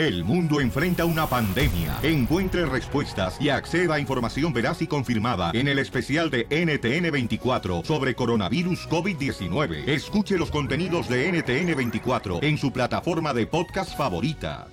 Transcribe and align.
El 0.00 0.24
mundo 0.24 0.62
enfrenta 0.62 1.04
una 1.04 1.26
pandemia. 1.26 1.98
Encuentre 2.02 2.64
respuestas 2.64 3.36
y 3.38 3.50
acceda 3.50 3.96
a 3.96 4.00
información 4.00 4.50
veraz 4.50 4.80
y 4.80 4.86
confirmada 4.86 5.50
en 5.52 5.68
el 5.68 5.78
especial 5.78 6.30
de 6.30 6.48
NTN24 6.48 7.84
sobre 7.84 8.14
coronavirus 8.14 8.88
COVID-19. 8.88 9.86
Escuche 9.86 10.38
los 10.38 10.50
contenidos 10.50 11.06
de 11.06 11.30
NTN24 11.30 12.42
en 12.42 12.56
su 12.56 12.72
plataforma 12.72 13.34
de 13.34 13.46
podcast 13.46 13.94
favorita. 13.94 14.68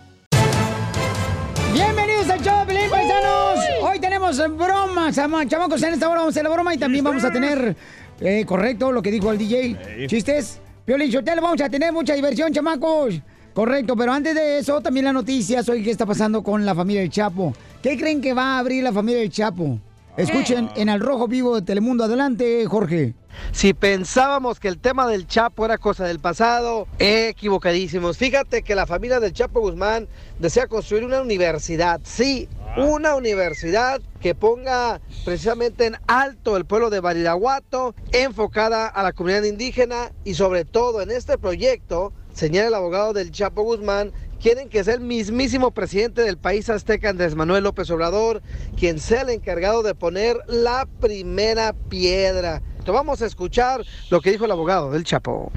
Bienvenidos 1.73 2.30
al 2.30 2.41
show, 2.41 2.66
Pelín 2.66 2.89
Paisanos. 2.89 3.59
Hoy 3.82 4.00
tenemos 4.00 4.38
bromas, 4.55 5.14
chama- 5.14 5.46
chamacos. 5.46 5.84
En 5.84 5.94
esta 5.96 6.07
hora 6.07 6.20
vamos 6.21 6.38
a 6.38 6.39
hacer 6.39 6.44
la 6.46 6.52
broma 6.55 6.73
y 6.73 6.78
también 6.78 7.04
vamos 7.04 7.25
a 7.25 7.32
tener, 7.34 7.75
eh, 8.21 8.46
correcto, 8.46 8.94
lo 8.94 9.02
que 9.02 9.12
dijo 9.12 9.30
el 9.30 9.38
DJ. 9.38 10.07
¿Chistes? 10.07 10.62
Piolín 10.86 11.12
vamos 11.41 11.59
a 11.59 11.70
tener 11.70 11.91
mucha 11.91 12.14
diversión, 12.14 12.54
chamacos. 12.54 13.21
Correcto, 13.58 13.96
pero 13.96 14.14
antes 14.14 14.36
de 14.36 14.60
eso, 14.60 14.82
también 14.82 15.05
las 15.05 15.16
noticias. 15.16 15.68
Hoy, 15.68 15.82
¿qué 15.82 15.89
está 15.89 16.06
pasando 16.06 16.44
con 16.44 16.64
la 16.64 16.76
familia 16.76 17.02
del 17.02 17.10
Chapo? 17.10 17.56
¿Qué 17.82 17.98
creen 17.98 18.21
que 18.21 18.36
va 18.36 18.54
a 18.54 18.60
abrir 18.60 18.84
la 18.84 18.93
familia 18.93 19.21
del 19.21 19.32
Chapo? 19.32 19.79
Escuchen 20.15 20.70
en 20.75 20.89
Al 20.89 21.00
Rojo 21.00 21.28
Vivo 21.28 21.56
de 21.56 21.64
Telemundo. 21.64 22.04
Adelante, 22.04 22.64
Jorge. 22.68 23.15
Si 23.54 23.74
pensábamos 23.74 24.60
que 24.60 24.68
el 24.68 24.78
tema 24.78 25.07
del 25.07 25.25
Chapo 25.25 25.65
era 25.65 25.79
cosa 25.79 26.06
del 26.06 26.20
pasado, 26.20 26.88
equivocadísimos. 27.00 28.20
Fíjate 28.20 28.62
que 28.62 28.75
la 28.75 28.86
familia 28.86 29.20
del 29.20 29.34
Chapo 29.34 29.60
Guzmán 29.60 30.07
desea 30.37 30.68
construir 30.68 31.04
una 31.04 31.20
universidad, 31.20 32.00
sí, 32.03 32.48
una 32.78 33.16
universidad 33.16 34.02
que 34.22 34.36
ponga 34.36 35.02
precisamente 35.26 35.88
en 35.88 35.98
alto 36.06 36.58
el 36.58 36.66
pueblo 36.66 36.92
de 36.92 37.00
Badiraguato, 37.00 37.95
enfocada 38.12 38.86
a 38.86 39.02
la 39.02 39.14
comunidad 39.14 39.45
indígena 39.45 40.12
y 40.23 40.36
sobre 40.36 40.64
todo 40.64 41.02
en 41.02 41.09
este 41.09 41.39
proyecto, 41.39 42.14
señala 42.38 42.67
el 42.67 42.73
abogado 42.75 43.14
del 43.14 43.31
Chapo 43.31 43.64
Guzmán, 43.64 44.11
quieren 44.39 44.69
que 44.69 44.83
sea 44.83 44.94
el 44.94 45.02
mismísimo 45.02 45.72
presidente 45.72 46.22
del 46.22 46.38
país 46.38 46.69
azteca 46.69 47.09
Andrés 47.09 47.36
Manuel 47.36 47.64
López 47.64 47.89
Obrador 47.89 48.44
quien 48.78 49.00
sea 49.00 49.23
el 49.23 49.31
encargado 49.31 49.81
de 49.81 49.95
poner 49.95 50.38
la 50.47 50.88
primera 51.02 51.73
piedra. 51.73 52.62
Te 52.86 52.92
vamos 52.92 53.23
a 53.23 53.25
escuchar 53.25 53.84
lo 54.12 54.22
que 54.22 54.31
dijo 54.31 54.45
el 54.45 54.52
abogado 54.52 54.92
del 54.92 55.03
Chapo. 55.03 55.52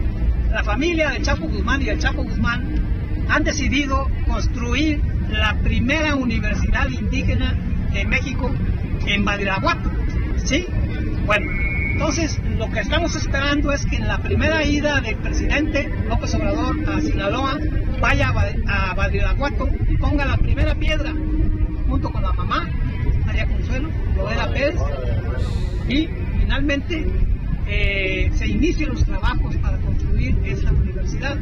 La 0.50 0.64
familia 0.64 1.10
de 1.10 1.20
Chapo 1.20 1.46
Guzmán 1.46 1.82
y 1.82 1.90
el 1.90 1.98
Chapo 1.98 2.24
Guzmán 2.24 3.26
han 3.28 3.44
decidido 3.44 4.06
construir 4.26 5.02
la 5.28 5.56
primera 5.62 6.14
universidad 6.14 6.88
indígena 6.88 7.52
de 7.92 8.06
México 8.06 8.50
en 9.06 9.24
Badiraguato. 9.24 9.90
¿Sí? 10.44 10.66
Bueno, 11.26 11.46
entonces 12.00 12.40
lo 12.56 12.70
que 12.70 12.80
estamos 12.80 13.14
esperando 13.14 13.70
es 13.74 13.84
que 13.84 13.96
en 13.96 14.08
la 14.08 14.16
primera 14.22 14.64
ida 14.64 15.02
del 15.02 15.16
presidente 15.16 15.86
López 16.08 16.34
Obrador 16.34 16.74
a 16.88 16.98
Sinaloa 17.02 17.58
vaya 18.00 18.30
a 18.30 18.32
Ba- 18.32 18.46
a 18.68 18.94
Badiraguato 18.94 19.68
y 19.86 19.96
ponga 19.98 20.24
la 20.24 20.38
primera 20.38 20.74
piedra 20.74 21.12
junto 21.86 22.10
con 22.10 22.22
la 22.22 22.32
mamá, 22.32 22.66
María 23.26 23.46
Consuelo, 23.46 23.90
Lorena 24.16 24.48
Pérez, 24.50 24.76
y 25.90 26.08
finalmente 26.40 27.06
eh, 27.66 28.30
se 28.34 28.46
inician 28.48 28.88
los 28.94 29.04
trabajos 29.04 29.54
para 29.56 29.76
construir 29.76 30.38
esa 30.46 30.72
universidad. 30.72 31.36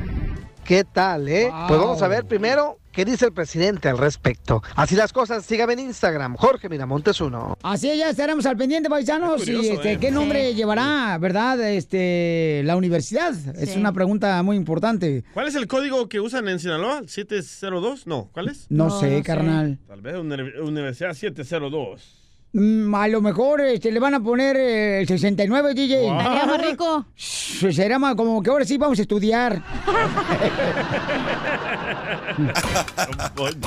¿Qué 0.64 0.82
tal, 0.82 1.28
eh? 1.28 1.50
Wow. 1.52 1.68
Pues 1.68 1.80
vamos 1.80 2.02
a 2.02 2.08
ver 2.08 2.24
primero 2.24 2.78
qué 2.98 3.04
dice 3.04 3.26
el 3.26 3.32
presidente 3.32 3.88
al 3.88 3.96
respecto. 3.96 4.60
Así 4.74 4.96
las 4.96 5.12
cosas, 5.12 5.46
sígame 5.46 5.74
en 5.74 5.78
Instagram, 5.78 6.34
Jorge 6.34 6.68
Miramontes 6.68 7.20
uno. 7.20 7.56
Así 7.62 7.96
ya 7.96 8.10
estaremos 8.10 8.44
al 8.44 8.56
pendiente, 8.56 8.90
paisanos. 8.90 9.36
Es 9.40 9.44
curioso, 9.46 9.64
y 9.66 9.68
este, 9.76 9.92
¿eh? 9.92 9.98
qué 10.00 10.10
nombre 10.10 10.48
Sí. 10.50 10.56
llevará, 10.56 11.16
¿verdad? 11.18 11.60
Este, 11.70 12.62
la 12.64 12.74
universidad. 12.76 13.34
Es 13.56 13.76
una 13.76 13.92
pregunta 13.92 14.42
muy 14.42 14.56
importante. 14.56 15.22
¿Cuál 15.32 15.46
es 15.46 15.54
el 15.54 15.68
código 15.68 16.08
que 16.08 16.18
usan 16.18 16.48
en 16.48 16.58
Sinaloa? 16.58 17.02
¿702? 17.02 18.02
No, 18.06 18.30
¿cuál 18.32 18.48
es? 18.48 18.66
No, 18.68 18.90
sé, 18.98 19.22
carnal. 19.22 19.78
Tal 19.86 20.00
vez 20.00 20.16
uni- 20.16 20.58
Universidad 20.60 21.14
702. 21.14 22.27
Mm, 22.52 22.94
a 22.94 23.08
lo 23.08 23.20
mejor 23.20 23.60
este, 23.60 23.92
le 23.92 24.00
van 24.00 24.14
a 24.14 24.20
poner 24.20 24.56
eh, 24.56 25.00
el 25.00 25.08
69, 25.08 25.74
DJ. 25.74 26.00
Wow. 26.02 26.14
Más 26.14 26.62
rico? 26.62 27.04
Será 27.16 27.98
más, 27.98 28.14
como 28.14 28.42
que 28.42 28.48
ahora 28.50 28.64
sí 28.64 28.78
vamos 28.78 28.98
a 28.98 29.02
estudiar. 29.02 29.62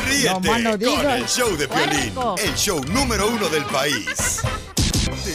Ríete 0.07 0.59
no 0.61 0.79
con 0.79 1.11
el 1.11 1.25
show 1.27 1.55
de 1.57 1.67
Piolín, 1.67 2.13
el 2.43 2.55
show 2.55 2.81
número 2.85 3.29
uno 3.29 3.49
del 3.49 3.65
país. 3.65 4.41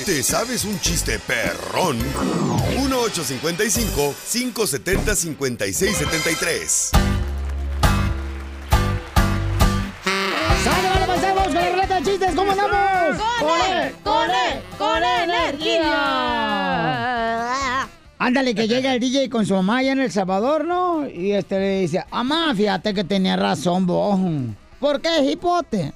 ¿Te 0.04 0.22
sabes 0.22 0.64
un 0.64 0.80
chiste 0.80 1.18
perrón? 1.20 1.98
1855 2.78 4.14
570 4.32 5.14
5673 5.14 7.15
energía! 15.56 17.46
Ándale, 18.18 18.54
que 18.54 18.66
llega 18.66 18.94
el 18.94 19.00
DJ 19.00 19.28
con 19.28 19.44
su 19.44 19.54
mamá 19.54 19.78
allá 19.78 19.92
en 19.92 20.00
El 20.00 20.10
Salvador, 20.10 20.66
¿no? 20.66 21.08
Y 21.08 21.32
este 21.32 21.58
le 21.58 21.80
dice, 21.80 22.04
mamá, 22.10 22.54
fíjate 22.54 22.94
que 22.94 23.04
tenía 23.04 23.36
razón 23.36 23.86
vos. 23.86 24.18
¿Por 24.80 25.00
qué, 25.00 25.30
hipote? 25.30 25.92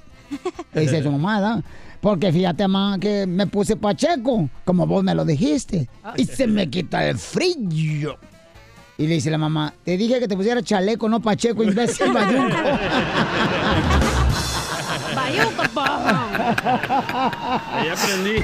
Le 0.73 0.81
dice 0.81 1.03
su 1.03 1.11
mamá, 1.11 1.41
¿no? 1.41 1.63
Porque 1.99 2.31
fíjate, 2.31 2.67
mamá, 2.67 2.97
que 2.99 3.25
me 3.27 3.47
puse 3.47 3.75
pacheco, 3.75 4.49
como 4.65 4.87
vos 4.87 5.03
me 5.03 5.15
lo 5.15 5.25
dijiste. 5.25 5.89
Y 6.15 6.25
se 6.25 6.47
me 6.47 6.69
quita 6.69 7.07
el 7.07 7.17
frío. 7.17 8.17
Y 8.97 9.07
le 9.07 9.15
dice 9.15 9.31
la 9.31 9.37
mamá, 9.37 9.73
te 9.83 9.97
dije 9.97 10.19
que 10.19 10.27
te 10.27 10.35
pusiera 10.35 10.61
chaleco, 10.61 11.09
no 11.09 11.21
pacheco, 11.21 11.63
imbécil, 11.63 12.13
bayunco. 12.13 12.55
Ahí 16.63 17.89
aprendí. 17.89 18.35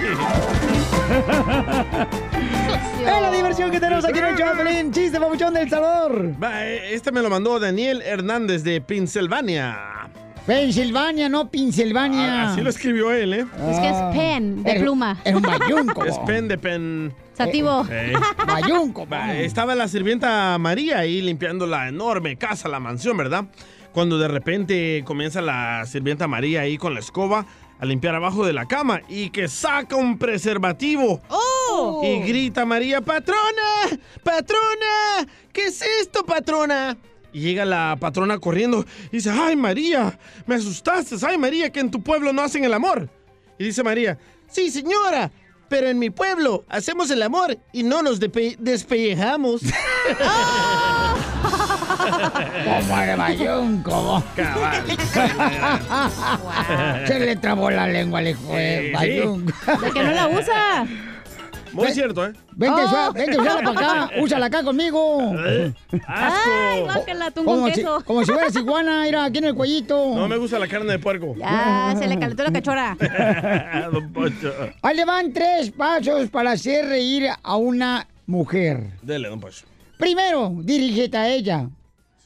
Es 3.08 3.22
la 3.22 3.32
diversión 3.32 3.72
que 3.72 3.80
tenemos 3.80 4.04
aquí 4.04 4.20
en 4.20 4.26
el 4.26 4.36
Chaplin. 4.36 4.92
Chiste, 4.92 5.20
papuchón 5.20 5.54
del 5.54 5.70
Salvador. 5.70 6.34
Va, 6.44 6.66
eh, 6.66 6.94
este 6.94 7.12
me 7.14 7.22
lo 7.22 7.30
mandó 7.30 7.58
Daniel 7.60 8.02
Hernández 8.02 8.64
de 8.64 8.82
Pensilvania. 8.82 9.78
Pensilvania, 10.46 11.30
no 11.30 11.50
Pensilvania. 11.50 12.44
Ah, 12.44 12.52
así 12.52 12.62
lo 12.62 12.70
escribió 12.70 13.12
él, 13.12 13.34
¿eh? 13.34 13.46
Es 13.70 13.80
que 13.80 13.90
es 13.90 13.96
pen, 14.14 14.64
de 14.64 14.80
pluma. 14.80 15.18
eres 15.24 15.36
un 15.36 15.42
bayunco. 15.42 16.06
Es 16.06 16.18
pen 16.20 16.48
de 16.48 16.58
pen. 16.58 17.14
Sativo. 17.34 17.86
Eh. 17.90 18.14
Bayunco. 18.46 19.08
Va, 19.08 19.34
Estaba 19.36 19.76
la 19.76 19.88
sirvienta 19.88 20.58
María 20.58 21.00
ahí 21.00 21.22
limpiando 21.22 21.66
la 21.66 21.88
enorme 21.88 22.36
casa, 22.36 22.68
la 22.68 22.80
mansión, 22.80 23.16
¿verdad? 23.16 23.46
Cuando 23.94 24.18
de 24.18 24.28
repente 24.28 25.04
comienza 25.06 25.42
la 25.42 25.86
sirvienta 25.86 26.28
María 26.28 26.62
ahí 26.62 26.78
con 26.78 26.94
la 26.94 27.00
escoba 27.00 27.46
a 27.80 27.86
limpiar 27.86 28.16
abajo 28.16 28.46
de 28.46 28.54
la 28.54 28.66
cama 28.68 29.02
y 29.08 29.30
que 29.30 29.48
saca 29.48 29.96
un 29.96 30.18
preservativo. 30.18 31.22
¡Oh! 31.30 32.02
Y 32.04 32.20
grita 32.28 32.66
María, 32.66 33.02
patrona, 33.02 34.00
patrona, 34.24 35.28
¿qué 35.54 35.66
es 35.66 35.82
esto, 36.02 36.26
patrona? 36.26 36.98
Y 37.34 37.42
llega 37.42 37.66
la 37.66 37.98
patrona 38.00 38.40
corriendo 38.40 38.86
y 39.12 39.18
dice, 39.18 39.30
ay 39.30 39.56
María, 39.56 40.18
me 40.46 40.56
asustaste, 40.56 41.16
ay 41.26 41.38
María, 41.38 41.72
que 41.72 41.80
en 41.80 41.92
tu 41.92 42.02
pueblo 42.02 42.34
no 42.34 42.42
hacen 42.42 42.64
el 42.64 42.74
amor. 42.74 43.10
Y 43.60 43.66
dice 43.66 43.84
María, 43.84 44.18
sí 44.48 44.72
señora, 44.72 45.30
pero 45.70 45.88
en 45.88 46.00
mi 46.00 46.10
pueblo 46.10 46.66
hacemos 46.70 47.12
el 47.12 47.22
amor 47.22 47.58
y 47.74 47.84
no 47.84 48.02
nos 48.02 48.20
depe- 48.22 48.56
despellejamos. 48.58 49.62
Como 52.10 52.98
de 53.02 53.16
bayunco. 53.16 54.24
Cabal. 54.36 54.84
Se 57.08 57.20
le 57.20 57.36
trabó 57.36 57.70
la 57.70 57.88
lengua 57.88 58.20
al 58.20 58.28
hijo 58.30 58.54
de 58.54 58.88
Sí, 58.88 58.92
bayunco. 58.94 59.54
De 59.82 59.92
que 59.92 60.04
no 60.04 60.12
la 60.12 60.28
usa. 60.28 60.86
Muy 61.74 61.92
cierto, 61.92 62.26
¿eh? 62.26 62.34
Vente, 62.54 62.82
Oh. 62.82 62.88
suela- 62.90 63.12
vente, 63.12 63.38
para 63.38 63.70
acá. 63.70 64.10
Úsala 64.20 64.46
acá 64.48 64.64
conmigo. 64.64 65.34
Ay, 66.08 66.82
guácala, 66.82 67.26
atún 67.28 67.46
Como 67.46 67.62
con 67.62 67.70
si, 67.70 67.76
queso. 67.82 68.04
como 68.06 68.24
si 68.24 68.32
fueras 68.32 68.56
iguana, 68.56 69.02
mira, 69.04 69.26
aquí 69.26 69.38
en 69.40 69.46
el 69.46 69.54
cuellito. 69.54 70.16
No 70.16 70.28
me 70.28 70.38
gusta 70.38 70.58
la 70.58 70.68
carne 70.68 70.94
de 70.94 71.00
puerco. 71.00 71.36
Ya, 71.38 71.94
se 72.00 72.08
le 72.08 72.18
calentó 72.18 72.44
la 72.44 72.52
cachora. 72.52 72.98
Don 73.92 74.12
Poncho. 74.12 74.52
Ahí 74.82 74.96
le 74.96 75.06
van 75.06 75.32
tres 75.34 75.70
pasos 75.72 76.30
para 76.30 76.52
hacer 76.52 76.86
reír 76.88 77.28
a 77.44 77.56
una 77.58 78.08
mujer. 78.26 78.88
Dele, 79.04 79.28
don 79.30 79.40
Poncho. 79.40 79.66
Primero, 80.00 80.52
dirígete 80.60 81.18
a 81.18 81.28
ella. 81.30 81.68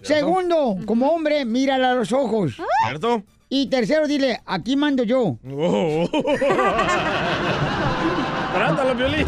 Segundo, 0.04 0.78
como 0.86 1.10
hombre, 1.12 1.46
mírala 1.46 1.92
a 1.92 1.96
los 1.96 2.12
ojos. 2.12 2.54
¿Cierto? 2.88 3.24
Y 3.50 3.68
tercero, 3.68 4.08
dile, 4.08 4.42
aquí 4.46 4.76
mando 4.76 5.04
yo. 5.04 5.38
Oh. 5.54 6.10
Trátalo, 8.54 8.96
Piolín. 8.98 9.26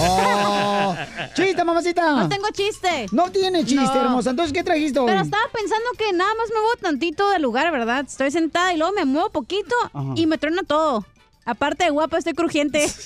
Oh. 0.00 0.94
¡Chiste, 1.34 1.64
mamacita! 1.64 2.10
No 2.12 2.28
tengo 2.28 2.46
chiste. 2.52 3.06
No 3.12 3.30
tiene 3.30 3.64
chiste, 3.64 3.94
No. 3.98 4.04
hermosa. 4.04 4.30
Entonces, 4.30 4.52
¿qué 4.52 4.64
trajiste 4.64 4.98
hoy? 4.98 5.06
Pero 5.06 5.20
estaba 5.22 5.44
pensando 5.52 5.84
que 5.98 6.12
nada 6.12 6.30
más 6.34 6.48
me 6.52 6.60
muevo 6.60 6.76
tantito 6.80 7.28
del 7.30 7.42
lugar, 7.42 7.70
¿verdad? 7.72 8.04
Estoy 8.08 8.30
sentada 8.30 8.72
y 8.72 8.76
luego 8.78 8.92
me 8.94 9.04
muevo 9.04 9.30
poquito 9.30 9.74
Ajá. 9.92 10.12
y 10.16 10.26
me 10.26 10.38
truena 10.38 10.62
todo. 10.64 11.04
Aparte 11.44 11.84
de 11.84 11.90
guapa, 11.90 12.18
estoy 12.18 12.32
crujiente. 12.34 12.88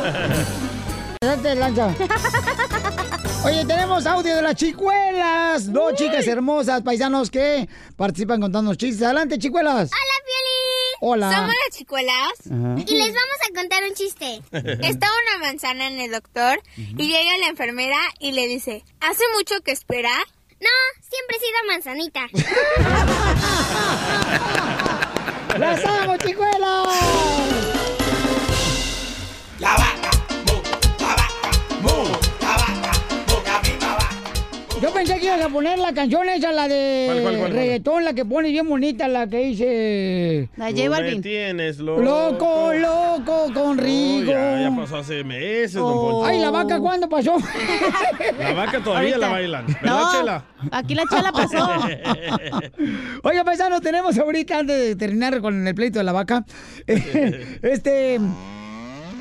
Date 1.22 1.54
lanza. 1.54 1.94
Oye, 3.44 3.64
tenemos 3.64 4.04
audio 4.06 4.36
de 4.36 4.42
las 4.42 4.54
chicuelas. 4.54 5.72
Dos 5.72 5.94
chicas 5.94 6.26
hermosas, 6.26 6.82
paisanos 6.82 7.30
que 7.30 7.66
participan 7.96 8.40
contando 8.40 8.74
chistes. 8.74 9.02
Adelante, 9.02 9.38
chicuelas. 9.38 9.90
Hola, 9.90 10.14
Piolín. 10.24 10.50
Hola. 11.00 11.32
Somos 11.34 11.54
las 11.66 11.78
chicuelas 11.78 12.32
Ajá. 12.46 12.74
y 12.86 12.96
les 12.96 13.14
vamos 13.14 13.38
a 13.48 13.54
contar 13.54 13.82
un 13.88 13.94
chiste. 13.94 14.42
Está 14.86 15.08
una 15.08 15.38
manzana 15.46 15.86
en 15.86 15.98
el 16.00 16.10
doctor 16.10 16.60
y 16.76 17.08
llega 17.08 17.38
la 17.40 17.48
enfermera 17.48 17.96
y 18.18 18.32
le 18.32 18.46
dice, 18.46 18.84
¿hace 19.00 19.22
mucho 19.34 19.60
que 19.62 19.72
espera? 19.72 20.12
No, 20.60 20.68
siempre 21.00 21.36
he 21.36 21.40
sido 21.40 21.58
manzanita. 21.68 22.28
¡Las 25.58 25.82
amo, 25.84 26.16
chicuelas! 26.18 26.88
La 29.58 29.70
vaca, 29.76 29.99
Yo 34.80 34.90
pensé 34.94 35.18
que 35.18 35.26
ibas 35.26 35.42
a 35.42 35.48
poner 35.50 35.78
la 35.78 35.92
canción 35.92 36.26
esa, 36.30 36.52
la 36.52 36.66
de 36.66 37.04
¿Cuál, 37.06 37.20
cuál, 37.22 37.36
cuál, 37.36 37.50
cuál? 37.50 37.52
reggaetón, 37.52 38.04
la 38.04 38.14
que 38.14 38.24
pone 38.24 38.50
bien 38.50 38.66
bonita, 38.66 39.08
la 39.08 39.26
que 39.26 39.36
dice... 39.38 40.48
La 40.56 40.70
me 40.70 40.88
Balvin. 40.88 41.20
tienes 41.20 41.78
loco. 41.80 42.00
Loco, 42.00 42.72
loco, 42.72 43.52
con 43.52 43.78
Oh, 43.78 43.82
Rigo. 43.82 44.32
ya, 44.32 44.58
ya 44.62 44.74
pasó 44.74 44.96
hace 44.98 45.22
meses, 45.22 45.74
don 45.74 45.92
Poncho. 45.92 46.24
Ay, 46.24 46.38
¿la 46.40 46.50
vaca 46.50 46.80
cuándo 46.80 47.08
pasó? 47.10 47.36
La 48.38 48.52
vaca 48.54 48.82
todavía 48.82 49.18
la 49.18 49.28
bailan. 49.28 49.66
¿Verdad, 49.66 49.82
No, 49.84 50.12
Chela? 50.12 50.44
aquí 50.72 50.94
la 50.94 51.04
chela 51.10 51.30
pasó. 51.32 51.68
Oiga, 53.22 53.44
paisanos, 53.44 53.82
tenemos 53.82 54.16
ahorita, 54.16 54.60
antes 54.60 54.78
de 54.78 54.96
terminar 54.96 55.40
con 55.42 55.66
el 55.66 55.74
pleito 55.74 55.98
de 55.98 56.04
la 56.04 56.12
vaca, 56.12 56.44
este... 56.86 58.18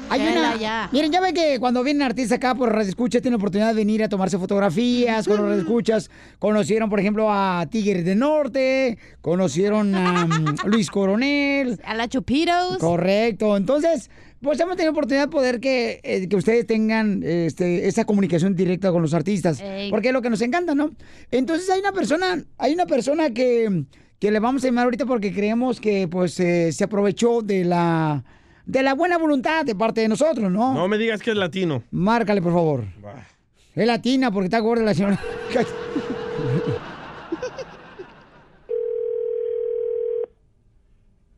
Hay 0.09 0.21
una... 0.21 0.57
ya. 0.57 0.89
Miren, 0.91 1.11
ya 1.11 1.21
ven 1.21 1.33
que 1.33 1.59
cuando 1.59 1.83
vienen 1.83 2.03
artistas 2.03 2.37
acá 2.37 2.55
por 2.55 2.71
Radio 2.71 2.89
Escucha 2.89 3.21
tienen 3.21 3.39
oportunidad 3.39 3.69
de 3.69 3.75
venir 3.75 4.03
a 4.03 4.09
tomarse 4.09 4.37
fotografías 4.37 5.27
con 5.27 5.37
los 5.37 5.45
Radio 5.47 5.61
Escuchas. 5.61 6.09
Conocieron, 6.39 6.89
por 6.89 6.99
ejemplo, 6.99 7.31
a 7.31 7.67
Tigres 7.69 8.05
del 8.05 8.19
Norte, 8.19 8.97
conocieron 9.21 9.95
a 9.95 10.25
mm, 10.25 10.57
Luis 10.65 10.89
Coronel. 10.89 11.79
A 11.85 11.93
la 11.95 12.07
Chupitos. 12.07 12.77
Correcto. 12.77 13.57
Entonces, 13.57 14.09
pues 14.41 14.59
hemos 14.59 14.75
tenido 14.75 14.91
oportunidad 14.91 15.25
de 15.25 15.31
poder 15.31 15.59
que, 15.59 15.99
eh, 16.03 16.27
que 16.27 16.35
ustedes 16.35 16.65
tengan 16.65 17.21
este, 17.23 17.87
esa 17.87 18.05
comunicación 18.05 18.55
directa 18.55 18.91
con 18.91 19.01
los 19.01 19.13
artistas. 19.13 19.59
Ey. 19.59 19.89
Porque 19.89 20.09
es 20.09 20.13
lo 20.13 20.21
que 20.21 20.29
nos 20.29 20.41
encanta, 20.41 20.75
¿no? 20.75 20.91
Entonces 21.31 21.69
hay 21.69 21.79
una 21.79 21.91
persona, 21.91 22.43
hay 22.57 22.73
una 22.73 22.85
persona 22.85 23.31
que, 23.31 23.85
que 24.19 24.31
le 24.31 24.39
vamos 24.39 24.63
a 24.63 24.67
llamar 24.67 24.85
ahorita 24.85 25.05
porque 25.05 25.33
creemos 25.33 25.79
que 25.81 26.07
pues 26.07 26.39
eh, 26.39 26.71
se 26.71 26.83
aprovechó 26.83 27.41
de 27.41 27.65
la 27.65 28.23
de 28.69 28.83
la 28.83 28.93
buena 28.93 29.17
voluntad 29.17 29.65
de 29.65 29.73
parte 29.73 30.01
de 30.01 30.07
nosotros, 30.07 30.51
¿no? 30.51 30.75
No 30.75 30.87
me 30.87 30.99
digas 30.99 31.23
que 31.23 31.31
es 31.31 31.35
latino. 31.37 31.81
Márcale, 31.89 32.39
por 32.39 32.53
favor. 32.53 32.83
Va. 33.03 33.25
Es 33.73 33.87
latina 33.87 34.29
porque 34.29 34.45
está 34.45 34.59
gorda 34.59 34.83
la 34.83 34.93
señora. 34.93 35.19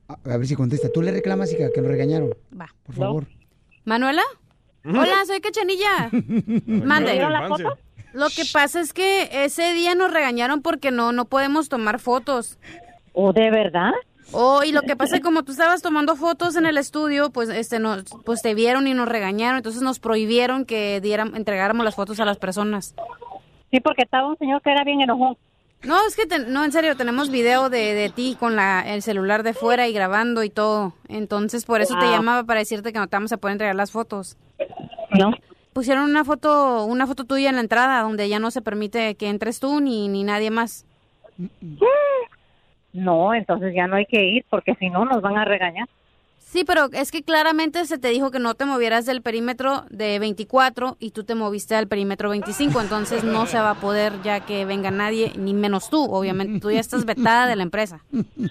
A 0.08 0.38
ver 0.38 0.46
si 0.46 0.56
contesta. 0.56 0.90
Tú 0.94 1.02
le 1.02 1.12
reclamas, 1.12 1.54
hija, 1.54 1.70
que 1.74 1.80
nos 1.80 1.90
regañaron. 1.90 2.32
Va. 2.60 2.68
Por 2.86 2.96
favor. 2.96 3.28
¿Manuela? 3.86 4.24
Hola, 4.84 5.24
soy 5.26 5.40
Cachanilla. 5.40 6.10
Mande. 6.66 7.14
¿Vieron 7.14 7.32
la 7.32 7.48
foto? 7.48 7.78
Lo 8.12 8.28
que 8.28 8.44
pasa 8.52 8.82
es 8.82 8.92
que 8.92 9.30
ese 9.46 9.74
día 9.74 9.96
nos 9.96 10.12
regañaron 10.12 10.62
porque 10.62 10.92
no, 10.92 11.14
no 11.14 11.26
podemos 11.26 11.70
tomar 11.70 12.00
fotos. 12.00 12.60
¿O 13.14 13.32
de 13.32 13.50
verdad? 13.52 13.94
Oh, 14.34 14.64
y 14.64 14.72
lo 14.72 14.82
que 14.84 14.96
pasa 14.96 15.16
es 15.16 15.20
que 15.22 15.26
como 15.26 15.44
tú 15.44 15.52
estabas 15.52 15.82
tomando 15.82 16.16
fotos 16.16 16.56
en 16.56 16.66
el 16.66 16.78
estudio, 16.78 17.32
pues 17.32 17.50
este 17.50 17.80
nos, 17.80 18.06
pues 18.24 18.42
te 18.42 18.54
vieron 18.56 18.88
y 18.88 18.94
nos 18.94 19.08
regañaron, 19.10 19.58
entonces 19.58 19.82
nos 19.82 20.00
prohibieron 20.00 20.66
que 20.66 21.02
dieran, 21.02 21.36
entregáramos 21.36 21.84
las 21.84 21.96
fotos 21.96 22.20
a 22.20 22.26
las 22.26 22.38
personas. 22.38 22.96
Sí, 23.72 23.80
porque 23.82 24.04
estaba 24.04 24.28
un 24.28 24.38
señor 24.38 24.62
que 24.62 24.72
era 24.72 24.84
bien 24.84 25.02
enojón. 25.02 25.38
No, 25.84 25.96
es 26.08 26.16
que, 26.16 26.28
te- 26.28 26.40
no, 26.46 26.64
en 26.64 26.72
serio, 26.72 26.96
tenemos 26.96 27.30
video 27.32 27.70
de, 27.70 27.94
de 27.96 28.10
ti 28.10 28.38
con 28.40 28.56
la, 28.56 28.82
el 28.86 29.02
celular 29.02 29.42
de 29.44 29.54
fuera 29.54 29.88
y 29.88 29.94
grabando 29.94 30.44
y 30.44 30.50
todo. 30.52 30.94
Entonces, 31.08 31.66
por 31.66 31.82
eso 31.82 31.96
te 32.00 32.06
Ah. 32.06 32.12
llamaba 32.12 32.44
para 32.44 32.60
decirte 32.60 32.94
que 32.94 33.00
no 33.00 33.08
te 33.08 33.16
vamos 33.16 33.32
a 33.32 33.38
poder 33.38 33.54
entregar 33.54 33.76
las 33.76 33.92
fotos. 33.92 34.38
No. 35.18 35.32
Pusieron 35.74 36.04
una 36.04 36.24
foto, 36.24 36.86
una 36.86 37.08
foto 37.08 37.24
tuya 37.24 37.50
en 37.50 37.56
la 37.56 37.62
entrada 37.62 38.02
donde 38.04 38.30
ya 38.30 38.40
no 38.40 38.52
se 38.52 38.62
permite 38.62 39.16
que 39.16 39.28
entres 39.30 39.60
tú 39.60 39.80
ni, 39.82 40.08
ni 40.08 40.24
nadie 40.24 40.52
más. 40.52 40.86
No, 42.94 43.34
entonces 43.34 43.74
ya 43.76 43.88
no 43.88 43.96
hay 43.96 44.06
que 44.06 44.24
ir 44.24 44.46
porque 44.50 44.76
si 44.76 44.90
no 44.90 45.06
nos 45.06 45.22
van 45.22 45.38
a 45.38 45.46
regañar. 45.46 45.88
Sí, 46.52 46.66
pero 46.66 46.90
es 46.92 47.14
que 47.14 47.24
claramente 47.24 47.86
se 47.86 47.98
te 47.98 48.10
dijo 48.10 48.30
que 48.30 48.40
no 48.40 48.56
te 48.56 48.66
movieras 48.66 49.06
del 49.06 49.22
perímetro 49.22 49.86
de 49.90 50.20
24 50.20 50.98
y 51.00 51.12
tú 51.12 51.24
te 51.24 51.34
moviste 51.34 51.76
al 51.76 51.88
perímetro 51.88 52.30
25, 52.30 52.82
entonces 52.82 53.24
no 53.24 53.46
se 53.46 53.58
va 53.58 53.70
a 53.70 53.76
poder 53.76 54.12
ya 54.22 54.42
que 54.42 54.66
venga 54.66 54.92
nadie, 54.92 55.32
ni 55.38 55.54
menos 55.54 55.90
tú, 55.90 56.04
obviamente. 56.04 56.60
Tú 56.60 56.70
ya 56.70 56.82
estás 56.82 57.06
vetada 57.06 57.48
de 57.48 57.56
la 57.56 57.64
empresa. 57.64 58.04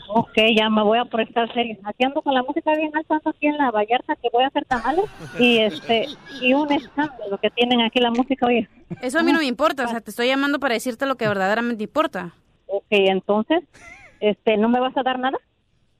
Ok, 0.08 0.32
ya 0.56 0.70
me 0.70 0.82
voy 0.82 0.98
a 0.98 1.04
prestar 1.04 1.52
serio. 1.52 1.76
Aquí 1.84 2.02
ando 2.04 2.22
con 2.22 2.32
la 2.32 2.42
música 2.42 2.74
bien 2.74 2.90
alta, 2.96 3.16
ando 3.16 3.28
aquí 3.28 3.48
en 3.48 3.58
la 3.58 3.70
Vallarta 3.70 4.16
que 4.16 4.30
voy 4.32 4.44
a 4.44 4.46
hacer 4.46 4.64
tamales 4.64 5.04
y 5.38 5.58
este 5.58 6.06
y 6.40 6.54
un 6.54 6.72
escándalo 6.72 7.36
que 7.36 7.50
tienen 7.50 7.82
aquí 7.82 8.00
la 8.00 8.10
música, 8.10 8.46
oye. 8.46 8.66
Eso 9.02 9.18
a 9.18 9.22
mí 9.22 9.30
no 9.30 9.40
me 9.40 9.44
importa, 9.44 9.84
o 9.84 9.88
sea, 9.88 10.00
te 10.00 10.08
estoy 10.08 10.28
llamando 10.28 10.58
para 10.58 10.72
decirte 10.72 11.04
lo 11.04 11.16
que 11.16 11.28
verdaderamente 11.28 11.84
importa. 11.84 12.32
Ok, 12.66 12.86
entonces, 12.88 13.62
este, 14.20 14.56
¿no 14.56 14.68
me 14.68 14.80
vas 14.80 14.96
a 14.96 15.02
dar 15.02 15.18
nada? 15.18 15.38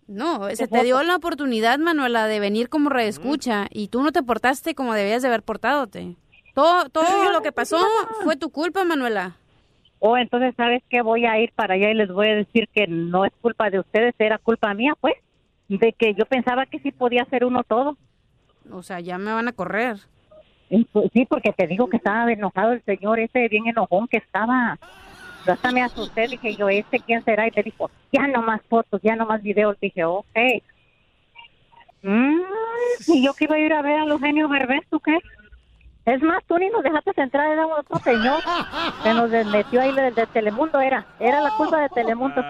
No, 0.07 0.51
se 0.51 0.67
te 0.67 0.83
dio 0.83 1.03
la 1.03 1.17
oportunidad, 1.17 1.79
Manuela, 1.79 2.27
de 2.27 2.41
venir 2.41 2.69
como 2.69 2.91
reescucha 2.91 3.67
y 3.71 3.89
tú 3.89 4.03
no 4.03 4.11
te 4.11 4.23
portaste 4.23 4.75
como 4.75 4.95
debías 4.95 5.23
de 5.23 5.29
haber 5.29 5.43
portadote. 5.43 6.17
Todo, 6.55 6.89
todo 6.89 7.31
lo 7.31 7.43
que 7.43 7.53
pasó 7.53 7.79
fue 8.25 8.37
tu 8.37 8.51
culpa, 8.51 8.85
Manuela. 8.85 9.37
O 10.01 10.17
entonces, 10.17 10.55
¿sabes 10.57 10.83
qué? 10.89 11.03
Voy 11.03 11.27
a 11.27 11.39
ir 11.39 11.53
para 11.53 11.75
allá 11.75 11.91
y 11.91 11.95
les 11.95 12.11
voy 12.11 12.29
a 12.29 12.35
decir 12.35 12.69
que 12.75 12.87
no 12.89 13.25
es 13.25 13.33
culpa 13.41 13.71
de 13.71 13.79
ustedes, 13.81 14.15
era 14.19 14.39
culpa 14.39 14.75
mía, 14.75 14.95
pues. 15.01 15.15
De 15.69 15.93
que 15.93 16.15
yo 16.15 16.27
pensaba 16.27 16.67
que 16.67 16.81
sí 16.81 16.91
podía 16.91 17.23
hacer 17.23 17.45
uno 17.45 17.63
todo. 17.63 17.97
O 18.73 18.83
sea, 18.83 18.99
ya 18.99 19.19
me 19.19 19.33
van 19.33 19.47
a 19.47 19.53
correr. 19.53 19.99
Sí, 20.69 21.27
porque 21.29 21.53
te 21.53 21.67
digo 21.67 21.89
que 21.89 21.99
estaba 21.99 22.33
enojado 22.33 22.73
el 22.73 22.83
señor 22.85 23.21
ese, 23.21 23.49
bien 23.49 23.67
enojón 23.67 24.09
que 24.09 24.17
estaba. 24.17 24.79
Yo 25.47 25.53
hasta 25.53 25.73
me 25.73 25.83
asusté, 25.83 26.29
dije 26.29 26.55
yo, 26.55 26.69
¿este 26.69 27.01
quién 27.01 27.25
será? 27.25 27.47
Y 27.47 27.53
me 27.55 27.63
dijo, 27.63 27.91
ya 28.13 28.27
no 28.27 28.43
más 28.43 28.61
fotos, 28.69 29.01
ya 29.03 29.17
no 29.17 29.27
más 29.27 29.43
videos. 29.43 29.79
Dije, 29.81 30.05
ok. 30.05 30.39
Mm, 32.03 32.41
y 33.09 33.25
yo 33.25 33.35
que 33.35 33.45
iba 33.45 33.57
a 33.57 33.59
ir 33.59 33.73
a 33.73 33.83
ver 33.83 34.01
a 34.01 34.05
Eugenio 34.05 34.49
Berbés, 34.49 34.83
¿tú 34.91 35.01
qué? 35.01 35.19
Es 36.07 36.23
más, 36.23 36.43
tú 36.47 36.59
ni 36.59 36.69
nos 36.71 36.83
dejaste 36.83 37.13
entrar, 37.21 37.51
era 37.51 37.67
otro 37.67 37.99
señor 37.99 38.43
que 39.03 39.13
nos 39.13 39.31
metió 39.47 39.81
ahí 39.81 39.93
desde 39.93 40.27
Telemundo, 40.27 40.81
era. 40.81 41.07
Era 41.19 41.41
la 41.41 41.51
culpa 41.57 41.83
de 41.83 41.89
Telemundo. 41.91 42.43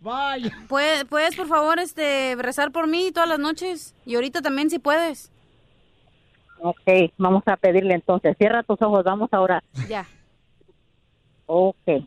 Vaya. 0.00 0.50
¿Puedes, 0.68 1.04
puedes, 1.04 1.36
por 1.36 1.46
favor, 1.46 1.78
este, 1.78 2.36
rezar 2.38 2.70
por 2.70 2.88
mí 2.88 3.10
todas 3.12 3.28
las 3.28 3.38
noches? 3.38 3.94
Y 4.04 4.16
ahorita 4.16 4.42
también, 4.42 4.68
si 4.68 4.78
puedes. 4.78 5.30
Ok, 6.58 7.12
vamos 7.18 7.42
a 7.46 7.56
pedirle 7.56 7.94
entonces. 7.94 8.36
Cierra 8.36 8.62
tus 8.62 8.80
ojos, 8.82 9.04
vamos 9.04 9.32
a 9.32 9.40
orar. 9.40 9.64
Ya. 9.88 10.06
Ok. 11.46 12.04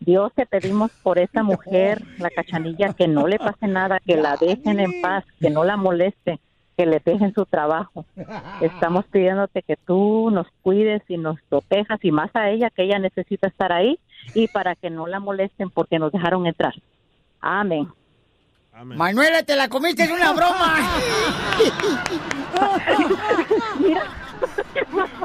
Dios 0.00 0.32
te 0.34 0.46
pedimos 0.46 0.90
por 1.02 1.18
esta 1.18 1.42
mujer, 1.42 2.02
la 2.18 2.30
cachanilla, 2.30 2.92
que 2.94 3.08
no 3.08 3.26
le 3.26 3.38
pase 3.38 3.66
nada, 3.66 4.00
que 4.00 4.16
la 4.16 4.36
dejen 4.36 4.80
en 4.80 5.02
paz, 5.02 5.24
que 5.40 5.50
no 5.50 5.64
la 5.64 5.76
moleste, 5.76 6.38
que 6.76 6.86
le 6.86 7.02
dejen 7.04 7.34
su 7.34 7.44
trabajo. 7.44 8.06
Estamos 8.60 9.04
pidiéndote 9.06 9.62
que 9.62 9.76
tú 9.76 10.30
nos 10.30 10.46
cuides 10.62 11.02
y 11.08 11.16
nos 11.16 11.40
protejas 11.48 11.98
y 12.02 12.12
más 12.12 12.30
a 12.34 12.50
ella, 12.50 12.70
que 12.70 12.84
ella 12.84 12.98
necesita 12.98 13.48
estar 13.48 13.72
ahí 13.72 13.98
y 14.34 14.46
para 14.48 14.76
que 14.76 14.88
no 14.88 15.06
la 15.06 15.18
molesten 15.18 15.70
porque 15.70 15.98
nos 15.98 16.12
dejaron 16.12 16.46
entrar. 16.46 16.74
Amén. 17.40 17.88
Manuela, 18.84 19.42
te 19.42 19.56
la 19.56 19.68
comiste, 19.68 20.04
es 20.04 20.10
una 20.10 20.32
broma. 20.32 20.76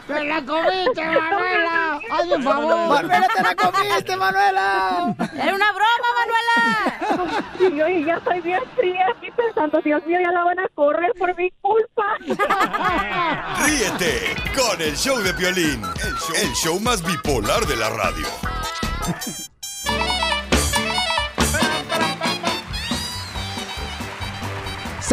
¡Te 0.08 0.24
la 0.26 0.42
comiste, 0.42 1.06
Manuela! 1.06 2.00
¡Hazme 2.12 2.36
un 2.36 2.44
favor! 2.44 2.88
¡Manuela, 2.90 3.28
te 3.36 3.42
la 3.44 3.56
comiste, 3.56 4.16
Manuela! 4.16 5.16
¡Era 5.34 5.54
una 5.54 5.72
broma, 5.72 6.10
Manuela! 6.20 7.44
Y 7.60 7.78
yo 7.78 7.88
ya 8.06 8.16
estoy 8.16 8.42
bien 8.42 8.62
fría 8.76 9.06
aquí 9.16 9.32
pensando, 9.32 9.82
Dios 9.82 10.06
mío, 10.06 10.20
ya 10.22 10.32
la 10.32 10.44
van 10.44 10.60
a 10.60 10.68
correr 10.76 11.12
por 11.18 11.36
mi 11.38 11.52
culpa. 11.62 12.18
Ríete 13.66 14.36
con 14.56 14.82
el 14.82 14.96
show 14.96 15.18
de 15.20 15.34
violín, 15.34 15.84
el 15.84 16.16
show, 16.16 16.36
el 16.42 16.54
show 16.54 16.80
más 16.80 17.04
bipolar 17.04 17.66
de 17.66 17.76
la 17.76 17.90
radio. 17.90 18.28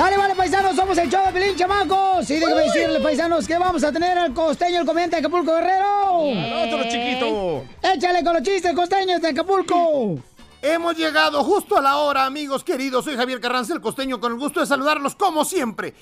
¡Sale, 0.00 0.16
vale, 0.16 0.34
paisanos! 0.34 0.74
Somos 0.74 0.96
el 0.96 1.10
show 1.10 1.26
de 1.26 1.30
Pelín, 1.30 1.54
chamacos. 1.54 2.30
Y 2.30 2.38
déjenme 2.38 2.62
decirles, 2.62 3.02
paisanos, 3.02 3.46
que 3.46 3.58
vamos 3.58 3.84
a 3.84 3.92
tener 3.92 4.16
al 4.16 4.32
costeño, 4.32 4.80
el 4.80 4.86
comediante 4.86 5.16
de 5.16 5.20
Acapulco 5.20 5.52
Guerrero. 5.52 6.22
Al 6.22 6.72
otro 6.72 6.88
chiquito. 6.88 7.64
Échale 7.82 8.24
con 8.24 8.32
los 8.32 8.42
chistes 8.42 8.72
costeños 8.72 9.20
de 9.20 9.28
Acapulco. 9.28 10.18
Hemos 10.62 10.94
llegado 10.94 11.42
justo 11.42 11.78
a 11.78 11.80
la 11.80 11.96
hora, 11.96 12.26
amigos 12.26 12.64
queridos. 12.64 13.06
Soy 13.06 13.16
Javier 13.16 13.40
Carranza, 13.40 13.72
el 13.72 13.80
costeño, 13.80 14.20
con 14.20 14.32
el 14.32 14.38
gusto 14.38 14.60
de 14.60 14.66
saludarlos 14.66 15.14
como 15.14 15.46
siempre. 15.46 15.94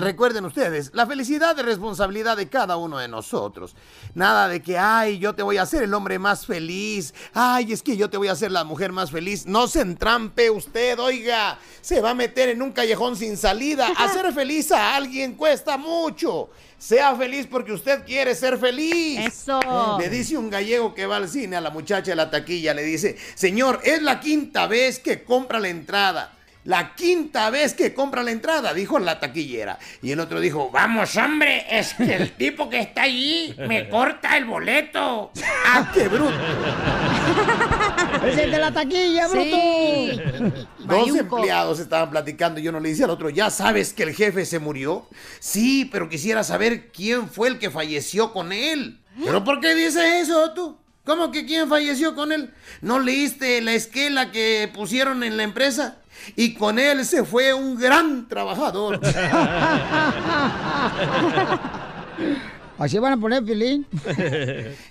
Recuerden 0.00 0.46
ustedes, 0.46 0.90
la 0.94 1.06
felicidad 1.06 1.58
es 1.58 1.64
responsabilidad 1.64 2.34
de 2.38 2.48
cada 2.48 2.78
uno 2.78 2.96
de 2.96 3.08
nosotros. 3.08 3.76
Nada 4.14 4.48
de 4.48 4.62
que, 4.62 4.78
ay, 4.78 5.18
yo 5.18 5.34
te 5.34 5.42
voy 5.42 5.58
a 5.58 5.62
hacer 5.62 5.82
el 5.82 5.92
hombre 5.92 6.18
más 6.18 6.46
feliz. 6.46 7.12
Ay, 7.34 7.74
es 7.74 7.82
que 7.82 7.98
yo 7.98 8.08
te 8.08 8.16
voy 8.16 8.28
a 8.28 8.32
hacer 8.32 8.50
la 8.50 8.64
mujer 8.64 8.90
más 8.90 9.10
feliz. 9.10 9.44
No 9.44 9.68
se 9.68 9.82
entrampe 9.82 10.48
usted, 10.48 10.98
oiga. 10.98 11.58
Se 11.82 12.00
va 12.00 12.10
a 12.10 12.14
meter 12.14 12.48
en 12.48 12.62
un 12.62 12.72
callejón 12.72 13.16
sin 13.16 13.36
salida. 13.36 13.88
Hacer 13.98 14.32
feliz 14.32 14.72
a 14.72 14.96
alguien 14.96 15.34
cuesta 15.34 15.76
mucho. 15.76 16.48
Sea 16.78 17.16
feliz 17.16 17.46
porque 17.50 17.72
usted 17.72 18.04
quiere 18.04 18.34
ser 18.34 18.58
feliz. 18.58 19.20
Eso. 19.20 19.98
Le 19.98 20.10
dice 20.10 20.36
un 20.36 20.50
gallego 20.50 20.94
que 20.94 21.06
va 21.06 21.16
al 21.16 21.28
cine 21.28 21.56
a 21.56 21.60
la 21.60 21.70
muchacha 21.70 22.10
de 22.10 22.16
la 22.16 22.30
taquilla, 22.30 22.74
le 22.74 22.82
dice, 22.82 23.16
señor, 23.34 23.80
es 23.82 24.02
la 24.02 24.20
quinta 24.20 24.66
vez 24.66 24.98
que 24.98 25.22
compra 25.22 25.58
la 25.58 25.68
entrada. 25.68 26.32
La 26.66 26.96
quinta 26.96 27.48
vez 27.50 27.74
que 27.74 27.94
compra 27.94 28.24
la 28.24 28.32
entrada, 28.32 28.74
dijo 28.74 28.98
la 28.98 29.20
taquillera. 29.20 29.78
Y 30.02 30.10
el 30.10 30.18
otro 30.18 30.40
dijo, 30.40 30.68
vamos 30.68 31.16
hombre, 31.16 31.64
es 31.70 31.94
que 31.94 32.16
el 32.16 32.32
tipo 32.36 32.68
que 32.68 32.80
está 32.80 33.02
allí 33.02 33.54
me 33.68 33.88
corta 33.88 34.36
el 34.36 34.46
boleto. 34.46 35.30
¡Ah, 35.66 35.92
qué 35.94 36.08
bruto! 36.08 36.34
Es 38.28 38.38
el 38.38 38.50
de 38.50 38.58
la 38.58 38.72
taquilla, 38.72 39.28
bruto. 39.28 39.56
Dos 40.80 41.16
empleados 41.16 41.80
estaban 41.80 42.10
platicando 42.10 42.60
y 42.60 42.68
uno 42.68 42.80
le 42.80 42.88
dice 42.90 43.04
al 43.04 43.10
otro, 43.10 43.30
¿ya 43.30 43.50
sabes 43.50 43.92
que 43.92 44.04
el 44.04 44.14
jefe 44.14 44.44
se 44.44 44.58
murió? 44.58 45.06
Sí, 45.40 45.88
pero 45.90 46.08
quisiera 46.08 46.44
saber 46.44 46.90
quién 46.92 47.28
fue 47.28 47.48
el 47.48 47.58
que 47.58 47.70
falleció 47.70 48.32
con 48.32 48.52
él. 48.52 49.00
¿Pero 49.24 49.44
por 49.44 49.60
qué 49.60 49.74
dices 49.74 50.22
eso 50.22 50.52
tú? 50.52 50.78
¿Cómo 51.04 51.30
que 51.30 51.46
quién 51.46 51.68
falleció 51.68 52.14
con 52.14 52.32
él? 52.32 52.52
¿No 52.80 52.98
leíste 52.98 53.60
la 53.62 53.72
esquela 53.72 54.32
que 54.32 54.68
pusieron 54.74 55.22
en 55.22 55.36
la 55.36 55.44
empresa? 55.44 55.98
Y 56.34 56.54
con 56.54 56.78
él 56.80 57.04
se 57.04 57.24
fue 57.24 57.54
un 57.54 57.78
gran 57.78 58.26
trabajador. 58.26 59.00
Así 62.78 62.98
van 62.98 63.14
a 63.14 63.16
poner 63.16 63.44
Pilín. 63.44 63.86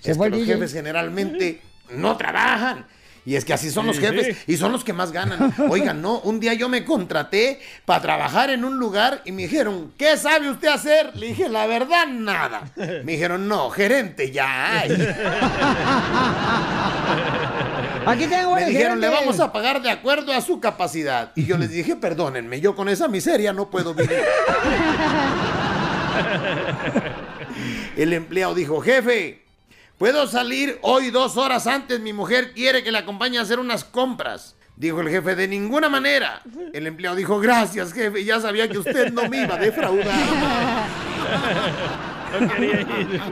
es 0.02 0.16
fue 0.16 0.26
que 0.26 0.30
los 0.30 0.40
DJ. 0.40 0.54
jefes 0.54 0.72
generalmente 0.72 1.60
no 1.90 2.16
trabajan. 2.16 2.86
Y 3.26 3.34
es 3.34 3.44
que 3.44 3.52
así 3.52 3.72
son 3.72 3.88
los 3.88 3.98
jefes 3.98 4.36
sí. 4.36 4.52
y 4.52 4.56
son 4.56 4.70
los 4.70 4.84
que 4.84 4.92
más 4.92 5.10
ganan. 5.10 5.52
Oigan, 5.68 6.00
no, 6.00 6.20
un 6.20 6.38
día 6.38 6.54
yo 6.54 6.68
me 6.68 6.84
contraté 6.84 7.58
para 7.84 8.00
trabajar 8.00 8.50
en 8.50 8.64
un 8.64 8.78
lugar 8.78 9.22
y 9.24 9.32
me 9.32 9.42
dijeron, 9.42 9.92
¿qué 9.98 10.16
sabe 10.16 10.48
usted 10.48 10.68
hacer? 10.68 11.10
Le 11.16 11.26
dije, 11.26 11.48
la 11.48 11.66
verdad, 11.66 12.06
nada. 12.06 12.70
Me 12.76 13.12
dijeron, 13.12 13.48
no, 13.48 13.68
gerente 13.70 14.30
ya 14.30 14.78
hay. 14.78 14.92
Aquí 18.06 18.28
tengo 18.28 18.54
Me 18.54 18.66
dijeron, 18.66 19.00
le 19.00 19.08
gerente. 19.08 19.26
vamos 19.26 19.40
a 19.40 19.52
pagar 19.52 19.82
de 19.82 19.90
acuerdo 19.90 20.32
a 20.32 20.40
su 20.40 20.60
capacidad. 20.60 21.32
Y 21.34 21.46
yo 21.46 21.58
les 21.58 21.70
dije, 21.70 21.96
perdónenme, 21.96 22.60
yo 22.60 22.76
con 22.76 22.88
esa 22.88 23.08
miseria 23.08 23.52
no 23.52 23.70
puedo 23.70 23.92
vivir. 23.92 24.20
El 27.96 28.12
empleado 28.12 28.54
dijo, 28.54 28.80
jefe, 28.80 29.45
¿puedo 29.98 30.26
salir 30.26 30.78
hoy 30.82 31.10
dos 31.10 31.36
horas 31.36 31.66
antes? 31.66 32.00
Mi 32.00 32.12
mujer 32.12 32.52
quiere 32.52 32.82
que 32.82 32.92
le 32.92 32.98
acompañe 32.98 33.38
a 33.38 33.42
hacer 33.42 33.58
unas 33.58 33.84
compras. 33.84 34.56
Dijo 34.76 35.00
el 35.00 35.08
jefe, 35.08 35.34
de 35.34 35.48
ninguna 35.48 35.88
manera. 35.88 36.42
El 36.72 36.86
empleado 36.86 37.16
dijo, 37.16 37.40
gracias, 37.40 37.92
jefe, 37.92 38.24
ya 38.24 38.40
sabía 38.40 38.68
que 38.68 38.78
usted 38.78 39.10
no 39.10 39.28
me 39.28 39.42
iba 39.42 39.54
a 39.54 39.58
defraudar. 39.58 40.86
No 42.40 42.48
quería 42.48 42.80
ir. 42.80 43.22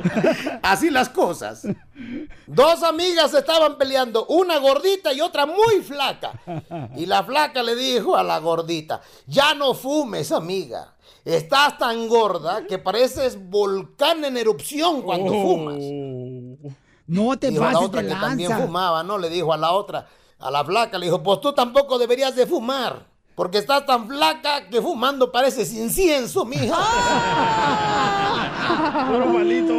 Así 0.62 0.88
las 0.88 1.08
cosas. 1.08 1.66
Dos 2.46 2.82
amigas 2.82 3.34
estaban 3.34 3.76
peleando, 3.76 4.24
una 4.26 4.58
gordita 4.58 5.12
y 5.12 5.20
otra 5.20 5.46
muy 5.46 5.82
flaca. 5.82 6.40
Y 6.96 7.04
la 7.06 7.24
flaca 7.24 7.62
le 7.62 7.74
dijo 7.74 8.16
a 8.16 8.22
la 8.22 8.38
gordita, 8.38 9.00
ya 9.26 9.54
no 9.54 9.74
fumes, 9.74 10.32
amiga. 10.32 10.94
Estás 11.24 11.78
tan 11.78 12.06
gorda 12.06 12.66
que 12.66 12.78
pareces 12.78 13.38
volcán 13.48 14.24
en 14.24 14.36
erupción 14.36 15.02
cuando 15.02 15.32
fumas. 15.32 15.76
No 17.06 17.36
te 17.38 17.50
Dijo 17.50 17.62
a 17.62 17.66
la 17.66 17.72
pases 17.72 17.88
otra 17.88 18.02
de 18.02 18.08
que 18.08 18.14
también 18.14 18.52
fumaba, 18.52 19.02
¿no? 19.02 19.18
Le 19.18 19.28
dijo 19.28 19.52
a 19.52 19.56
la 19.56 19.72
otra, 19.72 20.06
a 20.38 20.50
la 20.50 20.64
flaca, 20.64 20.98
le 20.98 21.06
dijo, 21.06 21.22
pues 21.22 21.40
tú 21.40 21.52
tampoco 21.52 21.98
deberías 21.98 22.34
de 22.34 22.46
fumar. 22.46 23.14
Porque 23.34 23.58
estás 23.58 23.84
tan 23.84 24.06
flaca 24.06 24.68
que 24.68 24.80
fumando 24.80 25.32
pareces 25.32 25.72
incienso, 25.72 26.44
mija. 26.44 26.76
Puro 29.10 29.26
malito. 29.26 29.74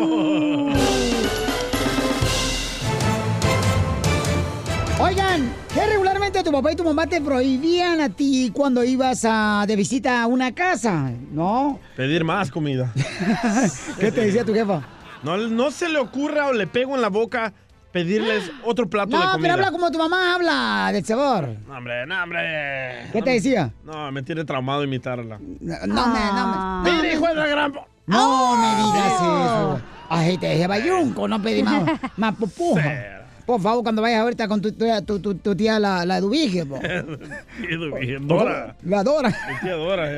Oigan, 5.00 5.54
¿qué 5.74 5.86
regularmente 5.86 6.44
tu 6.44 6.52
papá 6.52 6.74
y 6.74 6.76
tu 6.76 6.84
mamá 6.84 7.08
te 7.08 7.22
prohibían 7.22 8.02
a 8.02 8.10
ti 8.10 8.52
cuando 8.54 8.84
ibas 8.84 9.24
a, 9.24 9.64
de 9.66 9.76
visita 9.78 10.22
a 10.22 10.28
una 10.28 10.54
casa? 10.54 11.12
¿No? 11.32 11.80
Pedir 11.96 12.26
más 12.26 12.52
comida. 12.52 12.92
¿Qué 14.00 14.12
te 14.12 14.26
decía 14.26 14.44
tu 14.44 14.54
jefa? 14.54 14.82
No, 15.26 15.38
no 15.38 15.72
se 15.72 15.90
le 15.90 15.98
ocurra 16.00 16.48
o 16.48 16.54
le 16.54 16.68
pego 16.68 16.96
en 16.96 17.02
la 17.02 17.10
boca 17.10 17.52
pedirles 17.92 18.52
otro 18.64 18.88
plato 18.90 19.18
de 19.18 19.24
No, 19.24 19.32
comida. 19.32 19.42
pero 19.42 19.54
habla 19.56 19.72
como 19.72 19.92
tu 19.92 19.98
mamá 19.98 20.36
habla, 20.36 20.92
del 20.94 21.04
sabor. 21.04 21.50
No, 21.68 21.78
hombre, 21.78 22.06
no, 22.06 22.24
hombre. 22.24 23.10
¿Qué 23.12 23.22
te 23.22 23.32
decía? 23.32 23.72
No, 23.84 24.12
me 24.12 24.22
tiene 24.24 24.46
traumado 24.46 24.84
imitarla. 24.84 25.40
No, 25.40 25.76
no 25.88 26.08
me, 26.08 26.20
no 26.20 26.82
me. 26.84 26.92
Mira, 26.92 27.14
hijo 27.14 27.28
de 27.28 27.36
la 27.36 27.48
gran... 27.48 27.74
No 28.08 28.56
me 28.58 28.76
digas 28.84 29.14
eso. 29.16 29.82
Ay, 30.10 30.38
te 30.38 30.50
dije 30.52 30.68
bayunco, 30.68 31.28
no 31.28 31.42
pedí 31.42 31.64
más, 31.64 31.84
más 32.18 32.36
pupuja. 32.36 33.25
Por 33.46 33.62
favor, 33.62 33.84
cuando 33.84 34.02
vayas 34.02 34.22
ahorita 34.22 34.48
con 34.48 34.60
tu, 34.62 34.72
tía- 34.72 35.02
tu, 35.06 35.20
tu- 35.20 35.36
tu 35.36 35.56
tía 35.56 35.78
la, 35.80 36.04
la 36.06 36.20
Dubige, 36.20 36.66
po. 36.66 36.80
Dora. 38.22 38.76
La 38.84 39.04
Dora. 39.04 39.30
Mi 39.30 39.60
tía 39.60 39.76
Dora. 39.76 40.12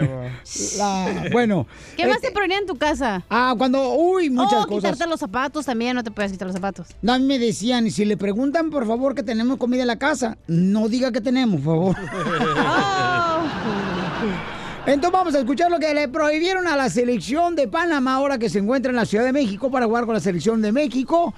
La- 0.77 1.25
bueno. 1.31 1.67
¿Qué 1.97 2.07
más 2.07 2.21
te 2.21 2.31
prohibían 2.31 2.61
en 2.61 2.67
tu 2.67 2.77
casa? 2.77 3.23
Ah, 3.29 3.53
cuando, 3.57 3.93
uy, 3.95 4.29
muchas 4.29 4.63
oh, 4.63 4.67
cosas. 4.67 4.91
quitarte 4.91 5.07
los 5.09 5.19
zapatos 5.19 5.65
también, 5.65 5.95
no 5.95 6.03
te 6.03 6.11
puedes 6.11 6.31
quitar 6.31 6.47
los 6.47 6.55
zapatos. 6.55 6.87
No, 7.01 7.13
a 7.13 7.19
mí 7.19 7.25
me 7.25 7.37
decían, 7.37 7.91
si 7.91 8.05
le 8.05 8.15
preguntan, 8.15 8.69
por 8.69 8.87
favor, 8.87 9.13
que 9.13 9.23
tenemos 9.23 9.57
comida 9.57 9.81
en 9.81 9.87
la 9.87 9.97
casa, 9.99 10.37
no 10.47 10.87
diga 10.87 11.11
que 11.11 11.19
tenemos, 11.19 11.59
por 11.61 11.95
favor. 11.95 11.95
Entonces 14.85 15.11
vamos 15.11 15.35
a 15.35 15.39
escuchar 15.39 15.69
lo 15.69 15.79
que 15.79 15.93
le 15.93 16.07
prohibieron 16.07 16.65
a 16.65 16.77
la 16.77 16.89
selección 16.89 17.55
de 17.57 17.67
Panamá 17.67 18.15
ahora 18.15 18.37
que 18.37 18.47
se 18.49 18.59
encuentra 18.59 18.89
en 18.89 18.95
la 18.95 19.05
Ciudad 19.05 19.25
de 19.25 19.33
México 19.33 19.69
para 19.69 19.85
jugar 19.85 20.05
con 20.05 20.13
la 20.13 20.21
selección 20.21 20.61
de 20.61 20.71
México. 20.71 21.33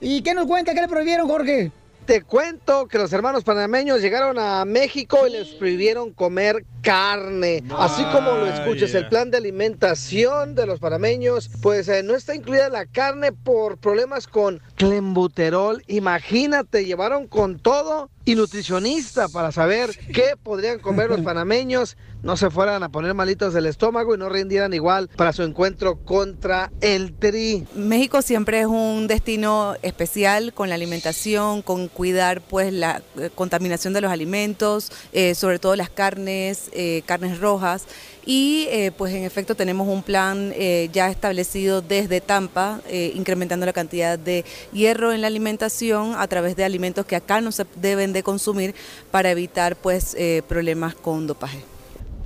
¿Y 0.00 0.22
qué 0.22 0.34
nos 0.34 0.46
cuenta? 0.46 0.74
¿Qué 0.74 0.80
le 0.80 0.88
prohibieron, 0.88 1.28
Jorge? 1.28 1.72
Te 2.06 2.20
cuento 2.22 2.86
que 2.86 2.98
los 2.98 3.10
hermanos 3.14 3.44
panameños 3.44 4.02
llegaron 4.02 4.38
a 4.38 4.66
México 4.66 5.26
y 5.26 5.30
les 5.30 5.48
prohibieron 5.48 6.12
comer 6.12 6.66
carne. 6.82 7.64
Así 7.78 8.04
como 8.12 8.32
lo 8.32 8.46
escuchas, 8.46 8.94
el 8.94 9.08
plan 9.08 9.30
de 9.30 9.38
alimentación 9.38 10.54
de 10.54 10.66
los 10.66 10.80
panameños, 10.80 11.50
pues 11.62 11.88
eh, 11.88 12.02
no 12.02 12.14
está 12.14 12.34
incluida 12.34 12.68
la 12.68 12.84
carne 12.84 13.32
por 13.32 13.78
problemas 13.78 14.28
con 14.28 14.60
clenbuterol. 14.76 15.82
Imagínate, 15.86 16.84
llevaron 16.84 17.26
con 17.26 17.58
todo 17.58 18.10
y 18.26 18.34
nutricionista 18.36 19.28
para 19.28 19.52
saber 19.52 19.90
qué 20.12 20.36
podrían 20.42 20.78
comer 20.78 21.10
los 21.10 21.20
panameños, 21.22 21.96
no 22.22 22.38
se 22.38 22.50
fueran 22.50 22.82
a 22.82 22.88
poner 22.88 23.12
malitos 23.12 23.52
del 23.52 23.66
estómago 23.66 24.14
y 24.14 24.18
no 24.18 24.30
rindieran 24.30 24.72
igual 24.72 25.10
para 25.14 25.32
su 25.34 25.42
encuentro 25.42 25.96
contra 26.04 26.72
el 26.80 27.12
tri. 27.12 27.66
México 27.74 28.22
siempre 28.22 28.60
es 28.60 28.66
un 28.66 29.06
destino 29.06 29.74
especial 29.82 30.54
con 30.54 30.70
la 30.70 30.74
alimentación, 30.74 31.60
con 31.60 31.88
cuidar 31.94 32.42
pues 32.42 32.72
la 32.72 33.02
eh, 33.18 33.30
contaminación 33.34 33.94
de 33.94 34.02
los 34.02 34.12
alimentos, 34.12 34.92
eh, 35.12 35.34
sobre 35.34 35.58
todo 35.58 35.76
las 35.76 35.88
carnes, 35.88 36.68
eh, 36.72 37.02
carnes 37.06 37.38
rojas. 37.38 37.84
Y 38.26 38.68
pues 38.96 39.12
en 39.12 39.24
efecto 39.24 39.54
tenemos 39.54 39.86
un 39.86 40.02
plan 40.02 40.54
ya 40.94 41.10
establecido 41.10 41.82
desde 41.82 42.22
Tampa, 42.22 42.80
incrementando 42.90 43.66
la 43.66 43.74
cantidad 43.74 44.18
de 44.18 44.46
hierro 44.72 45.12
en 45.12 45.20
la 45.20 45.26
alimentación 45.26 46.14
a 46.16 46.26
través 46.26 46.56
de 46.56 46.64
alimentos 46.64 47.04
que 47.04 47.16
acá 47.16 47.42
no 47.42 47.52
se 47.52 47.66
deben 47.76 48.14
de 48.14 48.22
consumir 48.22 48.74
para 49.10 49.30
evitar 49.30 49.76
pues 49.76 50.16
problemas 50.48 50.94
con 50.94 51.26
dopaje. 51.26 51.73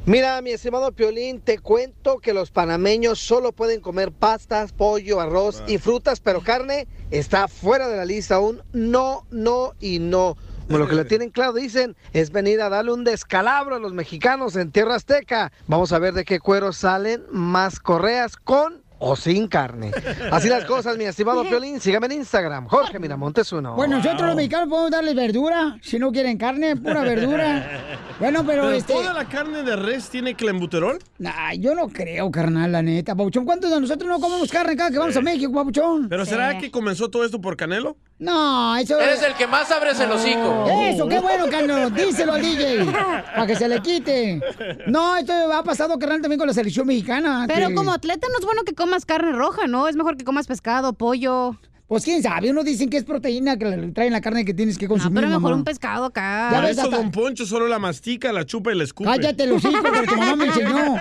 Mira, 0.08 0.40
mi 0.40 0.52
estimado 0.52 0.90
Piolín, 0.92 1.42
te 1.42 1.58
cuento 1.58 2.16
que 2.16 2.32
los 2.32 2.50
panameños 2.50 3.18
solo 3.18 3.52
pueden 3.52 3.82
comer 3.82 4.10
pastas, 4.10 4.72
pollo, 4.72 5.20
arroz 5.20 5.62
y 5.66 5.76
frutas, 5.76 6.18
pero 6.20 6.40
carne 6.40 6.88
está 7.10 7.46
fuera 7.46 7.88
de 7.88 7.98
la 7.98 8.06
lista 8.06 8.36
aún. 8.36 8.62
No, 8.72 9.26
no 9.30 9.74
y 9.80 9.98
no. 9.98 10.38
Como 10.66 10.78
lo 10.78 10.88
que 10.88 10.94
le 10.94 11.04
tienen 11.04 11.28
claro, 11.28 11.52
dicen, 11.52 11.94
es 12.14 12.30
venir 12.30 12.62
a 12.62 12.70
darle 12.70 12.94
un 12.94 13.04
descalabro 13.04 13.76
a 13.76 13.78
los 13.78 13.92
mexicanos 13.92 14.56
en 14.56 14.72
tierra 14.72 14.94
azteca. 14.94 15.52
Vamos 15.66 15.92
a 15.92 15.98
ver 15.98 16.14
de 16.14 16.24
qué 16.24 16.40
cuero 16.40 16.72
salen 16.72 17.24
más 17.30 17.78
correas 17.78 18.38
con 18.38 18.82
o 18.98 19.16
sin 19.16 19.46
carne. 19.48 19.92
Así 20.30 20.48
las 20.48 20.64
cosas, 20.64 20.96
mi 20.96 21.04
estimado 21.04 21.42
Piolín. 21.44 21.80
Sígame 21.80 22.06
en 22.06 22.12
Instagram, 22.12 22.66
Jorge 22.68 22.98
Miramontes 22.98 23.52
uno. 23.52 23.74
Bueno, 23.74 23.98
nosotros 23.98 24.22
los 24.22 24.36
mexicanos 24.36 24.68
podemos 24.68 24.90
darles 24.90 25.14
verdura. 25.14 25.78
Si 25.82 25.98
no 25.98 26.10
quieren 26.12 26.36
carne, 26.38 26.76
pura 26.76 27.02
verdura. 27.02 27.70
Bueno, 28.18 28.44
pero, 28.44 28.62
¿Pero 28.62 28.74
este. 28.74 28.94
toda 28.94 29.12
la 29.12 29.28
carne 29.28 29.62
de 29.62 29.76
res 29.76 30.08
tiene 30.10 30.34
clenbuterol? 30.34 30.98
Nah, 31.18 31.52
yo 31.52 31.76
no 31.76 31.86
creo, 31.88 32.28
carnal, 32.32 32.72
la 32.72 32.82
neta. 32.82 33.14
Papuchón, 33.14 33.44
¿cuántos 33.44 33.70
de 33.70 33.80
nosotros 33.80 34.08
no 34.10 34.18
comemos 34.18 34.50
carne 34.50 34.74
cada 34.76 34.90
que 34.90 34.98
vamos 34.98 35.16
a 35.16 35.20
México, 35.20 35.52
Papuchón? 35.52 36.08
¿Pero 36.08 36.26
será 36.26 36.58
que 36.58 36.68
comenzó 36.68 37.08
todo 37.08 37.24
esto 37.24 37.40
por 37.40 37.56
Canelo? 37.56 37.96
No, 38.18 38.76
eso... 38.76 38.98
Eres 38.98 39.22
el 39.22 39.34
que 39.34 39.46
más 39.46 39.70
abres 39.70 40.00
el 40.00 40.10
hocico. 40.10 40.66
Eso, 40.82 41.06
qué 41.06 41.20
bueno, 41.20 41.44
Carlos. 41.48 41.94
Díselo 41.94 42.32
al 42.32 42.42
DJ. 42.42 42.86
Para 42.86 43.46
que 43.46 43.54
se 43.54 43.68
le 43.68 43.80
quite. 43.80 44.40
No, 44.88 45.16
esto 45.16 45.32
ha 45.52 45.62
pasado, 45.62 45.96
carnal, 46.00 46.20
también 46.20 46.40
con 46.40 46.48
la 46.48 46.54
selección 46.54 46.88
mexicana. 46.88 47.44
Pero 47.46 47.68
que- 47.68 47.74
como 47.76 47.92
atleta 47.92 48.26
no 48.32 48.40
es 48.40 48.44
bueno 48.44 48.64
que 48.64 48.74
comas 48.88 49.04
carne 49.04 49.32
roja, 49.32 49.66
¿no? 49.66 49.86
Es 49.86 49.96
mejor 49.96 50.16
que 50.16 50.24
comas 50.24 50.46
pescado, 50.46 50.94
pollo. 50.94 51.56
Pues 51.88 52.04
quién 52.04 52.22
sabe, 52.22 52.50
unos 52.50 52.64
dicen 52.64 52.88
que 52.90 52.96
es 52.98 53.04
proteína 53.04 53.56
que 53.58 53.64
le 53.66 53.88
traen 53.92 54.12
la 54.12 54.20
carne 54.22 54.44
que 54.44 54.52
tienes 54.54 54.76
que 54.78 54.88
consumir. 54.88 55.14
pero 55.16 55.28
mejor 55.28 55.42
mamá. 55.42 55.56
un 55.56 55.64
pescado 55.64 56.04
acá. 56.06 56.48
Ya 56.50 56.56
Por 56.58 56.66
ves, 56.66 56.72
eso 56.78 56.82
hasta- 56.86 56.96
Don 56.96 57.10
Poncho 57.10 57.44
solo 57.46 57.66
la 57.68 57.78
mastica, 57.78 58.32
la 58.32 58.44
chupa 58.46 58.72
y 58.72 58.76
la 58.76 58.84
escupe. 58.84 59.08
Cállate 59.10 59.46
los 59.46 59.62
hijos, 59.64 59.80
porque 59.82 60.06
tu 60.06 60.16
mamá 60.16 60.36
me 60.36 60.46
enseñó. 60.46 60.70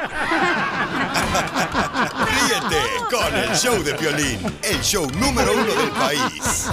Ríete 2.25 2.81
con 3.09 3.35
el 3.35 3.49
show 3.55 3.81
de 3.83 3.93
Piolín, 3.95 4.39
el 4.63 4.81
show 4.81 5.07
número 5.19 5.53
uno 5.53 5.63
del 5.65 5.89
país. 5.91 6.67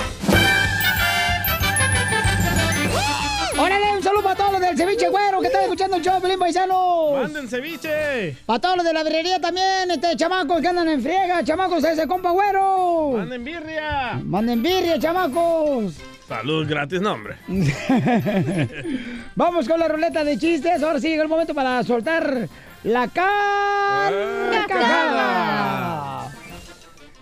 ¡Órale! 3.58 3.96
Un 3.96 4.02
saludo 4.02 4.22
para 4.24 4.34
todos 4.36 4.52
los 4.52 4.60
del 4.60 4.76
ceviche 4.76 5.08
güero 5.08 5.40
que 5.40 5.46
están 5.46 5.64
escuchando 5.94 5.96
el 5.96 6.02
show, 6.02 6.20
Pelín 6.20 6.38
Paisanos. 6.38 7.12
¡Manden 7.12 7.48
ceviche! 7.48 8.36
Para 8.46 8.60
todos 8.60 8.76
los 8.76 8.84
de 8.84 8.92
la 8.92 9.02
birrería 9.04 9.40
también, 9.40 9.90
este, 9.90 10.14
chamacos 10.16 10.60
que 10.60 10.68
andan 10.68 10.88
en 10.88 11.02
friega, 11.02 11.42
chamacos, 11.44 11.84
ese 11.84 12.06
compa 12.06 12.30
güero. 12.30 13.12
¡Manden 13.16 13.44
birria! 13.44 14.20
Manden 14.24 14.62
birria, 14.62 14.98
chamacos. 14.98 15.94
Salud 16.28 16.68
gratis, 16.68 17.00
no, 17.00 17.12
hombre. 17.12 17.36
Vamos 19.36 19.68
con 19.68 19.78
la 19.78 19.88
ruleta 19.88 20.24
de 20.24 20.38
chistes. 20.38 20.82
Ahora 20.82 20.98
sí 20.98 21.08
llega 21.08 21.22
el 21.22 21.28
momento 21.28 21.54
para 21.54 21.82
soltar 21.84 22.48
la 22.82 23.08
carcajada. 23.08 24.14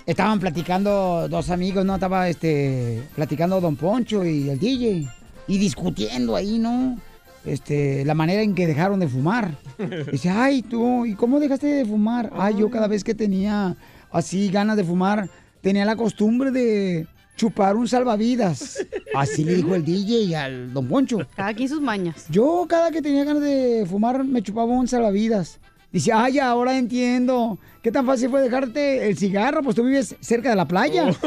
Estaban 0.07 0.39
platicando 0.41 1.29
dos 1.29 1.51
amigos, 1.51 1.85
¿no? 1.85 1.95
Estaba 1.95 2.29
este 2.29 3.03
platicando 3.15 3.61
Don 3.61 3.77
Poncho 3.77 4.25
y 4.25 4.49
el 4.49 4.59
DJ. 4.59 5.09
Y 5.49 5.59
discutiendo 5.59 6.37
ahí, 6.37 6.61
¿no? 6.61 6.97
Este, 7.45 8.05
la 8.05 8.15
manera 8.15 8.43
en 8.43 8.55
que 8.55 8.67
dejaron 8.67 9.01
de 9.01 9.09
fumar. 9.09 9.57
Dice, 10.13 10.31
ay, 10.31 10.63
tú, 10.63 11.07
¿y 11.07 11.15
cómo 11.15 11.41
dejaste 11.41 11.67
de 11.67 11.85
fumar? 11.85 12.33
Ay, 12.37 12.57
yo 12.59 12.71
cada 12.71 12.87
vez 12.87 13.03
que 13.03 13.15
tenía 13.15 13.77
así 14.11 14.49
ganas 14.49 14.77
de 14.77 14.85
fumar, 14.85 15.29
tenía 15.61 15.85
la 15.85 15.97
costumbre 15.97 16.51
de 16.51 17.07
chupar 17.37 17.77
un 17.77 17.89
salvavidas. 17.89 18.87
Así 19.15 19.45
le 19.45 19.55
dijo 19.55 19.75
el 19.75 19.85
DJ 19.85 20.37
al 20.37 20.73
Don 20.73 20.89
Poncho. 20.89 21.19
Cada 21.37 21.53
quien 21.53 21.69
sus 21.69 21.81
mañas. 21.81 22.27
Yo 22.31 22.67
cada 22.69 22.91
que 22.91 23.03
tenía 23.03 23.25
ganas 23.25 23.43
de 23.43 23.87
fumar 23.89 24.25
me 24.25 24.43
chupaba 24.43 24.73
un 24.73 24.89
salvavidas. 24.89 25.59
Dice, 25.93 26.13
ay, 26.15 26.39
ahora 26.39 26.79
entiendo. 26.79 27.59
¿Qué 27.83 27.93
tan 27.93 28.07
fácil 28.07 28.31
fue 28.31 28.41
dejarte 28.41 29.09
el 29.09 29.19
cigarro? 29.19 29.63
Pues 29.63 29.77
tú 29.77 29.85
vives 29.85 30.17
cerca 30.21 30.49
de 30.51 30.57
la 30.57 30.67
playa. 30.67 31.11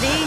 Sí. 0.00 0.24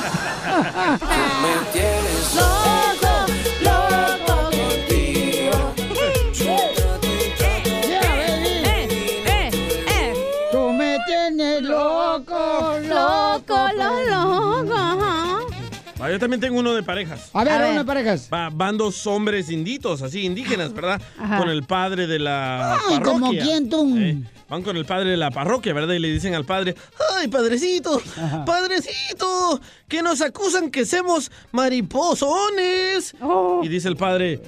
Ah, 16.07 16.11
yo 16.11 16.19
también 16.19 16.39
tengo 16.39 16.57
uno 16.59 16.73
de 16.73 16.83
parejas. 16.83 17.29
A 17.33 17.43
ver, 17.43 17.53
A 17.53 17.57
ver. 17.59 17.69
uno 17.71 17.79
de 17.79 17.85
parejas. 17.85 18.29
Va- 18.33 18.49
van 18.49 18.77
dos 18.77 19.05
hombres 19.07 19.49
inditos, 19.51 20.01
así 20.01 20.21
indígenas, 20.23 20.73
¿verdad? 20.73 21.01
Ajá. 21.19 21.37
Con 21.39 21.49
el 21.49 21.63
padre 21.63 22.07
de 22.07 22.17
la 22.19 22.75
Ay, 22.75 22.79
parroquia. 22.99 23.03
¿como 23.03 23.29
quién 23.31 23.69
tú? 23.69 23.97
Eh, 23.97 24.17
van 24.47 24.63
con 24.63 24.77
el 24.77 24.85
padre 24.85 25.09
de 25.09 25.17
la 25.17 25.31
parroquia, 25.31 25.73
¿verdad? 25.73 25.93
Y 25.95 25.99
le 25.99 26.07
dicen 26.09 26.33
al 26.33 26.45
padre, 26.45 26.75
¡ay, 27.17 27.27
padrecito! 27.27 28.01
¡Padrecito! 28.45 29.59
Que 29.89 30.01
nos 30.01 30.21
acusan 30.21 30.71
que 30.71 30.85
somos 30.85 31.29
mariposones. 31.51 33.13
Oh. 33.21 33.59
Y 33.63 33.67
dice 33.67 33.89
el 33.89 33.97
padre, 33.97 34.39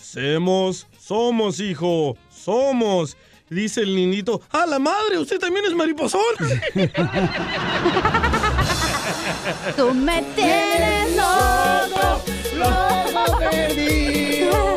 ¡Semos, 0.00 0.86
somos, 0.98 1.60
hijo! 1.60 2.16
¡Somos! 2.30 3.18
Y 3.50 3.54
Dice 3.54 3.82
el 3.82 3.94
niñito, 3.94 4.40
¡a 4.50 4.64
la 4.64 4.78
madre! 4.78 5.18
¡Usted 5.18 5.38
también 5.38 5.66
es 5.66 5.74
mariposón! 5.74 6.22
Tú 9.76 9.94
me 9.94 10.22
tienes 10.34 11.16
loco, 11.16 12.22
loco 12.56 13.38
perdido. 13.38 14.76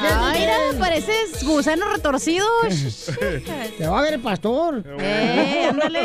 Ay, 0.00 0.40
mira, 0.40 0.56
pareces 0.78 1.42
gusano 1.44 1.88
retorcido. 1.88 2.46
Te 3.78 3.86
va 3.86 3.98
a 3.98 4.02
ver 4.02 4.14
el 4.14 4.20
pastor. 4.20 4.84
Eh, 5.00 5.68
ándale. 5.70 6.00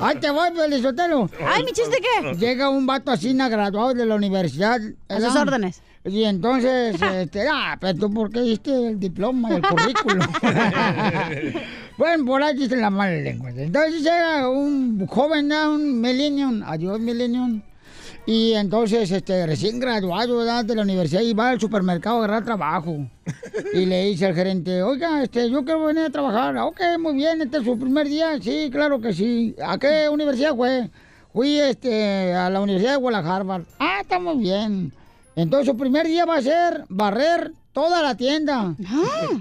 Ay, 0.00 0.16
te 0.16 0.30
voy, 0.30 0.50
Pelizotelo. 0.50 1.30
Ay, 1.46 1.64
¿mi 1.64 1.72
chiste 1.72 1.98
qué? 2.00 2.34
Llega 2.34 2.68
un 2.68 2.86
vato 2.86 3.10
así, 3.10 3.34
graduado 3.34 3.94
de 3.94 4.06
la 4.06 4.14
universidad. 4.14 4.80
A 5.08 5.20
sus 5.20 5.36
órdenes. 5.36 5.82
Y 6.04 6.24
entonces, 6.24 7.00
este, 7.14 7.48
ah, 7.48 7.76
pero 7.80 7.98
tú, 7.98 8.12
¿por 8.12 8.30
qué 8.30 8.40
diste 8.40 8.88
el 8.88 8.98
diploma 8.98 9.50
y 9.50 9.54
el 9.54 9.62
currículum? 9.62 10.26
bueno, 11.98 12.24
por 12.24 12.42
ahí 12.42 12.56
dicen 12.56 12.80
las 12.80 12.92
malas 12.92 13.22
lenguas. 13.22 13.54
Entonces 13.56 14.02
llega 14.02 14.48
un 14.48 15.06
joven, 15.06 15.48
¿no? 15.48 15.74
un 15.74 16.00
millennium, 16.00 16.62
adiós 16.64 16.98
millennium. 17.00 17.60
Y 18.26 18.52
entonces, 18.52 19.10
este, 19.10 19.46
recién 19.46 19.80
graduado 19.80 20.36
¿verdad? 20.38 20.62
de 20.64 20.74
la 20.74 20.82
universidad 20.82 21.22
va 21.38 21.48
al 21.50 21.60
supermercado 21.60 22.16
a 22.16 22.18
agarrar 22.24 22.44
trabajo. 22.44 22.98
Y 23.72 23.86
le 23.86 24.04
dice 24.04 24.26
al 24.26 24.34
gerente, 24.34 24.82
oiga, 24.82 25.22
este, 25.22 25.50
yo 25.50 25.64
quiero 25.64 25.84
venir 25.86 26.04
a 26.04 26.10
trabajar. 26.10 26.54
"Ah, 26.58 26.66
Ok, 26.66 26.80
muy 27.00 27.14
bien, 27.14 27.40
este 27.40 27.56
es 27.58 27.64
su 27.64 27.78
primer 27.78 28.06
día. 28.06 28.38
Sí, 28.40 28.68
claro 28.70 29.00
que 29.00 29.14
sí. 29.14 29.54
¿A 29.64 29.78
qué 29.78 30.08
universidad 30.10 30.54
fue? 30.54 30.90
Fui, 31.32 31.58
este, 31.58 32.34
a 32.34 32.50
la 32.50 32.60
Universidad 32.60 32.92
de 32.92 32.96
Guadalajara. 32.98 33.62
Ah, 33.78 33.98
está 34.02 34.18
muy 34.18 34.36
bien. 34.36 34.92
Entonces 35.34 35.66
su 35.68 35.76
primer 35.76 36.06
día 36.06 36.26
va 36.26 36.36
a 36.36 36.42
ser 36.42 36.84
barrer 36.90 37.52
toda 37.72 38.02
la 38.02 38.14
tienda. 38.16 38.74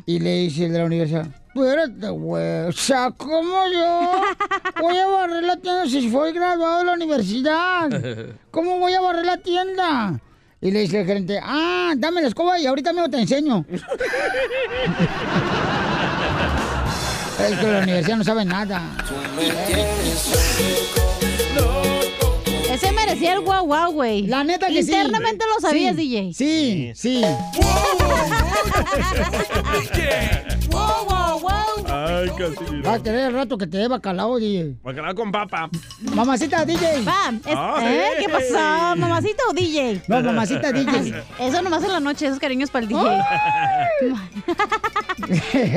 Y 0.06 0.20
le 0.20 0.38
dice 0.43 0.65
el 0.67 0.72
de 0.74 0.78
la 0.80 0.86
universidad, 0.86 1.28
espérate, 1.63 2.10
güey, 2.10 2.65
o 2.67 2.72
sea, 2.72 3.12
¿cómo 3.15 3.63
yo 3.72 4.12
voy 4.80 4.98
a 4.98 5.08
barrer 5.08 5.43
la 5.43 5.58
tienda 5.58 5.86
si 5.88 6.10
fui 6.10 6.32
graduado 6.32 6.80
de 6.80 6.86
la 6.86 6.93
universidad? 6.93 7.89
¿Cómo 8.52 8.78
voy 8.78 8.93
a 8.93 9.02
barrer 9.02 9.26
la 9.26 9.38
tienda? 9.38 10.20
Y 10.62 10.72
le 10.72 10.82
dice 10.82 11.02
el 11.02 11.08
gerente, 11.08 11.39
ah, 11.41 11.93
dame 11.98 12.22
la 12.22 12.28
escoba 12.28 12.60
y 12.60 12.65
ahorita 12.65 12.91
mismo 12.93 13.10
te 13.10 13.20
enseño. 13.20 13.65
es 13.70 13.82
que 17.60 17.72
la 17.72 17.80
universidad 17.80 18.17
no 18.17 18.24
sabe 18.24 18.46
nada. 18.46 18.82
Ese 22.72 22.91
merecía 22.91 23.34
el 23.34 23.39
guau 23.41 23.65
guau, 23.65 23.91
güey. 23.93 24.28
La 24.28 24.43
neta 24.43 24.67
que 24.67 24.84
sí. 24.84 24.93
Internamente 24.93 25.46
lo 25.54 25.60
sabías, 25.62 25.96
Sí, 25.96 26.02
DJ. 26.02 26.34
Sí, 26.34 26.91
sí. 26.96 27.22
Wow, 30.72 30.72
wow, 30.72 31.06
wow. 31.08 31.27
Ay, 31.89 32.29
casi. 32.38 32.81
Va 32.81 32.93
a 32.95 33.03
querer 33.03 33.27
el 33.27 33.33
rato 33.33 33.57
que 33.57 33.67
te 33.67 33.77
lleva 33.77 33.99
calado, 34.01 34.38
DJ. 34.38 34.75
Bacalao 34.83 35.15
con 35.15 35.31
papa. 35.31 35.69
Mamacita, 36.13 36.65
DJ. 36.65 37.03
Va, 37.03 37.31
es- 37.45 37.55
Ay. 37.57 37.95
¿eh? 37.95 38.10
¿Qué 38.19 38.29
pasó? 38.29 38.95
¿Mamacita 38.97 39.43
o 39.49 39.53
DJ? 39.53 40.01
No, 40.07 40.21
mamacita, 40.21 40.71
DJ. 40.71 41.13
Eso 41.39 41.62
nomás 41.62 41.83
en 41.83 41.91
la 41.91 41.99
noche, 41.99 42.25
esos 42.27 42.39
cariños 42.39 42.69
para 42.69 42.83
el 42.83 42.89
DJ. 42.89 43.03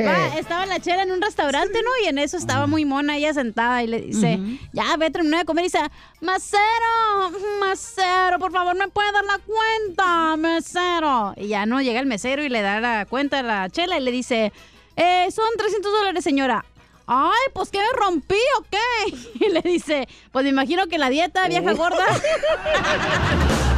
Va, 0.06 0.38
estaba 0.38 0.66
la 0.66 0.80
chera 0.80 1.02
en 1.02 1.12
un 1.12 1.20
restaurante, 1.20 1.78
¿no? 1.82 1.90
Y 2.04 2.08
en 2.08 2.18
eso 2.18 2.36
estaba 2.36 2.66
muy 2.66 2.84
mona 2.84 3.16
ella 3.16 3.32
sentada 3.34 3.82
y 3.82 3.86
le 3.86 4.00
dice, 4.00 4.38
ya, 4.72 4.96
ve, 4.96 5.10
terminé 5.10 5.38
de 5.38 5.44
comer 5.44 5.64
y 5.64 5.68
dice, 5.68 5.80
mesero, 6.20 7.30
mesero, 7.66 8.38
por 8.38 8.52
favor, 8.52 8.76
¿me 8.76 8.88
puede 8.88 9.10
dar 9.12 9.24
la 9.24 9.38
cuenta, 9.38 10.36
mesero? 10.36 11.34
Y 11.36 11.48
ya 11.48 11.66
no, 11.66 11.80
llega 11.80 12.00
el 12.00 12.06
mesero 12.06 12.42
y 12.44 12.48
le 12.48 12.62
da 12.62 12.80
la 12.80 13.06
cuenta 13.06 13.40
a 13.40 13.42
la 13.42 13.68
chela 13.70 13.98
y 13.98 14.02
le 14.02 14.10
dice, 14.10 14.52
eh, 15.00 15.30
son 15.30 15.46
300 15.56 15.92
dólares, 15.92 16.22
señora. 16.22 16.64
Ay, 17.06 17.48
pues 17.54 17.70
que 17.70 17.78
me 17.78 17.90
rompí 17.92 18.38
o 18.58 18.64
qué? 18.70 19.16
Y 19.46 19.50
le 19.50 19.62
dice, 19.62 20.06
pues 20.30 20.44
me 20.44 20.50
imagino 20.50 20.86
que 20.86 20.98
la 20.98 21.10
dieta, 21.10 21.48
vieja 21.48 21.72
gorda. 21.72 22.04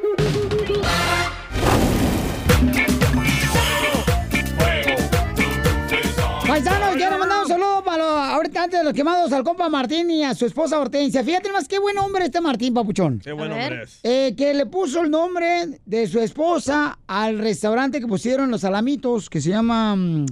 Paisanos, 6.54 6.94
quiero 6.94 7.18
mandar 7.18 7.42
un 7.42 7.48
saludo 7.48 7.82
para 7.82 7.98
los, 7.98 8.16
ahorita 8.16 8.62
antes 8.62 8.78
de 8.78 8.84
los 8.84 8.92
quemados 8.92 9.32
al 9.32 9.42
compa 9.42 9.68
Martín 9.68 10.08
y 10.08 10.22
a 10.22 10.36
su 10.36 10.46
esposa 10.46 10.78
Hortensia. 10.78 11.24
Fíjate 11.24 11.50
más 11.50 11.66
qué 11.66 11.80
buen 11.80 11.98
hombre 11.98 12.26
este 12.26 12.40
Martín, 12.40 12.72
papuchón. 12.72 13.18
Qué 13.18 13.32
buen 13.32 13.50
hombre 13.50 13.82
es. 13.82 13.98
Eh, 14.04 14.36
que 14.36 14.54
le 14.54 14.64
puso 14.66 15.02
el 15.02 15.10
nombre 15.10 15.80
de 15.84 16.06
su 16.06 16.20
esposa 16.20 16.96
al 17.08 17.40
restaurante 17.40 17.98
que 17.98 18.06
pusieron 18.06 18.52
los 18.52 18.60
salamitos, 18.60 19.28
que 19.28 19.40
se 19.40 19.50
llama 19.50 19.96
mm, 19.96 20.26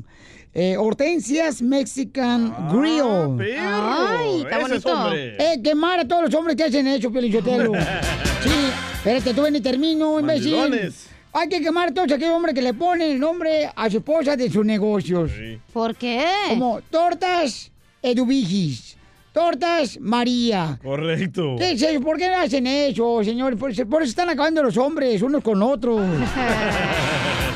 eh, 0.54 0.76
Hortensias 0.76 1.60
Mexican 1.60 2.68
Grill. 2.70 3.40
Ay, 3.58 4.42
está 4.42 4.58
es 4.58 4.62
bonito. 4.62 5.12
Eh, 5.12 5.60
quemar 5.60 5.98
a 5.98 6.06
todos 6.06 6.22
los 6.26 6.34
hombres 6.34 6.54
que 6.54 6.62
hacen 6.62 6.86
eso, 6.86 7.10
Pelichotelo. 7.10 7.72
sí, 8.44 8.50
espérate, 8.94 9.34
tú 9.34 9.42
ven 9.42 9.56
y 9.56 9.60
termino, 9.60 10.20
imbécil. 10.20 10.56
Mandilones. 10.56 11.08
Hay 11.34 11.48
que 11.48 11.60
quemar 11.62 11.88
a 11.88 11.94
todos 11.94 12.12
aquellos 12.12 12.34
hombres 12.34 12.54
que 12.54 12.60
le 12.62 12.74
ponen 12.74 13.12
el 13.12 13.18
nombre 13.20 13.70
a 13.74 13.88
su 13.90 13.98
esposa 13.98 14.36
de 14.36 14.50
sus 14.50 14.64
negocios. 14.66 15.30
¿Por 15.72 15.94
qué? 15.96 16.24
Como 16.50 16.80
tortas 16.90 17.70
edubigis, 18.02 18.96
tortas 19.32 19.98
María. 20.00 20.78
Correcto. 20.82 21.56
¿Qué 21.58 21.72
es 21.72 21.80
eso? 21.82 22.00
¿Por 22.02 22.18
qué 22.18 22.26
hacen 22.26 22.66
eso, 22.66 23.24
señor? 23.24 23.56
Por, 23.56 23.70
eso- 23.70 23.86
por 23.86 24.02
eso 24.02 24.10
están 24.10 24.28
acabando 24.28 24.62
los 24.62 24.76
hombres, 24.76 25.22
unos 25.22 25.42
con 25.42 25.62
otros. 25.62 26.00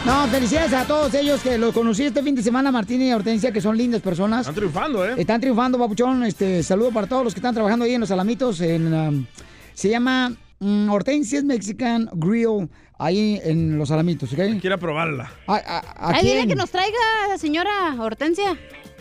No, 0.06 0.28
felicidades 0.28 0.72
a 0.72 0.84
todos 0.86 1.12
ellos 1.14 1.40
que 1.42 1.58
los 1.58 1.74
conocí 1.74 2.04
este 2.04 2.22
fin 2.22 2.32
de 2.36 2.40
semana, 2.40 2.70
Martín 2.70 3.02
y 3.02 3.12
Hortensia, 3.12 3.50
que 3.50 3.60
son 3.60 3.76
lindas 3.76 4.00
personas. 4.00 4.42
Están 4.42 4.54
triunfando, 4.54 5.04
¿eh? 5.04 5.14
Están 5.18 5.40
triunfando, 5.40 5.78
papuchón. 5.78 6.22
Este, 6.22 6.62
saludo 6.62 6.92
para 6.92 7.08
todos 7.08 7.24
los 7.24 7.34
que 7.34 7.40
están 7.40 7.52
trabajando 7.52 7.84
ahí 7.84 7.94
en 7.94 8.02
los 8.02 8.10
Alamitos. 8.12 8.60
En, 8.60 8.94
um, 8.94 9.26
se 9.74 9.88
llama 9.88 10.32
mm, 10.60 10.88
Hortensia's 10.90 11.42
Mexican 11.42 12.08
Grill, 12.12 12.68
ahí 12.98 13.40
en 13.44 13.78
los 13.78 13.90
Alamitos, 13.90 14.32
¿ok? 14.32 14.40
Quiero 14.60 14.78
probarla. 14.78 15.30
¿A, 15.46 15.54
a- 15.56 15.78
a 15.78 16.14
Ay, 16.16 16.24
dile 16.26 16.46
que 16.46 16.54
nos 16.54 16.70
traiga, 16.70 16.96
señora 17.38 17.94
Hortensia. 17.98 18.56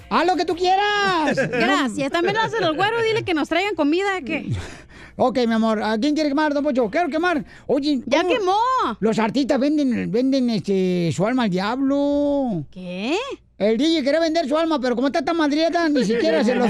Haz 0.09 0.25
lo 0.27 0.35
que 0.35 0.45
tú 0.45 0.55
quieras. 0.55 1.35
Gracias. 1.49 2.11
También 2.11 2.37
hace 2.37 2.57
el 2.57 2.73
güero, 2.75 3.01
dile 3.01 3.23
que 3.23 3.33
nos 3.33 3.49
traigan 3.49 3.75
comida. 3.75 4.21
¿qué? 4.21 4.45
Ok, 5.15 5.37
mi 5.47 5.53
amor, 5.53 5.81
¿a 5.81 5.97
quién 5.97 6.13
quiere 6.13 6.29
quemar, 6.29 6.53
don 6.53 6.63
Pocho? 6.63 6.89
Quiero 6.89 7.09
quemar. 7.09 7.43
Oye, 7.67 8.01
¡Ya 8.05 8.21
¿cómo? 8.21 8.33
quemó! 8.33 8.57
Los 8.99 9.19
artistas 9.19 9.59
venden, 9.59 10.11
venden 10.11 10.49
este, 10.49 11.11
su 11.13 11.25
alma 11.25 11.43
al 11.43 11.49
diablo. 11.49 12.65
¿Qué? 12.71 13.15
El 13.57 13.77
DJ 13.77 14.03
quería 14.03 14.19
vender 14.19 14.49
su 14.49 14.57
alma, 14.57 14.81
pero 14.81 14.95
como 14.95 15.07
está 15.07 15.23
tan 15.23 15.37
madrieta, 15.37 15.87
ni 15.87 16.03
siquiera 16.03 16.43
se 16.43 16.55
lo, 16.55 16.65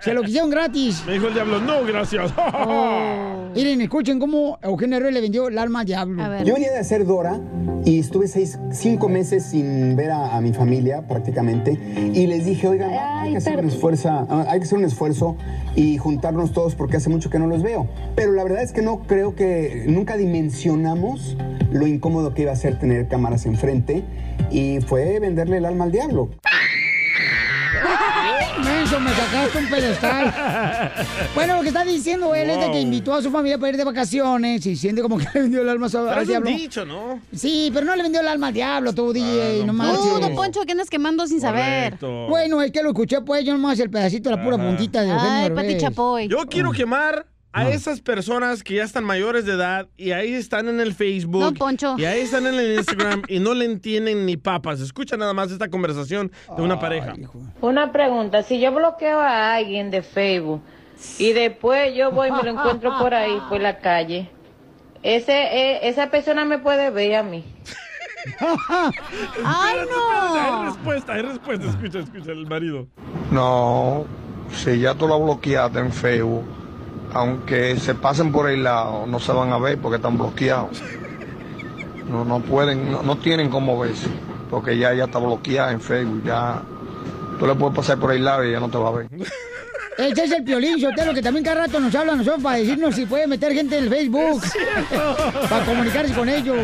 se 0.00 0.14
lo 0.14 0.22
quisieron 0.22 0.48
gratis. 0.48 1.02
Me 1.06 1.12
dijo 1.12 1.26
el 1.28 1.34
diablo, 1.34 1.60
no, 1.60 1.84
gracias. 1.84 2.32
Miren, 3.54 3.82
escuchen 3.82 4.18
cómo 4.18 4.58
Eugenio 4.62 4.96
Herbert 4.96 5.12
le 5.12 5.20
vendió 5.20 5.48
el 5.48 5.58
alma 5.58 5.80
al 5.80 5.86
diablo. 5.86 6.22
Yo 6.42 6.54
venía 6.54 6.72
de 6.72 6.78
hacer 6.78 7.04
Dora 7.04 7.38
y 7.84 7.98
estuve 7.98 8.28
seis, 8.28 8.58
cinco 8.70 9.10
meses 9.10 9.44
sin 9.44 9.94
ver 9.94 10.10
a, 10.10 10.34
a 10.34 10.40
mi 10.40 10.54
familia 10.54 11.06
prácticamente 11.06 11.78
y 12.14 12.26
les 12.26 12.46
dije, 12.46 12.66
oigan, 12.66 12.92
hay 12.94 13.32
que, 13.32 13.36
hacer 13.36 13.58
un 13.58 13.68
esfuerzo, 13.68 14.26
hay 14.48 14.58
que 14.58 14.64
hacer 14.64 14.78
un 14.78 14.84
esfuerzo 14.86 15.36
y 15.74 15.98
juntarnos 15.98 16.52
todos 16.52 16.74
porque 16.74 16.96
hace 16.96 17.10
mucho 17.10 17.30
que 17.30 17.38
no 17.38 17.46
los 17.46 17.62
veo. 17.62 17.88
Pero 18.14 18.32
la 18.32 18.44
verdad 18.44 18.62
es 18.62 18.72
que 18.72 18.82
no 18.82 19.00
creo 19.00 19.34
que 19.34 19.84
nunca 19.86 20.16
dimensionamos 20.16 21.36
lo 21.70 21.86
incómodo 21.86 22.34
que 22.34 22.42
iba 22.42 22.52
a 22.52 22.56
ser 22.56 22.78
tener 22.78 23.08
cámaras 23.08 23.46
enfrente 23.46 24.04
y 24.50 24.80
fue 24.80 25.18
venderle 25.20 25.58
el 25.58 25.64
alma 25.64 25.84
al 25.84 25.92
diablo. 25.92 26.30
Menso, 28.64 29.00
me 29.00 29.10
sacaste 29.10 29.58
un 29.58 29.68
pedestal. 29.70 30.32
Bueno, 31.34 31.56
lo 31.56 31.62
que 31.62 31.68
está 31.68 31.84
diciendo 31.84 32.34
él 32.34 32.50
es 32.50 32.60
de 32.60 32.70
que 32.70 32.80
invitó 32.80 33.14
a 33.14 33.22
su 33.22 33.30
familia 33.30 33.58
para 33.58 33.70
ir 33.70 33.76
de 33.76 33.84
vacaciones 33.84 34.64
y 34.66 34.76
siente 34.76 35.02
como 35.02 35.18
que 35.18 35.24
le 35.34 35.40
vendió 35.42 35.62
el 35.62 35.68
alma 35.68 35.88
Pero 35.90 36.10
al 36.10 36.16
es 36.18 36.22
un 36.22 36.28
diablo. 36.28 36.50
dicho, 36.50 36.84
¿no? 36.84 37.20
Sí, 37.34 37.70
pero 37.72 37.86
no 37.86 37.96
le 37.96 38.02
vendió 38.02 38.20
el 38.20 38.28
alma 38.28 38.48
al 38.48 38.54
diablo, 38.54 38.92
tú, 38.92 39.12
DJ, 39.12 39.64
no 39.66 39.72
manches. 39.72 40.00
Tú, 40.00 40.20
don 40.20 40.34
Poncho, 40.34 40.60
que 40.64 40.72
andas 40.72 40.90
quemando 40.90 41.26
sin 41.26 41.40
saber. 41.40 41.96
Bueno, 42.28 42.62
es 42.62 42.70
que 42.72 42.82
lo 42.82 42.90
escuché, 42.90 43.20
pues, 43.22 43.44
yo 43.44 43.52
nomás 43.52 43.78
el 43.80 43.90
pedacito 43.90 44.30
de 44.30 44.36
la 44.36 44.42
pura 44.42 44.56
puntita 44.58 45.02
de 45.02 45.10
Eugenio 45.10 45.32
Ay. 45.32 45.50
Pati 45.50 45.76
Chapoy. 45.78 46.28
Yo 46.28 46.38
quiero 46.48 46.70
Ah. 46.70 46.74
quemar 46.76 47.26
a 47.52 47.68
esas 47.68 48.00
personas 48.00 48.62
que 48.62 48.74
ya 48.74 48.84
están 48.84 49.04
mayores 49.04 49.44
de 49.44 49.52
edad 49.52 49.88
y 49.96 50.12
ahí 50.12 50.32
están 50.32 50.68
en 50.68 50.80
el 50.80 50.94
Facebook. 50.94 51.40
No, 51.40 51.52
Poncho. 51.52 51.94
Y 51.98 52.04
ahí 52.04 52.20
están 52.20 52.46
en 52.46 52.54
el 52.54 52.78
Instagram 52.78 53.22
y 53.28 53.40
no 53.40 53.54
le 53.54 53.66
entienden 53.66 54.24
ni 54.26 54.36
papas. 54.36 54.80
Escucha 54.80 55.16
nada 55.16 55.34
más 55.34 55.50
esta 55.50 55.68
conversación 55.68 56.32
de 56.56 56.62
una 56.62 56.78
pareja. 56.78 57.14
Una 57.60 57.92
pregunta, 57.92 58.42
si 58.42 58.60
yo 58.60 58.72
bloqueo 58.72 59.20
a 59.20 59.54
alguien 59.54 59.90
de 59.90 60.02
Facebook 60.02 60.62
y 61.18 61.32
después 61.32 61.94
yo 61.94 62.10
voy 62.10 62.28
y 62.28 62.32
me 62.32 62.42
lo 62.42 62.50
encuentro 62.50 62.98
por 62.98 63.14
ahí, 63.14 63.38
por 63.48 63.60
la 63.60 63.78
calle, 63.78 64.30
ese, 65.02 65.32
eh, 65.32 65.88
esa 65.88 66.10
persona 66.10 66.44
me 66.44 66.58
puede 66.58 66.90
ver 66.90 67.16
a 67.16 67.22
mí. 67.22 67.44
¡Ay, 69.44 69.78
Hay 69.84 70.64
respuesta, 70.66 71.12
hay 71.14 71.22
respuesta. 71.22 71.66
Escucha, 71.68 71.98
escucha 71.98 72.30
el 72.30 72.46
marido. 72.46 72.86
No, 73.30 74.06
si 74.54 74.78
ya 74.78 74.94
tú 74.94 75.08
lo 75.08 75.20
bloqueaste 75.22 75.80
en 75.80 75.92
Facebook, 75.92 76.44
aunque 77.14 77.76
se 77.78 77.94
pasen 77.94 78.32
por 78.32 78.48
el 78.50 78.62
lado, 78.64 79.06
no 79.06 79.18
se 79.20 79.32
van 79.32 79.52
a 79.52 79.58
ver 79.58 79.78
porque 79.78 79.96
están 79.96 80.16
bloqueados. 80.18 80.82
No, 82.10 82.24
no 82.24 82.40
pueden, 82.40 82.90
no, 82.90 83.02
no 83.02 83.16
tienen 83.18 83.48
cómo 83.48 83.78
verse, 83.78 84.08
porque 84.50 84.76
ya 84.76 84.92
ya 84.92 85.04
está 85.04 85.18
bloqueada 85.18 85.72
en 85.72 85.80
Facebook, 85.80 86.22
ya 86.24 86.62
tú 87.38 87.46
le 87.46 87.54
puedes 87.54 87.74
pasar 87.76 87.98
por 87.98 88.12
el 88.12 88.24
lado 88.24 88.44
y 88.44 88.52
ya 88.52 88.60
no 88.60 88.68
te 88.68 88.78
va 88.78 88.88
a 88.88 88.92
ver. 88.92 89.06
Ese 89.98 90.24
es 90.24 90.32
el 90.32 90.42
Piolín, 90.42 90.80
Sotelo, 90.80 91.12
que 91.12 91.20
también 91.22 91.44
cada 91.44 91.66
rato 91.66 91.78
nos 91.78 91.94
habla 91.94 92.14
a 92.14 92.16
nosotros 92.16 92.42
para 92.42 92.56
decirnos 92.56 92.94
si 92.94 93.04
puede 93.04 93.26
meter 93.26 93.52
gente 93.52 93.76
en 93.76 93.84
el 93.84 93.90
Facebook. 93.90 94.42
para 95.50 95.64
comunicarse 95.66 96.14
con 96.14 96.28
ellos. 96.30 96.56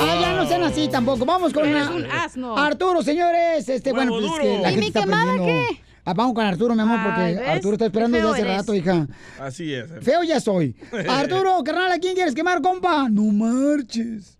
Ah, 0.00 0.18
ya 0.20 0.32
no 0.34 0.46
sean 0.46 0.64
así 0.64 0.88
tampoco. 0.88 1.24
Vamos 1.24 1.52
con 1.52 1.66
una- 1.68 1.90
un 1.90 2.04
asno. 2.10 2.58
Arturo, 2.58 3.02
señores. 3.02 3.68
Este, 3.68 3.92
bueno, 3.92 4.12
pues 4.12 4.24
es 4.26 4.38
que 4.40 4.58
la 4.58 4.70
¿Y 4.70 4.74
gente 4.74 4.80
mi 4.80 4.86
está 4.88 5.00
quemada 5.00 5.36
qué? 5.36 5.80
Ah, 6.08 6.14
vamos 6.16 6.32
con 6.32 6.42
Arturo, 6.46 6.74
mi 6.74 6.80
amor, 6.80 7.00
porque. 7.04 7.38
Arturo 7.46 7.72
está 7.74 7.84
esperando 7.84 8.16
desde 8.16 8.30
hace 8.30 8.40
eres. 8.40 8.56
rato, 8.56 8.74
hija. 8.74 9.06
Así 9.38 9.74
es. 9.74 9.90
eh. 9.90 10.00
Feo 10.00 10.22
ya 10.22 10.40
soy. 10.40 10.74
Arturo, 11.06 11.62
carnal, 11.62 11.92
¿a 11.92 11.98
quién 11.98 12.14
quieres 12.14 12.34
quemar, 12.34 12.62
compa? 12.62 13.10
No 13.10 13.24
marches. 13.24 14.38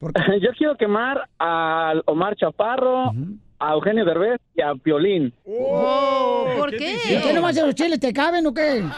Yo 0.40 0.50
quiero 0.56 0.74
quemar 0.78 1.28
a 1.38 1.92
Omar 2.06 2.36
Chaparro, 2.36 3.12
a 3.58 3.72
Eugenio 3.74 4.06
Derbez 4.06 4.40
y 4.56 4.62
a 4.62 4.74
Piolín. 4.74 5.34
Oh, 5.44 6.46
¿Por 6.56 6.70
qué? 6.70 6.96
¿Y 7.10 7.20
qué 7.22 7.34
nomás 7.34 7.54
los 7.56 7.74
chiles 7.74 8.00
te 8.00 8.10
caben 8.10 8.46
o 8.46 8.54
qué? 8.54 8.82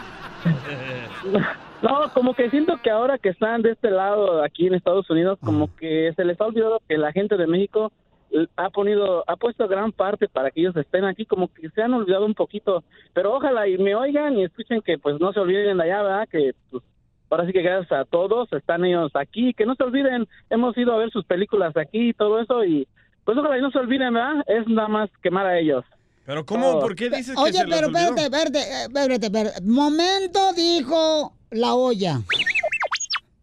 No, 1.83 2.11
como 2.15 2.33
que 2.33 2.49
siento 2.49 2.81
que 2.83 2.91
ahora 2.91 3.19
que 3.19 3.29
están 3.29 3.61
de 3.61 3.73
este 3.73 3.91
lado, 3.91 4.43
aquí 4.43 4.67
en 4.69 4.75
Estados 4.75 5.11
Unidos, 5.11 5.39
como 5.45 5.69
que 5.77 6.15
se 6.17 6.25
les 6.25 6.41
ha 6.41 6.47
olvidado 6.47 6.81
que 6.89 6.97
la 6.97 7.13
gente 7.13 7.37
de 7.37 7.47
México 7.47 7.93
ha 8.57 8.71
ponido, 8.71 9.25
ha 9.27 9.37
puesto 9.37 9.69
gran 9.69 9.93
parte 9.93 10.29
para 10.29 10.51
que 10.51 10.61
ellos 10.61 10.77
estén 10.77 11.05
aquí, 11.05 11.25
como 11.27 11.49
que 11.53 11.69
se 11.71 11.83
han 11.83 11.95
olvidado 11.95 12.27
un 12.27 12.35
poquito. 12.35 12.85
Pero 13.13 13.35
ojalá 13.35 13.69
y 13.69 13.79
me 13.79 13.95
oigan 13.95 14.39
y 14.39 14.45
escuchen 14.45 14.81
que 14.83 14.99
pues 14.99 15.21
no 15.21 15.33
se 15.33 15.41
olviden 15.41 15.79
de 15.79 15.85
allá, 15.85 16.03
¿verdad? 16.03 16.29
Que 16.29 16.53
pues 16.71 16.83
ahora 17.31 17.47
sí 17.47 17.53
que 17.53 17.63
gracias 17.63 17.93
a 17.93 18.05
todos 18.05 18.53
están 18.53 18.85
ellos 18.85 19.11
aquí, 19.15 19.55
que 19.55 19.67
no 19.67 19.75
se 19.75 19.83
olviden, 19.83 20.29
hemos 20.51 20.77
ido 20.77 20.93
a 20.93 20.99
ver 20.99 21.11
sus 21.11 21.25
películas 21.25 21.77
aquí 21.77 22.11
y 22.11 22.15
todo 22.15 22.41
eso 22.41 22.65
y 22.65 22.87
pues 23.25 23.39
ojalá 23.39 23.59
y 23.59 23.63
no 23.63 23.71
se 23.71 23.79
olviden, 23.79 24.15
¿verdad? 24.15 24.45
Es 24.47 24.69
nada 24.69 24.89
más 24.89 25.11
quemar 25.23 25.47
a 25.47 25.59
ellos. 25.59 25.85
Pero 26.27 26.47
¿cómo? 26.47 26.81
¿Por 26.81 26.95
qué 26.95 27.11
dices 27.11 27.35
que 27.35 27.41
Oye, 27.41 27.53
se 27.53 27.67
les 27.67 27.75
pero 27.75 27.89
espérate, 27.89 28.23
espérate, 28.25 28.59
eh, 28.59 28.83
espérate, 28.85 29.27
espérate. 29.27 29.61
Momento 29.63 30.53
dijo 30.55 31.35
la 31.51 31.75
olla. 31.75 32.21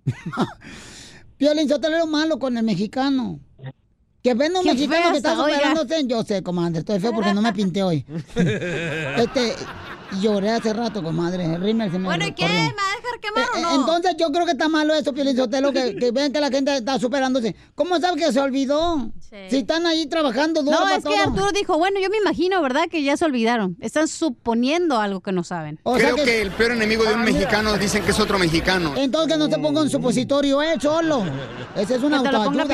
Piolín, 1.37 1.67
yo 1.67 1.79
te 1.79 1.89
lo 1.89 2.07
malo 2.07 2.39
con 2.39 2.57
el 2.57 2.63
mexicano. 2.63 3.39
Que 4.23 4.33
ven 4.35 4.55
un 4.55 4.63
Qué 4.63 4.73
mexicano 4.73 5.11
que 5.11 5.17
está 5.17 5.35
superándose. 5.35 6.07
Yo 6.07 6.23
sé, 6.23 6.43
comadre, 6.43 6.79
estoy 6.79 6.99
feo 6.99 7.11
porque 7.11 7.33
no 7.33 7.41
me 7.41 7.53
pinté 7.53 7.83
hoy. 7.83 8.05
Este, 9.21 9.55
lloré 10.21 10.49
hace 10.51 10.73
rato, 10.73 11.01
comadre. 11.03 11.45
El 11.45 11.61
rímel 11.61 11.91
se 11.91 11.97
me 11.97 12.05
Bueno, 12.05 12.25
¿y 12.27 12.33
qué? 12.33 12.45
¿Me 12.45 12.51
va 12.51 12.59
a 12.59 12.95
dejar 12.97 13.19
quemar 13.19 13.45
o 13.53 13.57
Eh, 13.57 13.61
no? 13.61 13.75
Entonces 13.79 14.15
yo 14.19 14.31
creo 14.31 14.45
que 14.45 14.51
está 14.51 14.67
malo 14.67 14.93
eso, 14.93 15.13
Piolín 15.13 15.35
Sotelo, 15.35 15.71
que, 15.71 15.95
que 15.95 16.11
ven 16.11 16.31
que 16.31 16.39
la 16.39 16.49
gente 16.49 16.75
está 16.75 16.99
superándose. 16.99 17.55
¿Cómo 17.75 17.99
sabe 17.99 18.19
que 18.19 18.31
se 18.31 18.39
olvidó? 18.39 19.11
Si 19.49 19.57
están 19.57 19.85
ahí 19.85 20.05
trabajando 20.07 20.61
duro 20.61 20.77
No, 20.77 20.83
para 20.83 20.97
es 20.97 21.03
que 21.03 21.09
todo. 21.09 21.21
Arturo 21.21 21.51
dijo, 21.51 21.77
bueno, 21.77 21.99
yo 22.01 22.09
me 22.09 22.17
imagino, 22.17 22.61
¿verdad? 22.61 22.83
Que 22.89 23.03
ya 23.03 23.17
se 23.17 23.25
olvidaron. 23.25 23.77
Están 23.79 24.07
suponiendo 24.07 24.99
algo 24.99 25.21
que 25.21 25.31
no 25.31 25.43
saben. 25.43 25.79
Creo 25.83 26.15
que... 26.15 26.41
el 26.41 26.51
peor 26.51 26.73
enemigo 26.73 27.03
de 27.05 27.13
un 27.13 27.23
mexicano 27.23 27.77
dicen 27.77 28.03
que 28.03 28.11
es 28.11 28.19
otro 28.19 28.37
mexicano. 28.37 28.93
Entonces 28.97 29.33
que 29.33 29.39
no 29.39 29.47
se 29.49 29.57
ponga 29.57 29.81
un 29.81 29.89
supositorio 29.89 30.61
él 30.61 30.79
solo. 30.81 31.23
Ese 31.75 31.95
es 31.95 32.03
una 32.03 32.21
Que 32.21 32.29
te 32.29 32.31
lo 32.33 32.43
ponga 32.43 32.65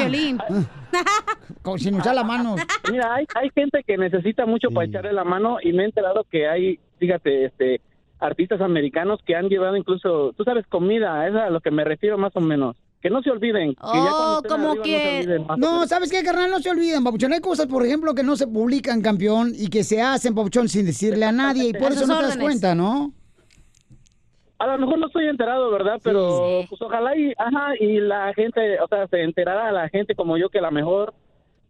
sin 1.77 1.95
usar 1.95 2.15
la 2.15 2.23
mano. 2.23 2.55
Mira, 2.91 3.13
hay, 3.15 3.25
hay 3.35 3.49
gente 3.53 3.83
que 3.85 3.97
necesita 3.97 4.45
mucho 4.45 4.69
para 4.71 4.87
echarle 4.87 5.13
la 5.13 5.23
mano 5.23 5.57
y 5.61 5.73
me 5.73 5.83
he 5.83 5.85
enterado 5.85 6.25
que 6.29 6.47
hay, 6.47 6.79
fíjate, 6.99 7.45
este, 7.45 7.81
artistas 8.19 8.61
americanos 8.61 9.19
que 9.25 9.35
han 9.35 9.49
llevado 9.49 9.75
incluso, 9.75 10.33
tú 10.33 10.43
sabes, 10.43 10.65
comida, 10.67 11.27
es 11.27 11.35
a 11.35 11.49
lo 11.49 11.61
que 11.61 11.71
me 11.71 11.83
refiero 11.83 12.17
más 12.17 12.35
o 12.35 12.41
menos. 12.41 12.75
Que 12.99 13.11
no 13.11 13.21
se 13.21 13.29
olviden. 13.29 13.75
Que 13.75 13.79
ya 13.83 14.09
Oh, 14.11 14.37
estén 14.43 14.49
como 14.51 14.71
arriba 14.71 14.75
no 14.77 14.83
se 14.83 14.89
que... 14.89 15.17
olviden 15.19 15.41
más 15.45 15.57
o 15.57 15.61
No. 15.61 15.87
¿sabes 15.87 16.11
qué, 16.11 16.23
carnal? 16.23 16.49
No 16.49 16.59
se 16.59 16.71
olviden, 16.71 17.03
Papuchón. 17.03 17.31
Hay 17.31 17.41
cosas, 17.41 17.67
por 17.67 17.85
ejemplo, 17.85 18.15
que 18.15 18.23
no 18.23 18.35
se 18.35 18.47
publican, 18.47 19.01
campeón, 19.03 19.51
y 19.55 19.67
que 19.69 19.83
se 19.83 20.01
hacen, 20.01 20.33
Papuchón, 20.33 20.67
sin 20.67 20.87
decirle 20.87 21.25
a 21.25 21.31
nadie. 21.31 21.69
Y 21.69 21.73
por 21.73 21.91
eso 21.91 22.07
no 22.07 22.17
te 22.17 22.23
das 22.23 22.37
cuenta, 22.37 22.73
¿no? 22.73 23.13
A 24.59 24.65
lo 24.67 24.77
mejor 24.79 24.97
no 24.97 25.07
estoy 25.07 25.27
enterado, 25.27 25.69
¿verdad? 25.69 25.99
Pero 26.03 26.65
pues 26.67 26.81
ojalá 26.81 27.15
y, 27.15 27.31
ajá, 27.37 27.73
y 27.79 27.99
la 27.99 28.33
gente, 28.33 28.79
o 28.81 28.87
sea, 28.87 29.07
se 29.07 29.21
enterara 29.21 29.69
a 29.69 29.71
la 29.71 29.89
gente 29.89 30.15
como 30.15 30.37
yo 30.37 30.49
que 30.49 30.57
a 30.57 30.63
lo 30.63 30.71
mejor, 30.71 31.13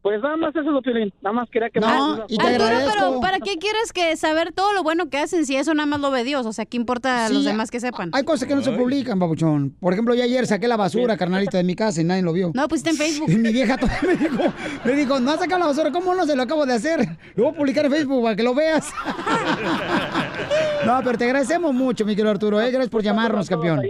pues 0.01 0.21
nada 0.21 0.37
más 0.37 0.51
eso, 0.51 0.61
es 0.61 0.67
lo 0.67 0.81
Piolín, 0.81 1.11
nada 1.21 1.33
más 1.33 1.49
quería 1.49 1.69
que... 1.69 1.79
Arturo, 1.79 2.25
pero 2.29 3.19
¿para 3.19 3.39
qué 3.39 3.57
quieres 3.57 3.91
que 3.91 4.15
saber 4.15 4.53
todo 4.53 4.71
lo 4.71 4.83
bueno 4.83 5.09
que 5.09 5.17
hacen 5.17 5.45
si 5.45 5.57
eso 5.57 5.73
nada 5.73 5.85
más 5.85 5.99
lo 5.99 6.11
ve 6.11 6.23
Dios? 6.23 6.45
O 6.45 6.53
sea, 6.53 6.65
¿qué 6.65 6.77
importa 6.77 7.25
a 7.25 7.29
los 7.29 7.43
demás 7.43 7.71
que 7.71 7.81
sepan? 7.81 8.11
Hay 8.13 8.23
cosas 8.23 8.47
que 8.47 8.55
no 8.55 8.61
se 8.61 8.71
publican, 8.71 9.19
Papuchón. 9.19 9.75
Por 9.81 9.91
ejemplo, 9.91 10.15
yo 10.15 10.23
ayer 10.23 10.47
saqué 10.47 10.69
la 10.69 10.77
basura, 10.77 11.17
carnalito, 11.17 11.57
de 11.57 11.63
mi 11.63 11.75
casa 11.75 11.99
y 11.99 12.05
nadie 12.05 12.21
lo 12.21 12.31
vio. 12.31 12.51
No, 12.53 12.69
pusiste 12.69 12.91
en 12.91 12.95
Facebook. 12.95 13.29
Y 13.29 13.35
mi 13.35 13.51
vieja 13.51 13.75
todavía 13.79 13.99
me 14.07 14.15
dijo, 14.15 14.53
me 14.85 14.91
dijo, 14.93 15.19
no 15.19 15.31
has 15.31 15.39
sacado 15.41 15.59
la 15.59 15.67
basura, 15.67 15.91
¿cómo 15.91 16.15
no? 16.15 16.25
Se 16.25 16.37
lo 16.37 16.43
acabo 16.43 16.65
de 16.65 16.75
hacer. 16.75 17.01
Lo 17.35 17.43
voy 17.43 17.53
a 17.53 17.57
publicar 17.57 17.85
en 17.85 17.91
Facebook 17.91 18.23
para 18.23 18.35
que 18.37 18.43
lo 18.43 18.55
veas. 18.55 18.89
no, 20.87 21.01
pero 21.03 21.17
te 21.17 21.25
agradecemos 21.25 21.73
mucho, 21.73 22.05
mi 22.05 22.15
querido 22.15 22.31
Arturo, 22.31 22.61
¿eh? 22.61 22.71
Gracias 22.71 22.89
por 22.89 23.03
llamarnos, 23.03 23.49
campeón. 23.49 23.81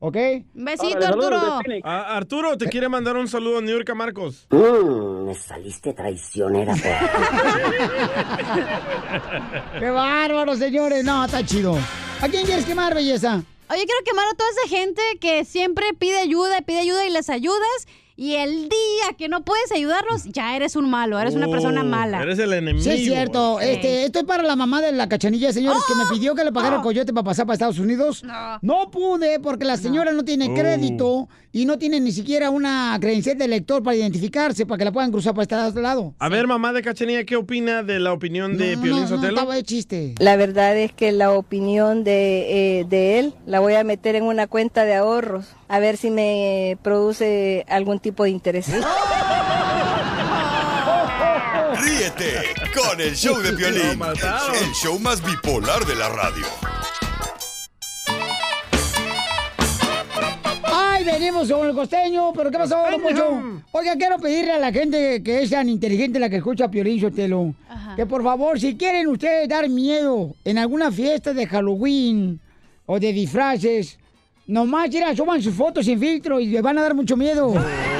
¿Ok? 0.00 0.16
Un 0.54 0.64
besito, 0.66 1.06
Arturo. 1.06 1.60
Ah, 1.82 2.16
Arturo, 2.16 2.58
te 2.58 2.68
quiere 2.68 2.90
mandar 2.90 3.16
un 3.16 3.26
saludo 3.26 3.58
a 3.58 3.62
Niurka 3.62 3.94
Marcos. 3.94 4.46
Mmm, 4.50 5.24
me 5.26 5.34
saliste 5.34 5.94
traicionera, 5.94 6.74
¡Qué 9.78 9.90
bárbaro, 9.90 10.56
señores! 10.56 11.04
No, 11.04 11.24
está 11.24 11.42
chido. 11.46 11.78
¿A 12.20 12.28
quién 12.28 12.44
quieres 12.44 12.66
quemar, 12.66 12.94
belleza? 12.94 13.42
Oye, 13.70 13.86
quiero 13.86 14.04
quemar 14.04 14.26
a 14.30 14.34
toda 14.34 14.50
esa 14.50 14.68
gente 14.68 15.00
que 15.20 15.46
siempre 15.46 15.86
pide 15.98 16.18
ayuda, 16.18 16.60
pide 16.60 16.80
ayuda 16.80 17.06
y 17.06 17.10
les 17.10 17.30
ayudas. 17.30 17.86
Y 18.16 18.34
el 18.36 18.68
día 18.68 19.16
que 19.18 19.28
no 19.28 19.44
puedes 19.44 19.72
ayudarlos, 19.72 20.24
ya 20.26 20.54
eres 20.54 20.76
un 20.76 20.88
malo, 20.88 21.18
eres 21.18 21.34
una 21.34 21.48
persona 21.48 21.80
Oh, 21.82 21.84
mala. 21.84 22.22
Eres 22.22 22.38
el 22.38 22.52
enemigo. 22.52 22.84
Sí, 22.84 22.90
es 22.90 23.00
cierto. 23.04 23.58
Este, 23.60 24.04
esto 24.04 24.20
es 24.20 24.24
para 24.24 24.44
la 24.44 24.54
mamá 24.54 24.80
de 24.80 24.92
la 24.92 25.08
cachanilla, 25.08 25.52
señores, 25.52 25.82
que 25.88 25.94
me 25.96 26.04
pidió 26.16 26.34
que 26.36 26.44
le 26.44 26.52
pagara 26.52 26.76
el 26.76 26.82
coyote 26.82 27.12
para 27.12 27.24
pasar 27.24 27.44
para 27.44 27.54
Estados 27.54 27.78
Unidos. 27.80 28.22
No. 28.62 28.90
pude 28.92 29.40
porque 29.40 29.64
la 29.64 29.76
señora 29.76 30.12
no, 30.12 30.24
tiene 30.24 30.48
Oh. 30.50 30.54
crédito 30.54 31.28
y 31.54 31.64
no 31.66 31.78
tiene 31.78 32.00
ni 32.00 32.10
siquiera 32.10 32.50
una 32.50 32.98
credencial 33.00 33.38
de 33.38 33.46
lector 33.46 33.80
para 33.80 33.96
identificarse, 33.96 34.66
para 34.66 34.76
que 34.76 34.84
la 34.86 34.92
puedan 34.92 35.12
cruzar 35.12 35.34
para 35.34 35.68
este 35.68 35.80
lado. 35.80 36.12
A 36.18 36.28
ver, 36.28 36.48
mamá 36.48 36.72
de 36.72 36.82
Cachanilla, 36.82 37.22
¿qué 37.24 37.36
opina 37.36 37.84
de 37.84 38.00
la 38.00 38.12
opinión 38.12 38.58
de 38.58 38.76
Piolín 38.76 39.06
Sotelo? 39.06 39.44
de 39.44 39.62
chiste. 39.62 40.16
La 40.18 40.34
verdad 40.34 40.76
es 40.76 40.92
que 40.92 41.12
la 41.12 41.30
opinión 41.30 42.02
de, 42.02 42.80
eh, 42.80 42.84
de 42.88 43.20
él 43.20 43.34
la 43.46 43.60
voy 43.60 43.74
a 43.74 43.84
meter 43.84 44.16
en 44.16 44.24
una 44.24 44.48
cuenta 44.48 44.84
de 44.84 44.96
ahorros, 44.96 45.46
a 45.68 45.78
ver 45.78 45.96
si 45.96 46.10
me 46.10 46.76
produce 46.82 47.64
algún 47.68 48.00
tipo 48.00 48.24
de 48.24 48.30
interés. 48.30 48.66
Ríete 51.80 52.32
con 52.74 53.00
el 53.00 53.14
show 53.14 53.38
de 53.38 53.52
Piolín, 53.56 54.00
el 54.02 54.72
show 54.72 54.98
más 54.98 55.24
bipolar 55.24 55.86
de 55.86 55.94
la 55.94 56.08
radio. 56.08 56.46
¡Ay, 61.04 61.20
venimos 61.20 61.52
con 61.52 61.68
el 61.68 61.74
costeño! 61.74 62.32
¿Pero 62.32 62.50
qué 62.50 62.56
pasó, 62.56 62.76
don? 63.14 63.62
Oiga, 63.72 63.94
quiero 63.96 64.18
pedirle 64.18 64.52
a 64.52 64.58
la 64.58 64.72
gente 64.72 65.22
que 65.22 65.42
es 65.42 65.50
tan 65.50 65.68
inteligente 65.68 66.18
la 66.18 66.30
que 66.30 66.36
escucha 66.36 66.64
a 66.64 66.70
Piolín 66.70 66.98
Sotelo, 66.98 67.54
que 67.94 68.06
por 68.06 68.22
favor, 68.22 68.58
si 68.58 68.74
quieren 68.74 69.08
ustedes 69.08 69.46
dar 69.46 69.68
miedo 69.68 70.34
en 70.44 70.56
alguna 70.56 70.90
fiesta 70.90 71.34
de 71.34 71.46
Halloween 71.46 72.40
o 72.86 72.98
de 72.98 73.12
disfraces, 73.12 73.98
nomás, 74.46 74.88
mira, 74.90 75.14
suban 75.14 75.42
sus 75.42 75.54
fotos 75.54 75.84
sin 75.84 76.00
filtro 76.00 76.40
y 76.40 76.46
les 76.46 76.62
van 76.62 76.78
a 76.78 76.82
dar 76.82 76.94
mucho 76.94 77.16
miedo. 77.18 77.52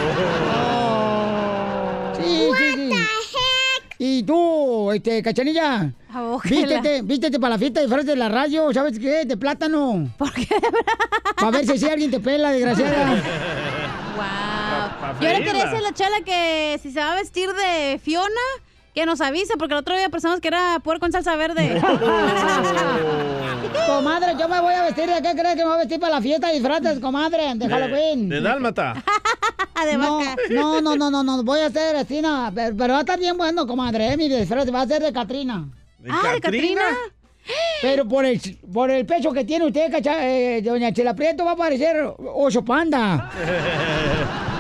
Y 4.07 4.23
tú, 4.23 4.93
este, 4.93 5.23
cachanilla, 5.23 5.91
vístete, 6.45 7.01
vístete 7.01 7.41
para 7.41 7.55
la 7.55 7.59
fiesta 7.59 7.81
de 7.81 7.87
disfraces 7.87 8.07
de 8.07 8.17
la 8.17 8.29
radio, 8.29 8.71
¿sabes 8.71 8.99
qué? 8.99 9.25
De 9.25 9.35
plátano. 9.39 10.11
¿Por 10.19 10.31
qué? 10.31 10.47
Para 11.37 11.51
ver 11.51 11.65
si 11.65 11.73
así 11.73 11.89
alguien 11.89 12.11
te 12.11 12.21
pela, 12.21 12.53
desgraciada. 12.53 13.15
Yo 15.23 15.29
le 15.29 15.43
quería 15.43 15.65
decir 15.65 15.79
a 15.79 15.81
la 15.81 15.95
chala 15.95 16.21
que 16.23 16.79
si 16.83 16.91
se 16.91 17.01
va 17.01 17.13
a 17.13 17.15
vestir 17.15 17.49
de 17.49 17.99
Fiona, 17.99 18.29
que 18.95 19.07
nos 19.07 19.23
avise, 19.23 19.57
porque 19.57 19.73
el 19.73 19.79
otro 19.81 19.97
día 19.97 20.11
pensamos 20.11 20.41
que 20.41 20.49
era 20.49 20.81
puerco 20.85 21.01
con 21.01 21.13
salsa 21.13 21.35
verde. 21.37 21.81
comadre, 23.87 24.35
yo 24.39 24.49
me 24.49 24.61
voy 24.61 24.75
a 24.75 24.85
vestir 24.85 25.07
de 25.07 25.23
qué 25.23 25.33
crees 25.35 25.55
que 25.55 25.63
me 25.63 25.65
voy 25.65 25.77
a 25.77 25.79
vestir 25.79 25.99
para 25.99 26.17
la 26.17 26.21
fiesta 26.21 26.49
de 26.49 26.55
disfraces, 26.55 26.99
comadre, 27.01 27.55
de 27.55 27.69
Halloween. 27.69 28.29
De 28.29 28.43
Dálmata. 28.43 28.95
no, 29.99 30.81
no, 30.81 30.81
no, 30.81 30.97
no, 30.97 31.11
no, 31.11 31.23
no, 31.23 31.43
voy 31.43 31.61
a 31.61 31.67
hacer 31.67 31.97
así, 31.97 32.21
no, 32.21 32.51
pero, 32.55 32.77
pero 32.77 32.93
va 32.93 32.99
a 32.99 33.03
estar 33.03 33.19
bien 33.19 33.37
bueno, 33.37 33.67
comadre, 33.67 34.13
¿eh? 34.13 34.17
mi 34.17 34.29
disfraz 34.29 34.73
va 34.73 34.83
a 34.83 34.87
ser 34.87 35.03
de 35.03 35.13
Catrina. 35.13 35.69
¿De 35.99 36.11
Ah, 36.13 36.33
¿de 36.35 36.41
Catrina? 36.41 36.83
Pero 37.83 38.09
por 38.09 38.25
el, 38.25 38.41
por 38.73 38.91
el 38.91 39.05
pecho 39.05 39.31
que 39.31 39.45
tiene 39.45 39.67
usted, 39.67 39.91
cacha, 39.93 40.27
eh, 40.27 40.63
doña 40.63 40.93
Chela 40.95 41.15
Prieto, 41.15 41.45
va 41.45 41.53
a 41.53 41.57
parecer 41.57 41.97
oso 42.19 42.65
panda. 42.65 43.31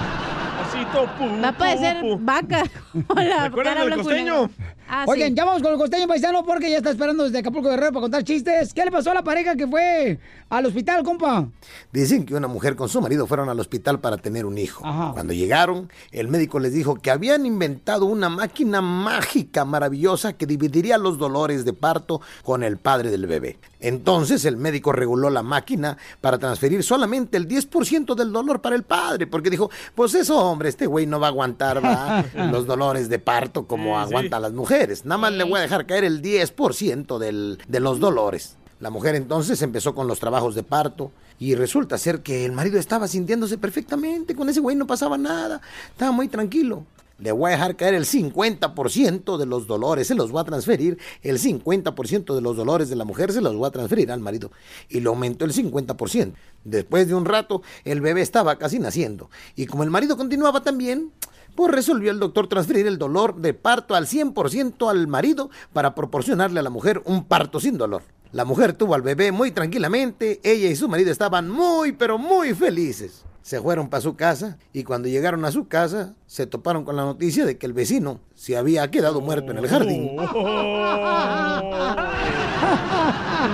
Osito, 0.68 1.06
pu, 1.18 1.24
Va 1.42 1.48
a 1.48 1.52
parecer 1.56 2.00
pu, 2.00 2.18
pu. 2.18 2.24
vaca. 2.24 2.62
Hola, 3.08 3.40
¿Se 3.40 3.46
acuerdan 3.46 3.74
cara 3.74 3.80
del 3.80 3.86
blanco 3.94 4.02
y 4.02 4.04
costeño? 4.04 4.50
Ah, 4.88 5.04
sí. 5.06 5.12
Oigan, 5.12 5.34
ya 5.34 5.44
vamos 5.44 5.62
con 5.62 5.72
el 5.72 5.78
costeño 5.78 6.06
paisano 6.06 6.44
porque 6.44 6.70
ya 6.70 6.78
está 6.78 6.90
esperando 6.90 7.24
desde 7.24 7.38
Acapulco 7.38 7.68
Guerrero 7.68 7.92
para 7.92 8.02
contar 8.02 8.24
chistes. 8.24 8.74
¿Qué 8.74 8.84
le 8.84 8.90
pasó 8.90 9.10
a 9.10 9.14
la 9.14 9.24
pareja 9.24 9.56
que 9.56 9.66
fue 9.66 10.18
al 10.48 10.66
hospital, 10.66 11.02
compa? 11.02 11.48
Dicen 11.92 12.26
que 12.26 12.34
una 12.34 12.48
mujer 12.48 12.76
con 12.76 12.88
su 12.88 13.00
marido 13.00 13.26
fueron 13.26 13.48
al 13.48 13.58
hospital 13.58 14.00
para 14.00 14.18
tener 14.18 14.44
un 14.46 14.58
hijo. 14.58 14.82
Cuando 15.12 15.32
llegaron, 15.32 15.90
el 16.12 16.28
médico 16.28 16.58
les 16.58 16.72
dijo 16.72 16.96
que 16.96 17.10
habían 17.10 17.46
inventado 17.46 18.04
una 18.06 18.28
máquina 18.28 18.80
mágica 18.80 19.64
maravillosa 19.64 20.34
que 20.34 20.46
dividiría 20.46 20.98
los 20.98 21.18
dolores 21.18 21.64
de 21.64 21.72
parto 21.72 22.20
con 22.42 22.62
el 22.62 22.76
padre 22.76 23.10
del 23.10 23.26
bebé. 23.26 23.58
Entonces 23.80 24.44
el 24.46 24.56
médico 24.56 24.92
reguló 24.92 25.28
la 25.28 25.42
máquina 25.42 25.98
para 26.20 26.38
transferir 26.38 26.82
solamente 26.82 27.36
el 27.36 27.46
10% 27.46 28.14
del 28.14 28.32
dolor 28.32 28.60
para 28.60 28.76
el 28.76 28.82
padre, 28.82 29.26
porque 29.26 29.50
dijo, 29.50 29.70
pues 29.94 30.14
eso, 30.14 30.38
hombre, 30.38 30.70
este 30.70 30.86
güey 30.86 31.06
no 31.06 31.20
va 31.20 31.26
a 31.26 31.30
aguantar 31.30 31.82
los 32.50 32.66
dolores 32.66 33.08
de 33.08 33.18
parto 33.18 33.66
como 33.66 33.98
aguantan 33.98 34.42
las 34.42 34.52
mujeres. 34.52 34.73
Nada 35.04 35.18
más 35.18 35.32
le 35.32 35.44
voy 35.44 35.58
a 35.58 35.62
dejar 35.62 35.86
caer 35.86 36.02
el 36.02 36.20
10% 36.20 37.18
del, 37.18 37.58
de 37.68 37.80
los 37.80 38.00
dolores. 38.00 38.56
La 38.80 38.90
mujer 38.90 39.14
entonces 39.14 39.62
empezó 39.62 39.94
con 39.94 40.08
los 40.08 40.18
trabajos 40.18 40.54
de 40.56 40.64
parto 40.64 41.12
y 41.38 41.54
resulta 41.54 41.96
ser 41.96 42.22
que 42.22 42.44
el 42.44 42.52
marido 42.52 42.78
estaba 42.78 43.06
sintiéndose 43.06 43.56
perfectamente, 43.56 44.34
con 44.34 44.48
ese 44.48 44.60
güey 44.60 44.74
no 44.74 44.86
pasaba 44.86 45.16
nada, 45.16 45.60
estaba 45.90 46.10
muy 46.10 46.26
tranquilo. 46.26 46.84
Le 47.18 47.30
voy 47.30 47.50
a 47.50 47.52
dejar 47.52 47.76
caer 47.76 47.94
el 47.94 48.06
50% 48.06 49.36
de 49.36 49.46
los 49.46 49.66
dolores, 49.68 50.08
se 50.08 50.16
los 50.16 50.32
voy 50.32 50.40
a 50.40 50.44
transferir, 50.44 50.98
el 51.22 51.38
50% 51.38 52.34
de 52.34 52.40
los 52.40 52.56
dolores 52.56 52.88
de 52.88 52.96
la 52.96 53.04
mujer 53.04 53.32
se 53.32 53.40
los 53.40 53.54
voy 53.54 53.68
a 53.68 53.70
transferir 53.70 54.10
al 54.10 54.20
marido. 54.20 54.50
Y 54.88 55.00
lo 55.00 55.10
aumentó 55.10 55.44
el 55.44 55.52
50%. 55.52 56.34
Después 56.64 57.06
de 57.06 57.14
un 57.14 57.24
rato, 57.24 57.62
el 57.84 58.00
bebé 58.00 58.20
estaba 58.22 58.56
casi 58.56 58.78
naciendo. 58.80 59.30
Y 59.54 59.66
como 59.66 59.84
el 59.84 59.90
marido 59.90 60.16
continuaba 60.16 60.62
también, 60.62 61.12
pues 61.54 61.72
resolvió 61.72 62.10
el 62.10 62.18
doctor 62.18 62.48
transferir 62.48 62.86
el 62.86 62.98
dolor 62.98 63.36
de 63.36 63.54
parto 63.54 63.94
al 63.94 64.06
100% 64.06 64.90
al 64.90 65.06
marido 65.06 65.50
para 65.72 65.94
proporcionarle 65.94 66.60
a 66.60 66.64
la 66.64 66.70
mujer 66.70 67.00
un 67.04 67.24
parto 67.24 67.60
sin 67.60 67.78
dolor. 67.78 68.02
La 68.32 68.44
mujer 68.44 68.72
tuvo 68.72 68.96
al 68.96 69.02
bebé 69.02 69.30
muy 69.30 69.52
tranquilamente, 69.52 70.40
ella 70.42 70.68
y 70.68 70.74
su 70.74 70.88
marido 70.88 71.12
estaban 71.12 71.48
muy 71.48 71.92
pero 71.92 72.18
muy 72.18 72.52
felices. 72.54 73.24
Se 73.44 73.60
fueron 73.60 73.90
para 73.90 74.00
su 74.00 74.16
casa 74.16 74.56
y 74.72 74.84
cuando 74.84 75.06
llegaron 75.06 75.44
a 75.44 75.52
su 75.52 75.68
casa 75.68 76.14
se 76.26 76.46
toparon 76.46 76.82
con 76.82 76.96
la 76.96 77.04
noticia 77.04 77.44
de 77.44 77.58
que 77.58 77.66
el 77.66 77.74
vecino 77.74 78.20
se 78.34 78.56
había 78.56 78.90
quedado 78.90 79.20
muerto 79.20 79.52
en 79.52 79.58
el 79.58 79.68
jardín. 79.68 80.16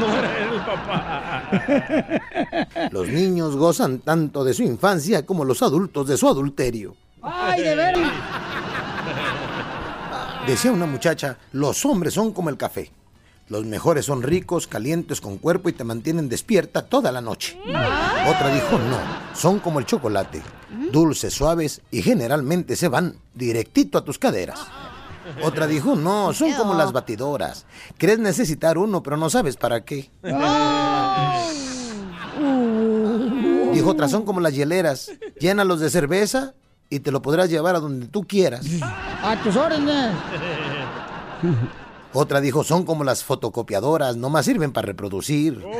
No 0.00 0.06
era 0.16 0.38
el 0.44 0.60
papá. 0.60 1.42
Los 2.92 3.08
niños 3.08 3.56
gozan 3.56 3.98
tanto 3.98 4.44
de 4.44 4.54
su 4.54 4.62
infancia 4.62 5.26
como 5.26 5.44
los 5.44 5.60
adultos 5.62 6.06
de 6.06 6.16
su 6.16 6.28
adulterio. 6.28 6.94
¡Ay, 7.22 7.60
de 7.60 7.74
veras! 7.74 8.12
Decía 10.46 10.70
una 10.70 10.86
muchacha, 10.86 11.36
los 11.52 11.84
hombres 11.84 12.14
son 12.14 12.32
como 12.32 12.48
el 12.50 12.56
café. 12.56 12.92
Los 13.50 13.66
mejores 13.66 14.06
son 14.06 14.22
ricos, 14.22 14.68
calientes 14.68 15.20
con 15.20 15.36
cuerpo 15.36 15.68
y 15.68 15.72
te 15.72 15.82
mantienen 15.82 16.28
despierta 16.28 16.82
toda 16.82 17.10
la 17.10 17.20
noche. 17.20 17.58
Otra 17.66 18.54
dijo, 18.54 18.78
no, 18.78 19.00
son 19.34 19.58
como 19.58 19.80
el 19.80 19.86
chocolate, 19.86 20.40
dulces, 20.92 21.34
suaves 21.34 21.82
y 21.90 22.00
generalmente 22.00 22.76
se 22.76 22.86
van 22.86 23.16
directito 23.34 23.98
a 23.98 24.04
tus 24.04 24.20
caderas. 24.20 24.60
Otra 25.42 25.66
dijo, 25.66 25.96
no, 25.96 26.32
son 26.32 26.52
como 26.52 26.74
las 26.74 26.92
batidoras. 26.92 27.66
Crees 27.98 28.20
necesitar 28.20 28.78
uno, 28.78 29.02
pero 29.02 29.16
no 29.16 29.28
sabes 29.28 29.56
para 29.56 29.84
qué. 29.84 30.08
Dijo 33.72 33.90
otra, 33.90 34.06
son 34.06 34.24
como 34.24 34.38
las 34.38 34.54
hieleras. 34.54 35.10
Llénalos 35.40 35.80
de 35.80 35.90
cerveza 35.90 36.54
y 36.88 37.00
te 37.00 37.10
lo 37.10 37.20
podrás 37.20 37.50
llevar 37.50 37.74
a 37.74 37.80
donde 37.80 38.06
tú 38.06 38.22
quieras. 38.22 38.64
A 38.80 39.36
tus 39.42 39.56
órdenes. 39.56 40.14
Otra 42.12 42.40
dijo, 42.40 42.64
son 42.64 42.84
como 42.84 43.04
las 43.04 43.22
fotocopiadoras, 43.22 44.16
nomás 44.16 44.44
sirven 44.44 44.72
para 44.72 44.86
reproducir. 44.86 45.64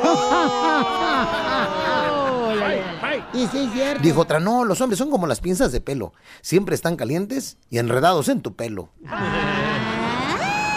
Y 3.33 3.47
sí, 3.47 3.59
es 3.59 3.73
cierto. 3.73 4.03
Dijo 4.03 4.21
otra, 4.21 4.41
no, 4.41 4.65
los 4.65 4.81
hombres 4.81 4.99
son 4.99 5.11
como 5.11 5.27
las 5.27 5.41
pinzas 5.41 5.71
de 5.71 5.81
pelo. 5.81 6.13
Siempre 6.41 6.75
están 6.75 6.97
calientes 6.97 7.59
y 7.71 7.79
enredados 7.79 8.29
en 8.29 8.41
tu 8.41 8.55
pelo. 8.55 8.91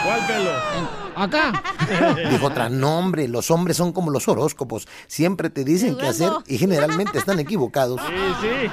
¿Cuál 0.03 0.27
pelo? 0.27 0.51
Acá. 1.15 1.63
Dijo 2.29 2.45
otra, 2.45 2.69
no, 2.69 2.99
hombre, 2.99 3.27
los 3.27 3.49
hombres 3.51 3.77
son 3.77 3.91
como 3.91 4.11
los 4.11 4.27
horóscopos. 4.27 4.87
Siempre 5.07 5.49
te 5.49 5.63
dicen 5.63 5.97
qué 5.97 6.07
hacer 6.07 6.31
y 6.47 6.57
generalmente 6.57 7.17
están 7.17 7.39
equivocados. 7.39 8.01
Sí, 8.01 8.13
sí. 8.41 8.69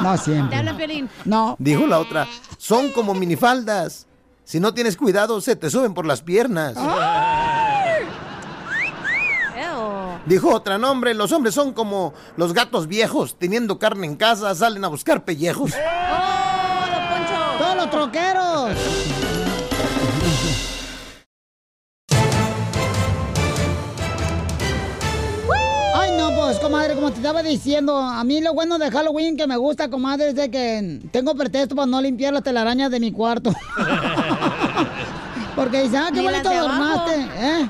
No 0.00 0.16
siempre. 0.16 0.50
Te 0.50 0.56
habla 0.56 0.76
Piolín. 0.76 1.08
No. 1.24 1.56
Dijo 1.58 1.86
la 1.86 2.00
otra, 2.00 2.26
son 2.58 2.90
como 2.92 3.14
minifaldas. 3.14 4.06
Si 4.46 4.60
no 4.60 4.72
tienes 4.72 4.96
cuidado, 4.96 5.40
se 5.40 5.56
te 5.56 5.68
suben 5.70 5.92
por 5.92 6.06
las 6.06 6.22
piernas. 6.22 6.76
Dijo 10.24 10.54
otra, 10.54 10.78
no, 10.78 10.92
hombre, 10.92 11.14
los 11.14 11.32
hombres 11.32 11.52
son 11.52 11.72
como 11.72 12.14
los 12.36 12.52
gatos 12.54 12.86
viejos, 12.86 13.36
teniendo 13.36 13.80
carne 13.80 14.06
en 14.06 14.14
casa, 14.14 14.54
salen 14.54 14.84
a 14.84 14.88
buscar 14.88 15.24
pellejos. 15.24 15.72
¡Todos 17.58 17.76
los 17.76 17.90
troqueros! 17.90 18.70
Pues, 26.46 26.60
comadre, 26.60 26.94
como 26.94 27.10
te 27.10 27.16
estaba 27.16 27.42
diciendo, 27.42 27.96
a 27.96 28.22
mí 28.22 28.40
lo 28.40 28.54
bueno 28.54 28.78
de 28.78 28.88
Halloween 28.88 29.36
que 29.36 29.48
me 29.48 29.56
gusta, 29.56 29.90
comadre, 29.90 30.28
es 30.28 30.36
de 30.36 30.48
que 30.48 31.00
tengo 31.10 31.34
pretexto 31.34 31.74
para 31.74 31.86
no 31.86 32.00
limpiar 32.00 32.32
las 32.32 32.44
telarañas 32.44 32.88
de 32.88 33.00
mi 33.00 33.10
cuarto. 33.10 33.52
Porque 35.56 35.82
dice, 35.82 35.96
ah, 35.96 36.10
qué 36.14 36.20
bonito 36.22 36.48
adornaste, 36.48 37.14
¿eh? 37.36 37.68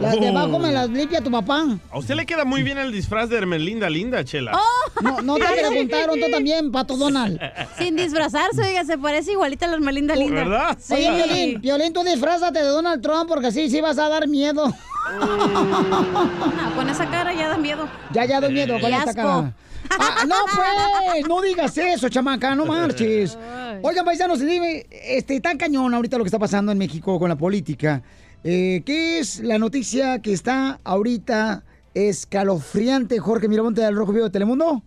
Las 0.00 0.20
de 0.20 0.28
abajo 0.28 0.58
me 0.58 0.70
las 0.72 0.88
limpia 0.90 1.20
tu 1.20 1.30
papá. 1.30 1.64
A 1.90 1.98
usted 1.98 2.14
le 2.14 2.24
queda 2.24 2.44
muy 2.44 2.62
bien 2.62 2.78
el 2.78 2.92
disfraz 2.92 3.28
de 3.28 3.36
Hermelinda 3.36 3.90
Linda, 3.90 4.24
Chela. 4.24 4.52
Oh. 4.54 5.02
No, 5.02 5.20
no 5.22 5.36
te 5.36 5.44
preguntaron, 5.44 6.20
tú 6.20 6.30
también, 6.30 6.70
Pato 6.70 6.96
Donald. 6.96 7.40
Sin 7.78 7.96
disfrazarse, 7.96 8.62
oiga, 8.62 8.84
se 8.84 8.96
parece 8.98 9.32
igualita 9.32 9.66
a 9.66 9.68
la 9.70 9.74
Hermelinda 9.74 10.14
Linda. 10.14 10.44
¿Verdad? 10.44 10.78
Sí. 10.80 10.94
Oye, 10.94 11.10
Piolín, 11.10 11.60
Piolín, 11.60 11.92
tú 11.92 12.04
disfrázate 12.04 12.60
de 12.60 12.66
Donald 12.66 13.02
Trump 13.02 13.28
porque 13.28 13.48
así 13.48 13.68
sí 13.68 13.80
vas 13.80 13.98
a 13.98 14.08
dar 14.08 14.28
miedo. 14.28 14.72
Ah, 15.10 16.72
con 16.76 16.88
esa 16.88 17.08
cara 17.10 17.32
ya 17.32 17.48
da 17.48 17.56
miedo. 17.56 17.88
Ya, 18.12 18.24
ya 18.24 18.40
doy 18.40 18.52
miedo 18.52 18.78
con 18.80 18.92
asco. 18.92 19.14
cara. 19.14 19.54
Ah, 19.90 20.24
no, 20.26 20.34
pues, 20.54 21.26
no 21.28 21.40
digas 21.40 21.76
eso, 21.78 22.08
chamaca, 22.08 22.54
no 22.54 22.66
marches. 22.66 23.38
Oigan, 23.82 24.04
paisanos, 24.04 24.40
dime, 24.40 24.86
este, 24.90 25.40
tan 25.40 25.56
cañón 25.56 25.94
ahorita 25.94 26.18
lo 26.18 26.24
que 26.24 26.28
está 26.28 26.38
pasando 26.38 26.72
en 26.72 26.78
México 26.78 27.18
con 27.18 27.28
la 27.28 27.36
política. 27.36 28.02
Eh, 28.44 28.82
¿Qué 28.86 29.18
es 29.18 29.40
la 29.40 29.58
noticia 29.58 30.20
que 30.20 30.32
está 30.32 30.78
ahorita 30.84 31.64
escalofriante, 31.94 33.18
Jorge 33.18 33.48
Miramonte 33.48 33.80
del 33.80 33.96
Rojo 33.96 34.12
Vivo 34.12 34.24
de 34.26 34.30
Telemundo? 34.30 34.82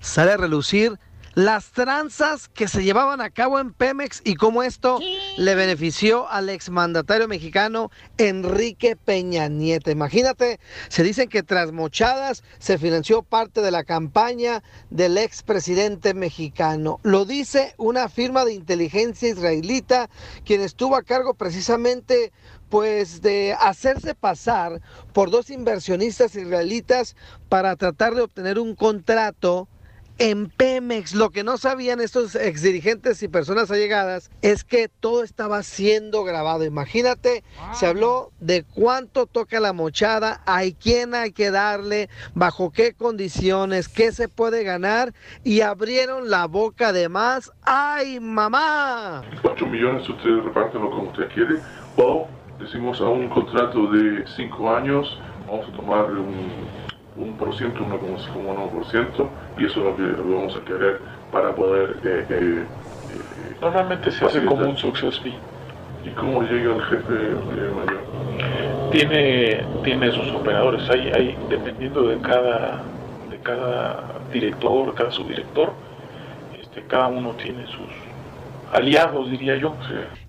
sale 0.00 0.32
a 0.32 0.36
relucir 0.36 0.98
las 1.34 1.70
tranzas 1.72 2.48
que 2.48 2.66
se 2.66 2.82
llevaban 2.82 3.20
a 3.20 3.30
cabo 3.30 3.60
en 3.60 3.72
Pemex 3.72 4.20
y 4.24 4.34
cómo 4.34 4.62
esto 4.62 4.98
le 5.36 5.54
benefició 5.54 6.28
al 6.28 6.48
exmandatario 6.48 7.28
mexicano 7.28 7.90
Enrique 8.18 8.96
Peña 8.96 9.48
Nieto. 9.48 9.90
Imagínate, 9.90 10.58
se 10.88 11.02
dicen 11.02 11.28
que 11.28 11.42
tras 11.42 11.72
mochadas 11.72 12.42
se 12.58 12.78
financió 12.78 13.22
parte 13.22 13.60
de 13.62 13.70
la 13.70 13.84
campaña 13.84 14.62
del 14.90 15.18
expresidente 15.18 16.14
mexicano. 16.14 16.98
Lo 17.02 17.24
dice 17.24 17.74
una 17.76 18.08
firma 18.08 18.44
de 18.44 18.54
inteligencia 18.54 19.28
israelita 19.28 20.10
quien 20.44 20.60
estuvo 20.60 20.96
a 20.96 21.02
cargo 21.02 21.34
precisamente 21.34 22.32
pues 22.68 23.20
de 23.20 23.56
hacerse 23.58 24.14
pasar 24.14 24.80
por 25.12 25.30
dos 25.30 25.50
inversionistas 25.50 26.34
israelitas 26.36 27.16
para 27.48 27.74
tratar 27.76 28.14
de 28.14 28.22
obtener 28.22 28.58
un 28.58 28.76
contrato 28.76 29.68
en 30.20 30.50
Pemex. 30.50 31.14
Lo 31.14 31.30
que 31.30 31.42
no 31.42 31.56
sabían 31.56 32.00
estos 32.00 32.34
exdirigentes 32.36 33.22
y 33.22 33.28
personas 33.28 33.70
allegadas 33.70 34.30
es 34.42 34.64
que 34.64 34.88
todo 34.88 35.24
estaba 35.24 35.62
siendo 35.62 36.22
grabado. 36.24 36.64
Imagínate, 36.64 37.42
se 37.72 37.86
habló 37.86 38.30
de 38.38 38.62
cuánto 38.62 39.26
toca 39.26 39.58
la 39.60 39.72
mochada, 39.72 40.42
a 40.46 40.60
quién 40.78 41.14
hay 41.14 41.32
que 41.32 41.50
darle, 41.50 42.10
bajo 42.34 42.70
qué 42.70 42.92
condiciones, 42.92 43.88
qué 43.88 44.12
se 44.12 44.28
puede 44.28 44.62
ganar 44.62 45.14
y 45.42 45.62
abrieron 45.62 46.28
la 46.28 46.46
boca 46.46 46.92
de 46.92 47.08
más. 47.08 47.50
¡Ay, 47.62 48.20
mamá! 48.20 49.22
8 49.42 49.66
millones 49.66 50.06
usted 50.06 50.30
repártelo 50.44 50.90
como 50.90 51.10
usted 51.10 51.28
quiere 51.32 51.56
o 51.96 52.28
decimos 52.58 53.00
a 53.00 53.08
un 53.08 53.30
contrato 53.30 53.90
de 53.90 54.24
5 54.36 54.70
años 54.70 55.18
vamos 55.46 55.66
a 55.66 55.76
tomarle 55.76 56.20
un, 56.20 56.89
un 57.16 57.32
por 57.36 57.54
ciento, 57.56 57.80
1,1% 57.84 59.28
y 59.58 59.66
eso 59.66 59.80
es 59.80 59.86
lo 59.86 59.96
que 59.96 60.02
vamos 60.02 60.56
a 60.56 60.64
querer 60.64 61.00
para 61.32 61.54
poder 61.54 61.96
eh, 62.04 62.26
eh, 62.28 62.64
eh, 62.64 62.64
Normalmente 63.60 64.10
se 64.10 64.24
hace 64.24 64.44
como 64.44 64.68
un 64.68 64.76
success 64.76 65.20
fee. 65.20 65.34
¿Y 66.04 66.08
cómo 66.10 66.42
llega 66.42 66.74
el 66.74 66.82
jefe 66.82 67.14
eh, 67.14 67.70
mayor? 67.74 68.90
Tiene, 68.90 69.64
tiene 69.84 70.10
sus 70.12 70.28
operadores. 70.32 70.88
Hay, 70.88 71.08
hay, 71.08 71.38
dependiendo 71.50 72.02
de 72.08 72.18
cada, 72.20 72.82
de 73.30 73.38
cada 73.42 74.02
director, 74.32 74.94
cada 74.94 75.10
subdirector, 75.10 75.72
este, 76.58 76.82
cada 76.86 77.08
uno 77.08 77.32
tiene 77.32 77.66
sus 77.66 77.90
aliados, 78.72 79.30
diría 79.30 79.56
yo. 79.56 79.74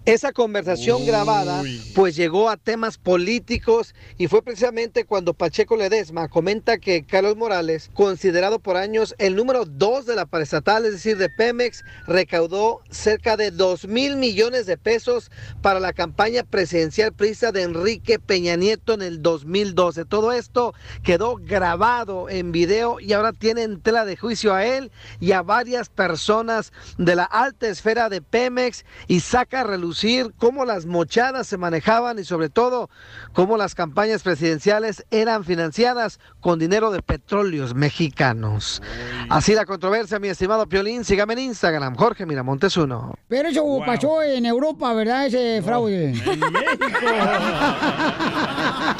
Esa 0.05 0.33
conversación 0.33 1.05
grabada 1.05 1.61
pues 1.93 2.15
llegó 2.15 2.49
a 2.49 2.57
temas 2.57 2.97
políticos 2.97 3.93
y 4.17 4.25
fue 4.25 4.41
precisamente 4.41 5.05
cuando 5.05 5.35
Pacheco 5.35 5.77
Ledesma 5.77 6.27
comenta 6.27 6.79
que 6.79 7.05
Carlos 7.05 7.37
Morales, 7.37 7.91
considerado 7.93 8.57
por 8.57 8.77
años 8.77 9.13
el 9.19 9.35
número 9.35 9.63
dos 9.63 10.07
de 10.07 10.15
la 10.15 10.25
paraestatal, 10.25 10.85
es 10.85 10.93
decir, 10.93 11.17
de 11.17 11.29
Pemex, 11.29 11.83
recaudó 12.07 12.81
cerca 12.89 13.37
de 13.37 13.51
2 13.51 13.87
mil 13.87 14.15
millones 14.15 14.65
de 14.65 14.75
pesos 14.75 15.29
para 15.61 15.79
la 15.79 15.93
campaña 15.93 16.41
presidencial 16.41 17.13
prisa 17.13 17.51
de 17.51 17.61
Enrique 17.61 18.17
Peña 18.17 18.55
Nieto 18.55 18.95
en 18.95 19.03
el 19.03 19.21
2012. 19.21 20.05
Todo 20.05 20.31
esto 20.31 20.73
quedó 21.03 21.35
grabado 21.35 22.27
en 22.27 22.51
video 22.51 22.99
y 22.99 23.13
ahora 23.13 23.33
tiene 23.33 23.61
en 23.61 23.79
tela 23.79 24.03
de 24.05 24.17
juicio 24.17 24.55
a 24.55 24.65
él 24.65 24.91
y 25.19 25.33
a 25.33 25.43
varias 25.43 25.89
personas 25.89 26.73
de 26.97 27.15
la 27.15 27.25
alta 27.25 27.67
esfera 27.67 28.09
de 28.09 28.23
Pemex 28.23 28.83
y 29.07 29.19
saca 29.19 29.59
a 29.61 29.63
relucir 29.63 29.90
cómo 30.37 30.65
las 30.65 30.85
mochadas 30.85 31.47
se 31.47 31.57
manejaban 31.57 32.19
y 32.19 32.23
sobre 32.23 32.49
todo 32.49 32.89
cómo 33.33 33.57
las 33.57 33.75
campañas 33.75 34.23
presidenciales 34.23 35.05
eran 35.11 35.43
financiadas 35.43 36.19
con 36.39 36.59
dinero 36.59 36.91
de 36.91 37.01
petróleos 37.01 37.75
mexicanos. 37.75 38.81
Así 39.29 39.53
la 39.53 39.65
controversia, 39.65 40.19
mi 40.19 40.27
estimado 40.29 40.67
Piolín. 40.67 41.03
Sígame 41.03 41.33
en 41.33 41.39
Instagram, 41.39 41.95
Jorge 41.95 42.25
Miramontes 42.25 42.75
uno. 42.77 43.13
Pero 43.27 43.49
eso 43.49 43.63
pasó 43.85 44.21
en 44.23 44.45
Europa, 44.45 44.93
¿verdad? 44.93 45.25
Ese 45.27 45.61
fraude. 45.63 46.13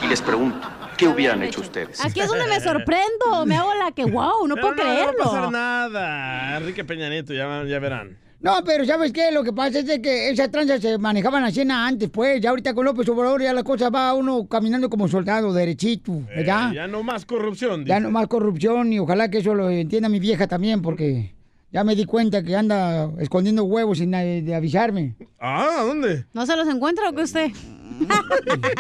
Y 0.04 0.08
les 0.08 0.22
pregunto, 0.22 0.68
¿qué 0.98 1.08
hubieran 1.08 1.44
hecho 1.44 1.62
ustedes? 1.62 2.04
Aquí 2.04 2.22
es 2.22 2.28
donde 2.28 2.48
me 2.48 2.60
sorprendo. 2.60 3.46
Me 3.46 3.56
hago 3.58 3.74
la 3.76 3.92
que, 3.92 4.06
wow, 4.06 4.48
no 4.48 4.56
Pero 4.62 4.68
puedo 4.70 4.76
no, 4.76 4.84
no 4.84 4.88
va 4.88 4.92
a 4.92 4.96
creerlo. 4.96 5.24
pasar 5.24 5.52
nada. 5.52 6.58
Enrique 6.58 6.84
Peña 6.84 7.10
Nieto, 7.10 7.34
ya, 7.34 7.64
ya 7.66 7.80
verán. 7.80 8.18
No, 8.42 8.64
pero 8.66 8.84
¿sabes 8.86 9.14
qué? 9.14 9.32
Lo 9.32 9.44
que 9.44 9.54
pasa 9.54 9.80
es 9.80 9.86
de 9.86 10.02
que 10.02 10.32
esas 10.32 10.50
tranzas 10.50 10.82
se 10.82 10.98
manejaban 10.98 11.44
así 11.44 11.62
antes, 11.62 12.10
pues. 12.10 12.42
Ya 12.42 12.50
ahorita 12.50 12.74
con 12.74 12.86
López 12.86 13.08
Obrador 13.10 13.44
ya 13.44 13.54
la 13.54 13.64
cosa 13.64 13.92
va 13.92 14.14
uno 14.16 14.48
caminando 14.48 14.90
como 14.90 15.08
soldado, 15.08 15.54
derechito, 15.54 16.24
¿verdad? 16.36 16.72
Eh, 16.72 16.76
ya 16.76 16.88
no 16.88 17.04
más 17.04 17.26
corrupción. 17.26 17.86
Ya 17.86 17.96
dice. 17.96 18.08
no 18.08 18.12
más 18.12 18.28
corrupción 18.28 18.92
y 18.94 19.00
ojalá 19.00 19.30
que 19.30 19.40
eso 19.40 19.54
lo 19.54 19.70
entienda 19.70 20.10
mi 20.10 20.20
vieja 20.20 20.48
también, 20.48 20.82
porque 20.82 21.36
ya 21.72 21.84
me 21.84 21.96
di 21.96 22.06
cuenta 22.06 22.42
que 22.42 22.56
anda 22.56 23.12
escondiendo 23.20 23.64
huevos 23.64 24.00
sin 24.00 24.10
de 24.10 24.56
avisarme. 24.56 25.16
Ah, 25.40 25.84
¿dónde? 25.86 26.26
¿No 26.34 26.46
se 26.48 26.56
los 26.56 26.68
encuentra 26.68 27.10
o 27.10 27.14
qué 27.14 27.22
usted? 27.22 27.52